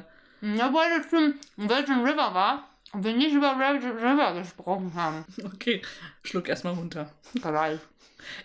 Ja, 0.57 0.73
weil 0.73 1.01
das 1.01 1.11
schon 1.11 1.35
Virgin 1.57 2.05
River 2.05 2.33
war 2.33 2.69
und 2.93 3.03
wir 3.03 3.13
nicht 3.13 3.33
über 3.33 3.59
Virgin 3.59 3.91
River 3.91 4.35
gesprochen 4.35 4.93
haben. 4.95 5.25
okay, 5.45 5.83
schluck 6.23 6.49
erstmal 6.49 6.75
runter. 6.75 7.11
Geil. 7.43 7.81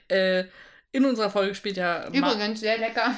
Äh, 0.08 0.46
in 0.92 1.06
unserer 1.06 1.30
Folge 1.30 1.56
spielt 1.56 1.78
ja 1.78 2.10
Ma- 2.12 2.18
Übrigens, 2.32 2.60
sehr 2.60 2.78
lecker. 2.78 3.16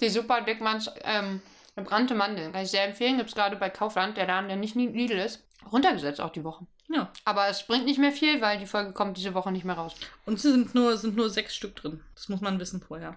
Die 0.00 0.08
Super 0.08 0.40
Dickmanns 0.42 0.90
ähm, 1.04 1.40
gebrannte 1.76 2.14
Mandeln. 2.14 2.52
Kann 2.52 2.62
ich 2.64 2.70
sehr 2.70 2.84
empfehlen. 2.84 3.16
Gibt 3.18 3.28
es 3.30 3.34
gerade 3.36 3.56
bei 3.56 3.70
Kaufland, 3.70 4.16
der 4.16 4.26
Laden, 4.26 4.48
der 4.48 4.56
nicht 4.56 4.74
Lidl 4.74 5.18
ist. 5.18 5.42
Runtergesetzt 5.70 6.20
auch 6.20 6.30
die 6.32 6.42
Woche. 6.44 6.66
Ja, 6.88 7.10
Aber 7.24 7.46
es 7.48 7.62
bringt 7.66 7.84
nicht 7.86 7.98
mehr 7.98 8.12
viel, 8.12 8.40
weil 8.42 8.58
die 8.58 8.66
Folge 8.66 8.92
kommt 8.92 9.16
diese 9.16 9.32
Woche 9.32 9.50
nicht 9.52 9.64
mehr 9.64 9.76
raus. 9.76 9.94
und 10.26 10.34
es 10.34 10.42
sind 10.42 10.74
nur, 10.74 10.96
sind 10.98 11.16
nur 11.16 11.30
sechs 11.30 11.54
Stück 11.54 11.76
drin. 11.76 12.02
Das 12.14 12.28
muss 12.28 12.40
man 12.40 12.58
wissen 12.60 12.82
vorher. 12.82 13.16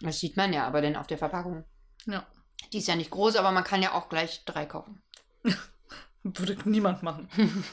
Das 0.00 0.18
sieht 0.18 0.36
man 0.36 0.52
ja 0.52 0.66
aber 0.66 0.80
denn 0.80 0.96
auf 0.96 1.06
der 1.06 1.18
Verpackung. 1.18 1.64
Ja, 2.06 2.26
Die 2.72 2.78
ist 2.78 2.88
ja 2.88 2.96
nicht 2.96 3.10
groß, 3.10 3.36
aber 3.36 3.52
man 3.52 3.62
kann 3.62 3.82
ja 3.82 3.92
auch 3.92 4.08
gleich 4.08 4.44
drei 4.44 4.64
kaufen. 4.66 5.00
würde 6.24 6.56
niemand 6.64 7.02
machen. 7.02 7.28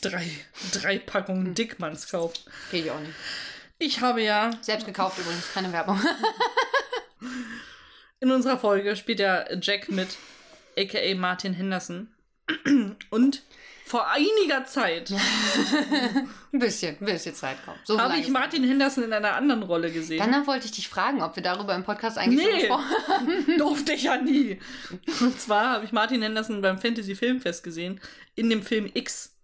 drei, 0.00 0.30
drei 0.72 0.98
Packungen 0.98 1.54
Dickmanns 1.54 2.08
kaufen. 2.10 2.38
Geht 2.70 2.86
ja 2.86 2.94
auch 2.94 3.00
nicht. 3.00 3.12
Ich 3.78 4.00
habe 4.00 4.22
ja, 4.22 4.50
Selbst 4.62 4.86
gekauft 4.86 5.18
übrigens, 5.18 5.52
keine 5.52 5.72
Werbung. 5.72 6.00
in 8.20 8.30
unserer 8.30 8.58
Folge 8.58 8.96
spielt 8.96 9.20
ja 9.20 9.44
Jack 9.60 9.90
mit, 9.90 10.16
aka 10.78 11.14
Martin 11.14 11.54
Henderson. 11.54 12.08
Und 13.10 13.42
vor 13.84 14.08
einiger 14.10 14.64
Zeit 14.64 15.12
ein 16.52 16.58
bisschen, 16.58 16.96
ein 17.00 17.04
bisschen 17.06 17.34
Zeit 17.34 17.56
kommt. 17.64 17.78
So 17.84 18.00
habe 18.00 18.16
ich 18.16 18.28
Martin 18.28 18.64
Henderson 18.64 19.04
in 19.04 19.12
einer 19.12 19.36
anderen 19.36 19.62
Rolle 19.62 19.92
gesehen. 19.92 20.18
Danach 20.18 20.46
wollte 20.48 20.66
ich 20.66 20.72
dich 20.72 20.88
fragen, 20.88 21.22
ob 21.22 21.36
wir 21.36 21.42
darüber 21.42 21.74
im 21.74 21.84
Podcast 21.84 22.18
eigentlich 22.18 22.44
Nee, 22.44 22.58
gesprochen 22.62 22.84
haben. 23.08 23.58
durfte 23.58 23.92
ich 23.92 24.04
ja 24.04 24.16
nie. 24.16 24.58
Und 25.20 25.40
zwar 25.40 25.70
habe 25.70 25.84
ich 25.84 25.92
Martin 25.92 26.22
Henderson 26.22 26.62
beim 26.62 26.78
Fantasy 26.78 27.14
Filmfest 27.14 27.62
gesehen, 27.62 28.00
in 28.34 28.50
dem 28.50 28.62
Film 28.62 28.90
X, 28.92 29.35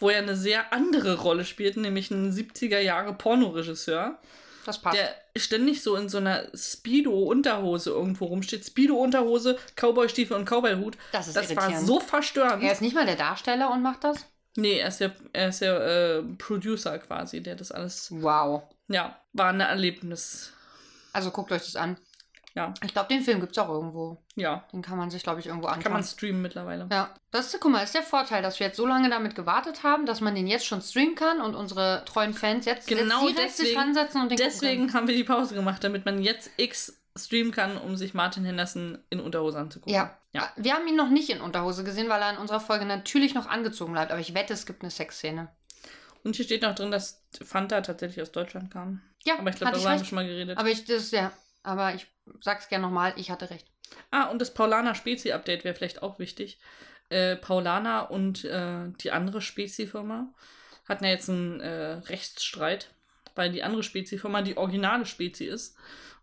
wo 0.00 0.08
er 0.10 0.18
eine 0.18 0.36
sehr 0.36 0.72
andere 0.72 1.18
Rolle 1.20 1.44
spielt, 1.44 1.76
nämlich 1.76 2.10
einen 2.10 2.32
70er 2.32 2.78
Jahre 2.80 3.12
Pornoregisseur, 3.14 4.18
Das 4.64 4.80
passt. 4.80 4.96
der 4.96 5.14
ständig 5.36 5.82
so 5.82 5.96
in 5.96 6.08
so 6.08 6.18
einer 6.18 6.44
Speedo-Unterhose 6.54 7.90
irgendwo 7.90 8.26
rumsteht. 8.26 8.64
Speedo-Unterhose, 8.64 9.58
Cowboy-Stiefel 9.76 10.36
und 10.36 10.44
Cowboy-Hut. 10.48 10.96
das 11.12 11.28
ist 11.28 11.36
Das 11.36 11.54
war 11.56 11.78
so 11.80 12.00
verstörend. 12.00 12.62
er 12.62 12.72
ist 12.72 12.80
nicht 12.82 12.94
mal 12.94 13.06
der 13.06 13.16
Darsteller 13.16 13.70
und 13.70 13.82
macht 13.82 14.04
das? 14.04 14.26
nee, 14.58 14.78
er 14.78 14.88
ist 14.88 15.00
der, 15.00 15.12
er 15.34 15.48
ist 15.50 15.60
der 15.60 15.80
äh, 15.80 16.22
Producer 16.38 16.98
quasi, 16.98 17.42
der 17.42 17.56
das 17.56 17.70
alles. 17.72 18.08
Wow. 18.10 18.62
Ja, 18.88 19.20
war 19.34 19.50
ein 19.50 19.60
Erlebnis. 19.60 20.50
Also 21.12 21.30
guckt 21.30 21.52
euch 21.52 21.62
das 21.62 21.76
an. 21.76 21.96
Ja, 22.56 22.72
Ich 22.82 22.92
glaube, 22.92 23.08
den 23.08 23.20
Film 23.22 23.40
gibt 23.40 23.52
es 23.52 23.58
auch 23.58 23.68
irgendwo. 23.68 24.16
ja. 24.34 24.64
Den 24.72 24.80
kann 24.82 24.96
man 24.96 25.10
sich, 25.10 25.22
glaube 25.22 25.40
ich, 25.40 25.46
irgendwo 25.46 25.66
anschauen. 25.66 25.82
Kann 25.82 25.92
man 25.92 26.02
streamen 26.02 26.40
mittlerweile. 26.40 26.88
ja, 26.90 27.14
das 27.30 27.52
ist, 27.52 27.60
guck 27.60 27.70
mal, 27.70 27.82
ist 27.82 27.94
der 27.94 28.02
Vorteil, 28.02 28.42
dass 28.42 28.58
wir 28.58 28.66
jetzt 28.66 28.76
so 28.78 28.86
lange 28.86 29.10
damit 29.10 29.34
gewartet 29.34 29.82
haben, 29.82 30.06
dass 30.06 30.20
man 30.22 30.34
den 30.34 30.46
jetzt 30.46 30.64
schon 30.66 30.80
streamen 30.80 31.14
kann 31.14 31.40
und 31.42 31.54
unsere 31.54 32.02
treuen 32.06 32.32
Fans 32.32 32.64
jetzt, 32.64 32.88
Genau 32.88 33.26
jetzt 33.26 33.36
direkt 33.36 33.56
sich 33.56 33.76
ransetzen 33.76 34.22
und 34.22 34.30
den 34.30 34.38
gucken 34.38 34.52
Deswegen 34.52 34.92
haben 34.94 35.06
wir 35.06 35.14
die 35.14 35.24
Pause 35.24 35.54
gemacht, 35.54 35.84
damit 35.84 36.06
man 36.06 36.22
jetzt 36.22 36.50
X 36.56 36.98
streamen 37.14 37.52
kann, 37.52 37.76
um 37.76 37.96
sich 37.96 38.14
Martin 38.14 38.44
Henderson 38.44 38.98
in 39.10 39.20
Unterhose 39.20 39.58
anzugucken. 39.58 39.92
Ja. 39.94 40.16
Ja. 40.32 40.50
Wir 40.56 40.74
haben 40.74 40.86
ihn 40.86 40.96
noch 40.96 41.08
nicht 41.08 41.30
in 41.30 41.40
Unterhose 41.40 41.84
gesehen, 41.84 42.08
weil 42.08 42.20
er 42.20 42.30
in 42.32 42.36
unserer 42.38 42.60
Folge 42.60 42.84
natürlich 42.84 43.34
noch 43.34 43.48
angezogen 43.48 43.92
bleibt. 43.92 44.12
Aber 44.12 44.20
ich 44.20 44.34
wette, 44.34 44.52
es 44.52 44.66
gibt 44.66 44.82
eine 44.82 44.90
Sexszene. 44.90 45.48
Und 46.24 46.36
hier 46.36 46.44
steht 46.44 46.62
noch 46.62 46.74
drin, 46.74 46.90
dass 46.90 47.22
Fanta 47.42 47.80
tatsächlich 47.80 48.20
aus 48.20 48.32
Deutschland 48.32 48.70
kam. 48.70 49.00
Ja, 49.24 49.38
Aber 49.38 49.48
ich 49.50 49.56
glaube, 49.56 49.72
darüber 49.72 49.90
haben 49.90 50.00
wir 50.00 50.04
schon 50.04 50.16
mal 50.16 50.26
geredet. 50.26 50.58
Aber 50.58 50.68
ich, 50.68 50.84
das, 50.84 51.10
ja, 51.10 51.32
aber 51.62 51.94
ich 51.94 52.06
sag's 52.40 52.68
gerne 52.68 52.82
nochmal, 52.86 53.12
ich 53.16 53.30
hatte 53.30 53.50
recht. 53.50 53.66
ah, 54.10 54.24
und 54.24 54.40
das 54.40 54.52
Paulaner 54.54 54.94
Spezi-Update 54.94 55.64
wäre 55.64 55.74
vielleicht 55.74 56.02
auch 56.02 56.18
wichtig. 56.18 56.58
Äh, 57.08 57.36
Paulaner 57.36 58.10
und 58.10 58.44
äh, 58.44 58.88
die 59.00 59.12
andere 59.12 59.40
Spezi-Firma 59.40 60.26
hatten 60.88 61.04
ja 61.04 61.10
jetzt 61.10 61.28
einen 61.30 61.60
äh, 61.60 61.92
Rechtsstreit, 62.08 62.90
weil 63.34 63.50
die 63.52 63.62
andere 63.62 63.82
Spezi-Firma 63.82 64.42
die 64.42 64.56
originale 64.56 65.06
Spezi 65.06 65.44
ist. 65.44 65.76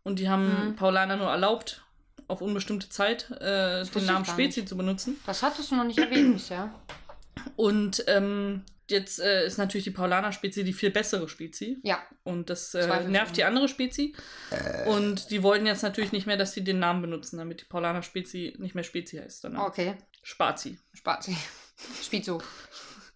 Und 0.04 0.20
die 0.20 0.28
haben 0.30 0.70
Mhm. 0.72 0.76
Paulaner 0.76 1.16
nur 1.16 1.30
erlaubt, 1.30 1.84
auf 2.28 2.42
unbestimmte 2.42 2.90
Zeit 2.90 3.30
äh, 3.40 3.84
den 3.86 4.06
Namen 4.06 4.26
Spezi 4.26 4.66
zu 4.66 4.76
benutzen. 4.76 5.18
Das 5.26 5.42
hattest 5.44 5.72
du 5.72 5.76
noch 5.76 5.84
nicht 5.86 6.00
erwähnt 6.00 6.34
bisher. 6.34 6.74
Und 7.56 8.04
ähm, 8.08 8.64
jetzt 8.94 9.20
äh, 9.20 9.46
ist 9.46 9.58
natürlich 9.58 9.84
die 9.84 9.92
Paulaner-Spezi 9.92 10.64
die 10.64 10.72
viel 10.72 10.92
bessere 10.92 11.28
Spezi. 11.28 11.80
Ja, 11.84 12.02
Und 12.24 12.50
das 12.50 12.74
äh, 12.74 13.04
nervt 13.10 13.36
die 13.36 13.44
andere 13.44 13.68
Spezi. 13.68 14.16
Und 14.86 15.30
die 15.32 15.44
wollen 15.44 15.66
jetzt 15.66 15.84
natürlich 15.84 16.14
nicht 16.14 16.28
mehr, 16.28 16.38
dass 16.38 16.54
sie 16.54 16.64
den 16.64 16.80
Namen 16.80 17.02
benutzen, 17.02 17.38
damit 17.38 17.62
die 17.62 17.66
Paulaner-Spezi 17.66 18.56
nicht 18.60 18.76
mehr 18.76 18.84
Spezi 18.86 19.18
heißt, 19.18 19.42
sondern 19.42 19.64
okay. 19.64 19.96
Spazi. 20.22 20.80
Spazi. 20.94 21.36
Spizo. 22.02 22.42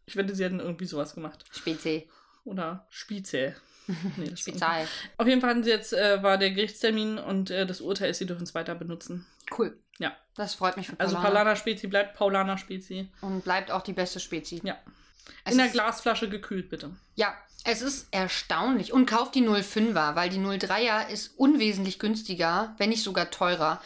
Ich 0.05 0.15
wette, 0.15 0.35
sie 0.35 0.43
hätten 0.43 0.59
irgendwie 0.59 0.85
sowas 0.85 1.13
gemacht. 1.15 1.45
Spezi. 1.51 2.09
Oder 2.43 2.87
Spize. 2.89 3.55
Nee, 4.17 4.29
das 4.29 4.41
Spezial. 4.41 4.85
Auf 5.17 5.27
jeden 5.27 5.39
Fall 5.39 5.51
hatten 5.51 5.63
sie 5.63 5.69
jetzt, 5.69 5.93
äh, 5.93 6.21
war 6.21 6.37
der 6.37 6.51
Gerichtstermin 6.51 7.17
und 7.17 7.51
äh, 7.51 7.65
das 7.65 7.79
Urteil 7.79 8.09
ist, 8.09 8.17
sie 8.17 8.25
dürfen 8.25 8.43
es 8.43 8.53
weiter 8.53 8.75
benutzen. 8.75 9.25
Cool. 9.57 9.77
Ja. 9.97 10.15
Das 10.35 10.55
freut 10.55 10.77
mich 10.77 10.87
für 10.87 10.99
Also 10.99 11.15
Paulana. 11.15 11.29
Paulaner-Spezi 11.29 11.87
bleibt 11.87 12.15
Paulaner-Spezi. 12.17 13.09
Und 13.21 13.43
bleibt 13.43 13.71
auch 13.71 13.81
die 13.81 13.93
beste 13.93 14.19
Spezi. 14.19 14.61
Ja. 14.63 14.77
Es 15.43 15.53
In 15.53 15.57
der 15.57 15.69
Glasflasche 15.69 16.29
gekühlt, 16.29 16.69
bitte. 16.69 16.91
Ja, 17.15 17.33
es 17.63 17.81
ist 17.81 18.07
erstaunlich. 18.11 18.93
Und 18.93 19.05
kauft 19.07 19.35
die 19.35 19.43
05er, 19.43 20.15
weil 20.15 20.29
die 20.29 20.39
03er 20.39 21.09
ist 21.09 21.37
unwesentlich 21.37 21.99
günstiger, 21.99 22.75
wenn 22.77 22.89
nicht 22.89 23.03
sogar 23.03 23.29
teurer. 23.29 23.81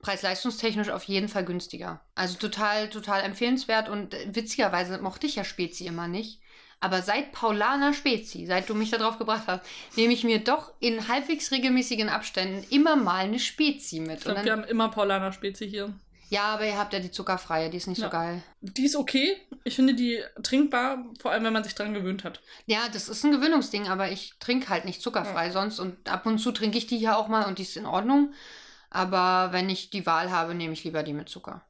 Preis-leistungstechnisch 0.00 0.88
auf 0.90 1.04
jeden 1.04 1.28
Fall 1.28 1.44
günstiger. 1.44 2.00
Also 2.14 2.38
total, 2.38 2.88
total 2.88 3.22
empfehlenswert. 3.22 3.88
Und 3.88 4.14
äh, 4.14 4.28
witzigerweise 4.32 4.98
mochte 4.98 5.26
ich 5.26 5.36
ja 5.36 5.44
Spezi 5.44 5.86
immer 5.86 6.08
nicht. 6.08 6.40
Aber 6.80 7.02
seit 7.02 7.32
Paulaner 7.32 7.92
Spezi, 7.92 8.46
seit 8.46 8.70
du 8.70 8.74
mich 8.74 8.90
darauf 8.90 9.18
gebracht 9.18 9.44
hast, 9.46 9.66
nehme 9.96 10.14
ich 10.14 10.24
mir 10.24 10.38
doch 10.38 10.72
in 10.80 11.08
halbwegs 11.08 11.52
regelmäßigen 11.52 12.08
Abständen 12.08 12.64
immer 12.70 12.96
mal 12.96 13.24
eine 13.24 13.38
Spezi 13.38 14.00
mit. 14.00 14.20
Ich 14.20 14.26
Und 14.26 14.32
glaube, 14.32 14.44
wir 14.46 14.52
haben 14.52 14.64
immer 14.64 14.88
Paulaner-Spezi 14.88 15.68
hier. 15.68 15.92
Ja, 16.30 16.44
aber 16.44 16.64
ihr 16.66 16.78
habt 16.78 16.92
ja 16.94 17.00
die 17.00 17.10
zuckerfreie, 17.10 17.68
die 17.68 17.76
ist 17.76 17.86
nicht 17.86 17.98
Ja. 17.98 18.06
so 18.06 18.10
geil. 18.10 18.42
Die 18.62 18.86
ist 18.86 18.96
okay. 18.96 19.36
Ich 19.64 19.74
finde 19.76 19.92
die 19.94 20.22
trinkbar, 20.42 21.04
vor 21.20 21.30
allem 21.32 21.44
wenn 21.44 21.52
man 21.52 21.64
sich 21.64 21.74
dran 21.74 21.92
gewöhnt 21.92 22.24
hat. 22.24 22.40
Ja, 22.66 22.88
das 22.92 23.08
ist 23.10 23.22
ein 23.24 23.32
Gewöhnungsding, 23.32 23.88
aber 23.88 24.10
ich 24.10 24.34
trinke 24.40 24.68
halt 24.70 24.86
nicht 24.86 25.02
zuckerfrei 25.02 25.50
sonst 25.50 25.78
und 25.78 26.08
ab 26.08 26.24
und 26.24 26.38
zu 26.38 26.50
trinke 26.52 26.78
ich 26.78 26.86
die 26.86 26.96
hier 26.98 27.18
auch 27.18 27.28
mal 27.28 27.46
und 27.46 27.58
die 27.58 27.62
ist 27.64 27.76
in 27.76 27.84
Ordnung. 27.86 28.32
Aber 28.88 29.52
wenn 29.52 29.68
ich 29.68 29.90
die 29.90 30.06
Wahl 30.06 30.30
habe, 30.30 30.54
nehme 30.54 30.72
ich 30.72 30.82
lieber 30.84 31.02
die 31.02 31.12
mit 31.12 31.28
Zucker. 31.28 31.62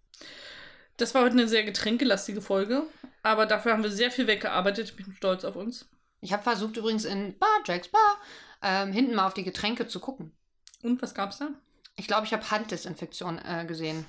Das 0.97 1.15
war 1.15 1.23
heute 1.23 1.33
eine 1.33 1.49
sehr 1.49 1.65
getränkelastige 1.65 2.43
Folge, 2.43 2.83
aber 3.23 3.47
dafür 3.47 3.73
haben 3.73 3.83
wir 3.83 3.91
sehr 3.91 4.11
viel 4.11 4.27
weggearbeitet. 4.27 4.91
Ich 4.91 4.97
bin 4.97 5.15
stolz 5.17 5.45
auf 5.45 5.57
uns. 5.57 5.87
Ich 6.21 6.33
habe 6.35 6.43
versucht 6.43 6.77
übrigens 6.77 7.07
in 7.07 7.39
Bar, 7.39 7.49
Jacks 7.67 7.89
Bar, 7.89 8.19
ähm, 8.63 8.93
hinten 8.93 9.15
mal 9.15 9.27
auf 9.27 9.33
die 9.35 9.45
Getränke 9.45 9.89
zu 9.89 10.01
gucken. 10.01 10.33
Und 10.83 11.01
was 11.01 11.15
gab's 11.15 11.39
da? 11.39 11.49
Ich 11.97 12.07
glaube, 12.07 12.27
ich 12.27 12.33
habe 12.33 12.51
Handdesinfektion 12.51 13.39
äh, 13.39 13.65
gesehen. 13.67 14.05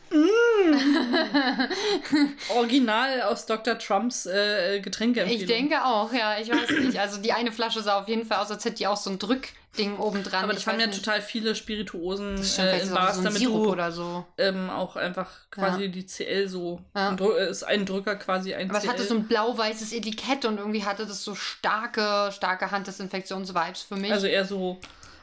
Original 2.55 3.21
aus 3.23 3.45
Dr. 3.45 3.77
Trumps 3.77 4.25
äh, 4.25 4.79
Getränkeempfehlung. 4.81 5.41
ich 5.41 5.47
denke 5.47 5.83
auch, 5.83 6.11
ja, 6.13 6.37
ich 6.39 6.49
weiß 6.49 6.69
nicht. 6.81 6.99
Also 6.99 7.21
die 7.21 7.31
eine 7.33 7.51
Flasche 7.51 7.81
sah 7.81 7.99
auf 7.99 8.07
jeden 8.07 8.25
Fall 8.25 8.39
aus, 8.39 8.51
als 8.51 8.65
hätte 8.65 8.75
die 8.77 8.87
auch 8.87 8.97
so 8.97 9.09
ein 9.09 9.19
Drückding 9.19 9.97
oben 9.97 10.23
dran. 10.23 10.43
Aber 10.43 10.53
das 10.53 10.63
ich 10.63 10.67
haben 10.67 10.79
ja 10.79 10.87
nicht. 10.87 11.03
total 11.03 11.21
viele 11.21 11.55
Spirituosen 11.55 12.37
Das 12.37 12.53
stimmt, 12.53 12.67
äh, 12.67 12.79
in 12.81 12.89
Bars, 12.93 13.15
so 13.17 13.23
damit 13.23 13.39
Sirup 13.39 13.77
du 13.77 13.91
so. 13.91 14.25
ähm, 14.37 14.69
auch 14.69 14.95
einfach 14.95 15.29
quasi 15.49 15.83
Ja. 15.83 15.87
die 15.89 16.05
CL 16.05 16.47
so. 16.47 16.81
Ja. 16.95 17.09
Ein 17.09 17.19
äh, 17.19 17.49
ist 17.49 17.63
ein 17.63 17.85
Drücker 17.85 18.15
quasi 18.15 18.53
ein 18.53 18.69
Aber 18.69 18.77
es 18.77 18.83
CL. 18.83 18.91
hatte 18.93 19.03
so 19.03 19.15
ein 19.15 19.27
blau-weißes 19.27 19.93
Etikett 19.93 20.45
und 20.45 20.57
irgendwie 20.57 20.83
hatte 20.83 21.05
das 21.05 21.23
so 21.23 21.35
starke, 21.35 22.31
starke 22.31 22.71
Handdesinfektions-Vibes 22.71 23.83
für 23.83 23.95
mich. 23.95 24.11
also 24.11 24.27
eher 24.27 24.45
so 24.45 24.79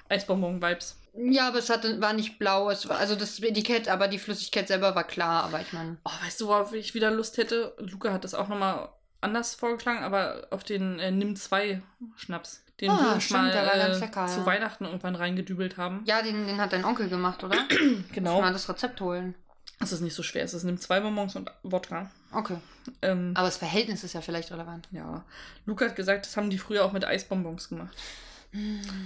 Eisbonbon-Vibes. 0.09 0.95
Ja, 1.21 1.49
aber 1.49 1.59
es 1.59 1.69
hatte, 1.69 2.01
war 2.01 2.13
nicht 2.13 2.39
blau, 2.39 2.71
es 2.71 2.89
war, 2.89 2.99
also 2.99 3.17
das 3.17 3.41
Etikett, 3.41 3.89
aber 3.89 4.07
die 4.07 4.19
Flüssigkeit 4.19 4.69
selber 4.69 4.95
war 4.95 5.05
klar, 5.05 5.43
aber 5.45 5.61
ich 5.61 5.73
meine. 5.73 5.97
Oh, 6.05 6.11
weißt 6.25 6.41
du, 6.41 6.47
worauf 6.47 6.73
ich 6.73 6.95
wieder 6.95 7.11
Lust 7.11 7.39
hätte? 7.39 7.75
Luca 7.79 8.13
hat 8.13 8.23
das 8.25 8.35
auch 8.35 8.47
nochmal 8.49 8.89
anders 9.21 9.55
vorgeschlagen, 9.57 10.05
aber 10.05 10.47
auf 10.51 10.63
den 10.63 11.01
äh, 11.01 11.11
Nimm 11.11 11.35
2 11.35 11.83
Schnaps. 12.17 12.63
Den 12.81 12.91
Ah, 12.91 13.15
wir 13.15 13.21
stimmt, 13.21 13.41
mal 13.43 13.51
äh, 13.51 13.99
lecker, 13.99 14.27
zu 14.29 14.41
ja. 14.41 14.47
Weihnachten 14.47 14.85
irgendwann 14.85 15.17
reingedübelt 15.17 15.77
haben. 15.77 16.03
Ja, 16.05 16.23
den, 16.23 16.47
den 16.47 16.61
hat 16.61 16.73
dein 16.73 16.85
Onkel 16.85 17.09
gemacht, 17.09 17.43
oder? 17.43 17.59
genau. 18.13 18.41
Mal 18.41 18.53
das 18.53 18.69
Rezept 18.69 19.01
holen. 19.01 19.35
Es 19.81 19.91
ist 19.91 20.01
nicht 20.01 20.15
so 20.15 20.23
schwer. 20.23 20.45
Es 20.45 20.55
ist 20.55 20.63
nimm 20.63 20.79
zwei 20.79 21.01
Bonbons 21.01 21.35
und 21.35 21.51
Wodka. 21.65 22.11
Okay. 22.33 22.59
Ähm, 23.03 23.33
Aber 23.35 23.47
das 23.49 23.57
Verhältnis 23.57 24.05
ist 24.05 24.13
ja 24.13 24.21
vielleicht 24.21 24.53
relevant. 24.53 24.89
ja. 24.93 25.25
Luca 25.67 25.87
hat 25.87 25.97
gesagt, 25.97 26.27
das 26.27 26.37
haben 26.37 26.51
die 26.51 26.59
früher 26.59 26.85
auch 26.85 26.93
mit 26.93 27.05
Eisbonbons 27.05 27.69
gemacht. 27.69 27.97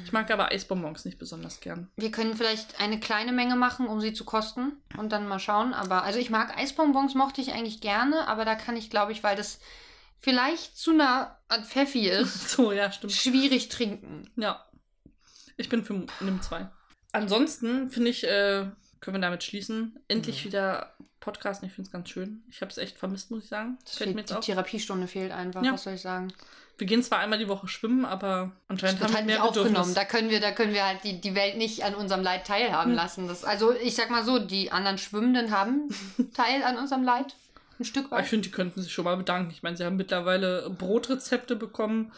Ich 0.04 0.12
mag 0.12 0.30
aber 0.30 0.50
Eisbonbons 0.52 1.04
nicht 1.04 1.18
besonders 1.18 1.60
gern. 1.60 1.90
Wir 1.96 2.10
können 2.10 2.36
vielleicht 2.36 2.80
eine 2.80 3.00
kleine 3.00 3.32
Menge 3.32 3.56
machen, 3.56 3.86
um 3.88 4.00
sie 4.00 4.12
zu 4.12 4.24
kosten 4.24 4.72
und 4.96 5.10
dann 5.10 5.26
mal 5.26 5.38
schauen. 5.40 5.74
Aber 5.74 6.04
also 6.04 6.18
ich 6.18 6.30
mag 6.30 6.56
Eisbonbons, 6.56 7.14
mochte 7.14 7.40
ich 7.40 7.52
eigentlich 7.52 7.80
gerne, 7.80 8.28
aber 8.28 8.44
da 8.44 8.54
kann 8.54 8.76
ich, 8.76 8.88
glaube 8.88 9.12
ich, 9.12 9.22
weil 9.24 9.34
das 9.36 9.58
vielleicht 10.18 10.76
zu 10.78 10.92
nah 10.92 11.38
an 11.48 11.64
Pfeffi 11.64 12.08
ist, 12.08 12.50
So, 12.50 12.72
ja, 12.72 12.92
stimmt. 12.92 13.12
schwierig 13.12 13.68
trinken. 13.68 14.30
Ja. 14.36 14.64
Ich 15.56 15.68
bin 15.68 15.84
für 15.84 16.06
nimm 16.20 16.40
zwei. 16.40 16.70
Ansonsten 17.12 17.90
finde 17.90 18.10
ich, 18.10 18.24
äh, 18.24 18.66
können 19.02 19.16
wir 19.16 19.20
damit 19.20 19.44
schließen. 19.44 19.98
Endlich 20.08 20.40
Mhm. 20.42 20.48
wieder 20.48 20.94
Podcast. 21.20 21.62
Ich 21.62 21.72
finde 21.72 21.88
es 21.88 21.92
ganz 21.92 22.08
schön. 22.08 22.42
Ich 22.48 22.62
habe 22.62 22.70
es 22.70 22.78
echt 22.78 22.96
vermisst, 22.96 23.30
muss 23.30 23.44
ich 23.44 23.48
sagen. 23.50 23.76
Das 23.84 23.96
fehlt, 23.98 24.14
mir 24.14 24.22
die 24.22 24.32
auf. 24.34 24.44
Therapiestunde 24.44 25.06
fehlt 25.06 25.30
einfach, 25.32 25.62
Ja. 25.62 25.72
was 25.74 25.82
soll 25.84 25.92
ich 25.94 26.00
sagen? 26.00 26.32
Wir 26.78 26.86
gehen 26.86 27.02
zwar 27.02 27.18
einmal 27.18 27.38
die 27.38 27.46
Woche 27.48 27.68
schwimmen, 27.68 28.04
aber 28.04 28.50
anscheinend 28.66 29.00
haben 29.02 29.08
halt 29.14 29.26
wir 29.26 29.34
nicht 29.34 29.34
mehr 29.36 29.44
aufgenommen. 29.44 29.94
Da 29.94 30.04
können 30.06 30.30
wir, 30.30 30.40
da 30.40 30.50
können 30.52 30.72
wir 30.72 30.84
halt 30.86 31.04
die, 31.04 31.20
die 31.20 31.34
Welt 31.34 31.56
nicht 31.58 31.84
an 31.84 31.94
unserem 31.94 32.22
Leid 32.22 32.46
teilhaben 32.46 32.92
Hm. 32.92 32.96
lassen. 32.96 33.28
Das, 33.28 33.44
also 33.44 33.72
ich 33.72 33.94
sag 33.94 34.10
mal 34.10 34.24
so, 34.24 34.38
die 34.38 34.72
anderen 34.72 34.98
Schwimmenden 34.98 35.50
haben 35.50 35.88
Teil 36.34 36.62
an 36.64 36.78
unserem 36.78 37.04
Leid. 37.04 37.34
Ein 37.78 37.84
Stück 37.84 38.06
Aber 38.06 38.16
ich 38.16 38.22
weit. 38.24 38.28
finde, 38.30 38.48
die 38.48 38.52
könnten 38.52 38.80
sich 38.82 38.92
schon 38.92 39.04
mal 39.04 39.16
bedanken. 39.16 39.50
Ich 39.50 39.62
meine, 39.62 39.76
sie 39.76 39.84
haben 39.84 39.96
mittlerweile 39.96 40.70
Brotrezepte 40.70 41.56
bekommen, 41.56 42.10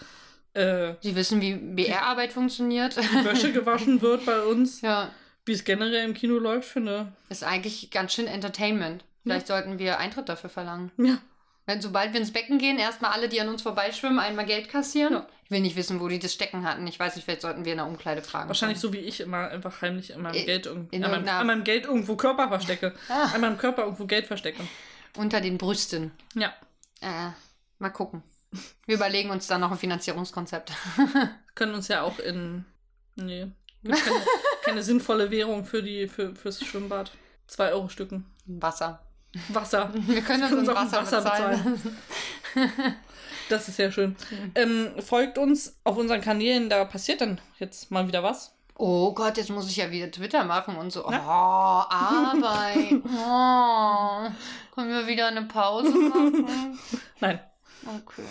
äh, 0.55 0.95
Sie 1.01 1.17
wissen, 1.17 1.41
wie 1.41 1.55
BR-Arbeit 1.57 2.33
funktioniert. 2.33 2.97
Wäsche 3.25 3.53
gewaschen 3.53 4.01
wird 4.03 4.25
bei 4.25 4.41
uns, 4.43 4.81
ja, 4.83 5.11
wie 5.47 5.53
es 5.53 5.65
generell 5.65 6.05
im 6.05 6.15
Kino 6.15 6.39
läuft, 6.39 6.69
finde. 6.69 7.13
ist 7.29 7.45
eigentlich 7.45 7.91
ganz 7.91 8.13
schön 8.15 8.27
Entertainment. 8.27 9.05
Vielleicht 9.23 9.47
sollten 9.47 9.79
wir 9.79 9.99
Eintritt 9.99 10.29
dafür 10.29 10.51
verlangen. 10.51 10.91
Ja. 10.99 11.19
Wenn, 11.67 11.81
sobald 11.81 12.13
wir 12.13 12.21
ins 12.21 12.33
Becken 12.33 12.59
gehen, 12.59 12.79
erstmal 12.79 13.13
alle, 13.13 13.29
die 13.31 13.41
an 13.41 13.49
uns 13.49 13.63
vorbeischwimmen, 13.63 14.19
einmal 14.19 14.45
Geld 14.45 14.69
kassieren. 14.69 15.15
Ja. 15.15 15.27
Ich 15.45 15.51
will 15.51 15.61
nicht 15.61 15.77
wissen, 15.77 15.99
wo 16.01 16.09
die 16.09 16.19
das 16.19 16.35
Stecken 16.35 16.69
hatten. 16.69 16.87
Ich 16.87 17.01
weiß 17.01 17.17
nicht, 17.17 17.25
vielleicht 17.25 17.41
sollten 17.41 17.65
wir 17.65 17.73
in 17.73 17.79
der 17.79 17.87
Umkleide 17.87 18.21
fragen. 18.23 18.49
Wahrscheinlich 18.49 18.79
so 18.81 18.93
wie 18.93 18.99
ich 18.99 19.21
immer 19.21 19.49
einfach 19.49 19.81
heimlich 19.81 20.11
in 20.11 20.21
meinem, 20.21 20.35
In- 20.35 20.45
Geld, 20.47 20.67
in 20.91 21.05
an 21.05 21.11
meinem, 21.11 21.29
an 21.29 21.47
meinem 21.47 21.65
Geld 21.65 21.87
irgendwo 21.87 22.17
Körper 22.17 22.49
verstecke. 22.49 22.95
Ah. 23.09 23.31
An 23.35 23.41
meinem 23.41 23.57
Körper 23.57 23.85
irgendwo 23.85 24.05
Geld 24.07 24.27
verstecke. 24.27 24.63
Unter 25.17 25.41
den 25.41 25.57
Brüsten. 25.57 26.11
Ja. 26.35 26.53
Äh, 27.01 27.31
mal 27.79 27.91
gucken. 27.91 28.23
Wir 28.87 28.97
überlegen 28.97 29.31
uns 29.31 29.47
dann 29.47 29.61
noch 29.63 29.71
ein 29.73 29.79
Finanzierungskonzept. 29.79 30.73
können 31.55 31.75
uns 31.75 31.89
ja 31.89 32.03
auch 32.03 32.19
in. 32.19 32.65
Nee. 33.17 33.47
Gibt 33.83 34.05
keine, 34.05 34.17
keine 34.65 34.83
sinnvolle 34.83 35.31
Währung 35.31 35.65
für 35.65 35.83
die, 35.83 36.09
für, 36.09 36.35
fürs 36.35 36.65
Schwimmbad. 36.65 37.13
Zwei 37.47 37.73
Euro 37.73 37.89
Stücken. 37.89 38.25
Wasser. 38.47 39.01
Wasser. 39.49 39.91
Wir 39.93 40.23
können 40.23 40.43
uns, 40.43 40.51
Können 40.51 40.69
ein 40.69 40.77
uns 40.77 40.95
auch 40.95 41.03
Wasser, 41.03 41.21
bezahlen. 41.21 41.81
Das 43.49 43.69
ist 43.69 43.79
ja 43.79 43.91
schön. 43.91 44.17
Ähm, 44.55 44.93
folgt 45.01 45.39
uns 45.39 45.77
auf 45.85 45.97
unseren 45.97 46.21
Kanälen, 46.21 46.71
da 46.71 46.85
passiert 46.85 47.21
dann 47.21 47.41
jetzt 47.59 47.91
mal 47.91 48.09
wieder 48.09 48.23
was. 48.23 48.55
Oh 48.77 49.13
Gott, 49.13 49.37
jetzt 49.37 49.51
muss 49.51 49.69
ich 49.69 49.77
ja 49.77 49.91
wieder 49.91 50.11
Twitter 50.11 50.45
machen 50.45 50.77
und 50.77 50.91
so. 50.91 51.07
Oh, 51.07 51.11
Na? 51.11 51.21
Arbeit. 51.91 53.03
Oh, 53.07 54.75
können 54.75 54.91
wir 54.91 55.07
wieder 55.07 55.29
eine 55.29 55.43
Pause 55.43 55.91
machen? 55.91 56.79
Nein. 57.21 57.39
Okay. 57.87 58.23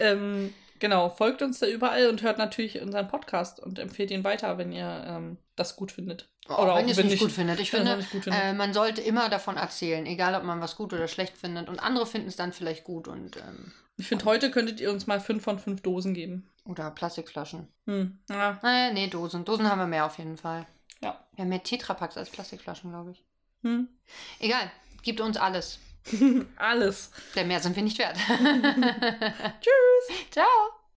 Ähm, 0.00 0.52
genau, 0.78 1.08
folgt 1.10 1.42
uns 1.42 1.58
da 1.58 1.66
überall 1.66 2.08
und 2.08 2.22
hört 2.22 2.38
natürlich 2.38 2.80
unseren 2.80 3.08
Podcast 3.08 3.60
und 3.60 3.78
empfehlt 3.78 4.10
ihn 4.10 4.24
weiter, 4.24 4.58
wenn 4.58 4.72
ihr 4.72 5.04
ähm, 5.06 5.36
das 5.56 5.76
gut 5.76 5.92
findet. 5.92 6.28
Oh, 6.48 6.66
wenn 6.74 6.86
ihr 6.88 6.96
es 6.96 7.04
nicht 7.04 7.18
gut 7.18 7.32
findet. 7.32 7.58
Ich 7.60 7.70
finde, 7.70 7.96
nicht 7.96 8.10
gut 8.10 8.24
findet. 8.24 8.42
äh, 8.42 8.52
man 8.52 8.72
sollte 8.72 9.00
immer 9.00 9.28
davon 9.28 9.56
erzählen, 9.56 10.06
egal 10.06 10.34
ob 10.34 10.44
man 10.44 10.60
was 10.60 10.76
gut 10.76 10.92
oder 10.92 11.08
schlecht 11.08 11.36
findet. 11.36 11.68
Und 11.68 11.80
andere 11.80 12.06
finden 12.06 12.28
es 12.28 12.36
dann 12.36 12.52
vielleicht 12.52 12.84
gut 12.84 13.08
und 13.08 13.36
ähm, 13.36 13.72
ich 13.98 14.06
finde, 14.06 14.26
heute 14.26 14.50
könntet 14.50 14.80
ihr 14.80 14.90
uns 14.92 15.06
mal 15.06 15.20
fünf 15.20 15.42
von 15.42 15.58
fünf 15.58 15.80
Dosen 15.80 16.12
geben. 16.14 16.48
oder 16.64 16.90
Plastikflaschen. 16.90 17.68
Hm. 17.86 18.18
Ja. 18.28 18.60
Äh, 18.62 18.92
nee, 18.92 19.06
Dosen. 19.06 19.44
Dosen 19.44 19.68
haben 19.70 19.78
wir 19.78 19.86
mehr 19.86 20.04
auf 20.06 20.18
jeden 20.18 20.36
Fall. 20.36 20.66
Ja. 21.02 21.18
Wir 21.34 21.42
haben 21.42 21.48
mehr 21.48 21.62
Tetrapacks 21.62 22.16
als 22.16 22.30
Plastikflaschen, 22.30 22.90
glaube 22.90 23.12
ich. 23.12 23.24
Hm. 23.62 23.88
Egal, 24.38 24.70
gibt 25.02 25.20
uns 25.20 25.36
alles. 25.36 25.78
Alles. 26.56 27.10
Denn 27.34 27.48
mehr 27.48 27.60
sind 27.60 27.76
wir 27.76 27.82
nicht 27.82 27.98
wert. 27.98 28.16
Tschüss. 29.60 30.30
Ciao. 30.30 30.75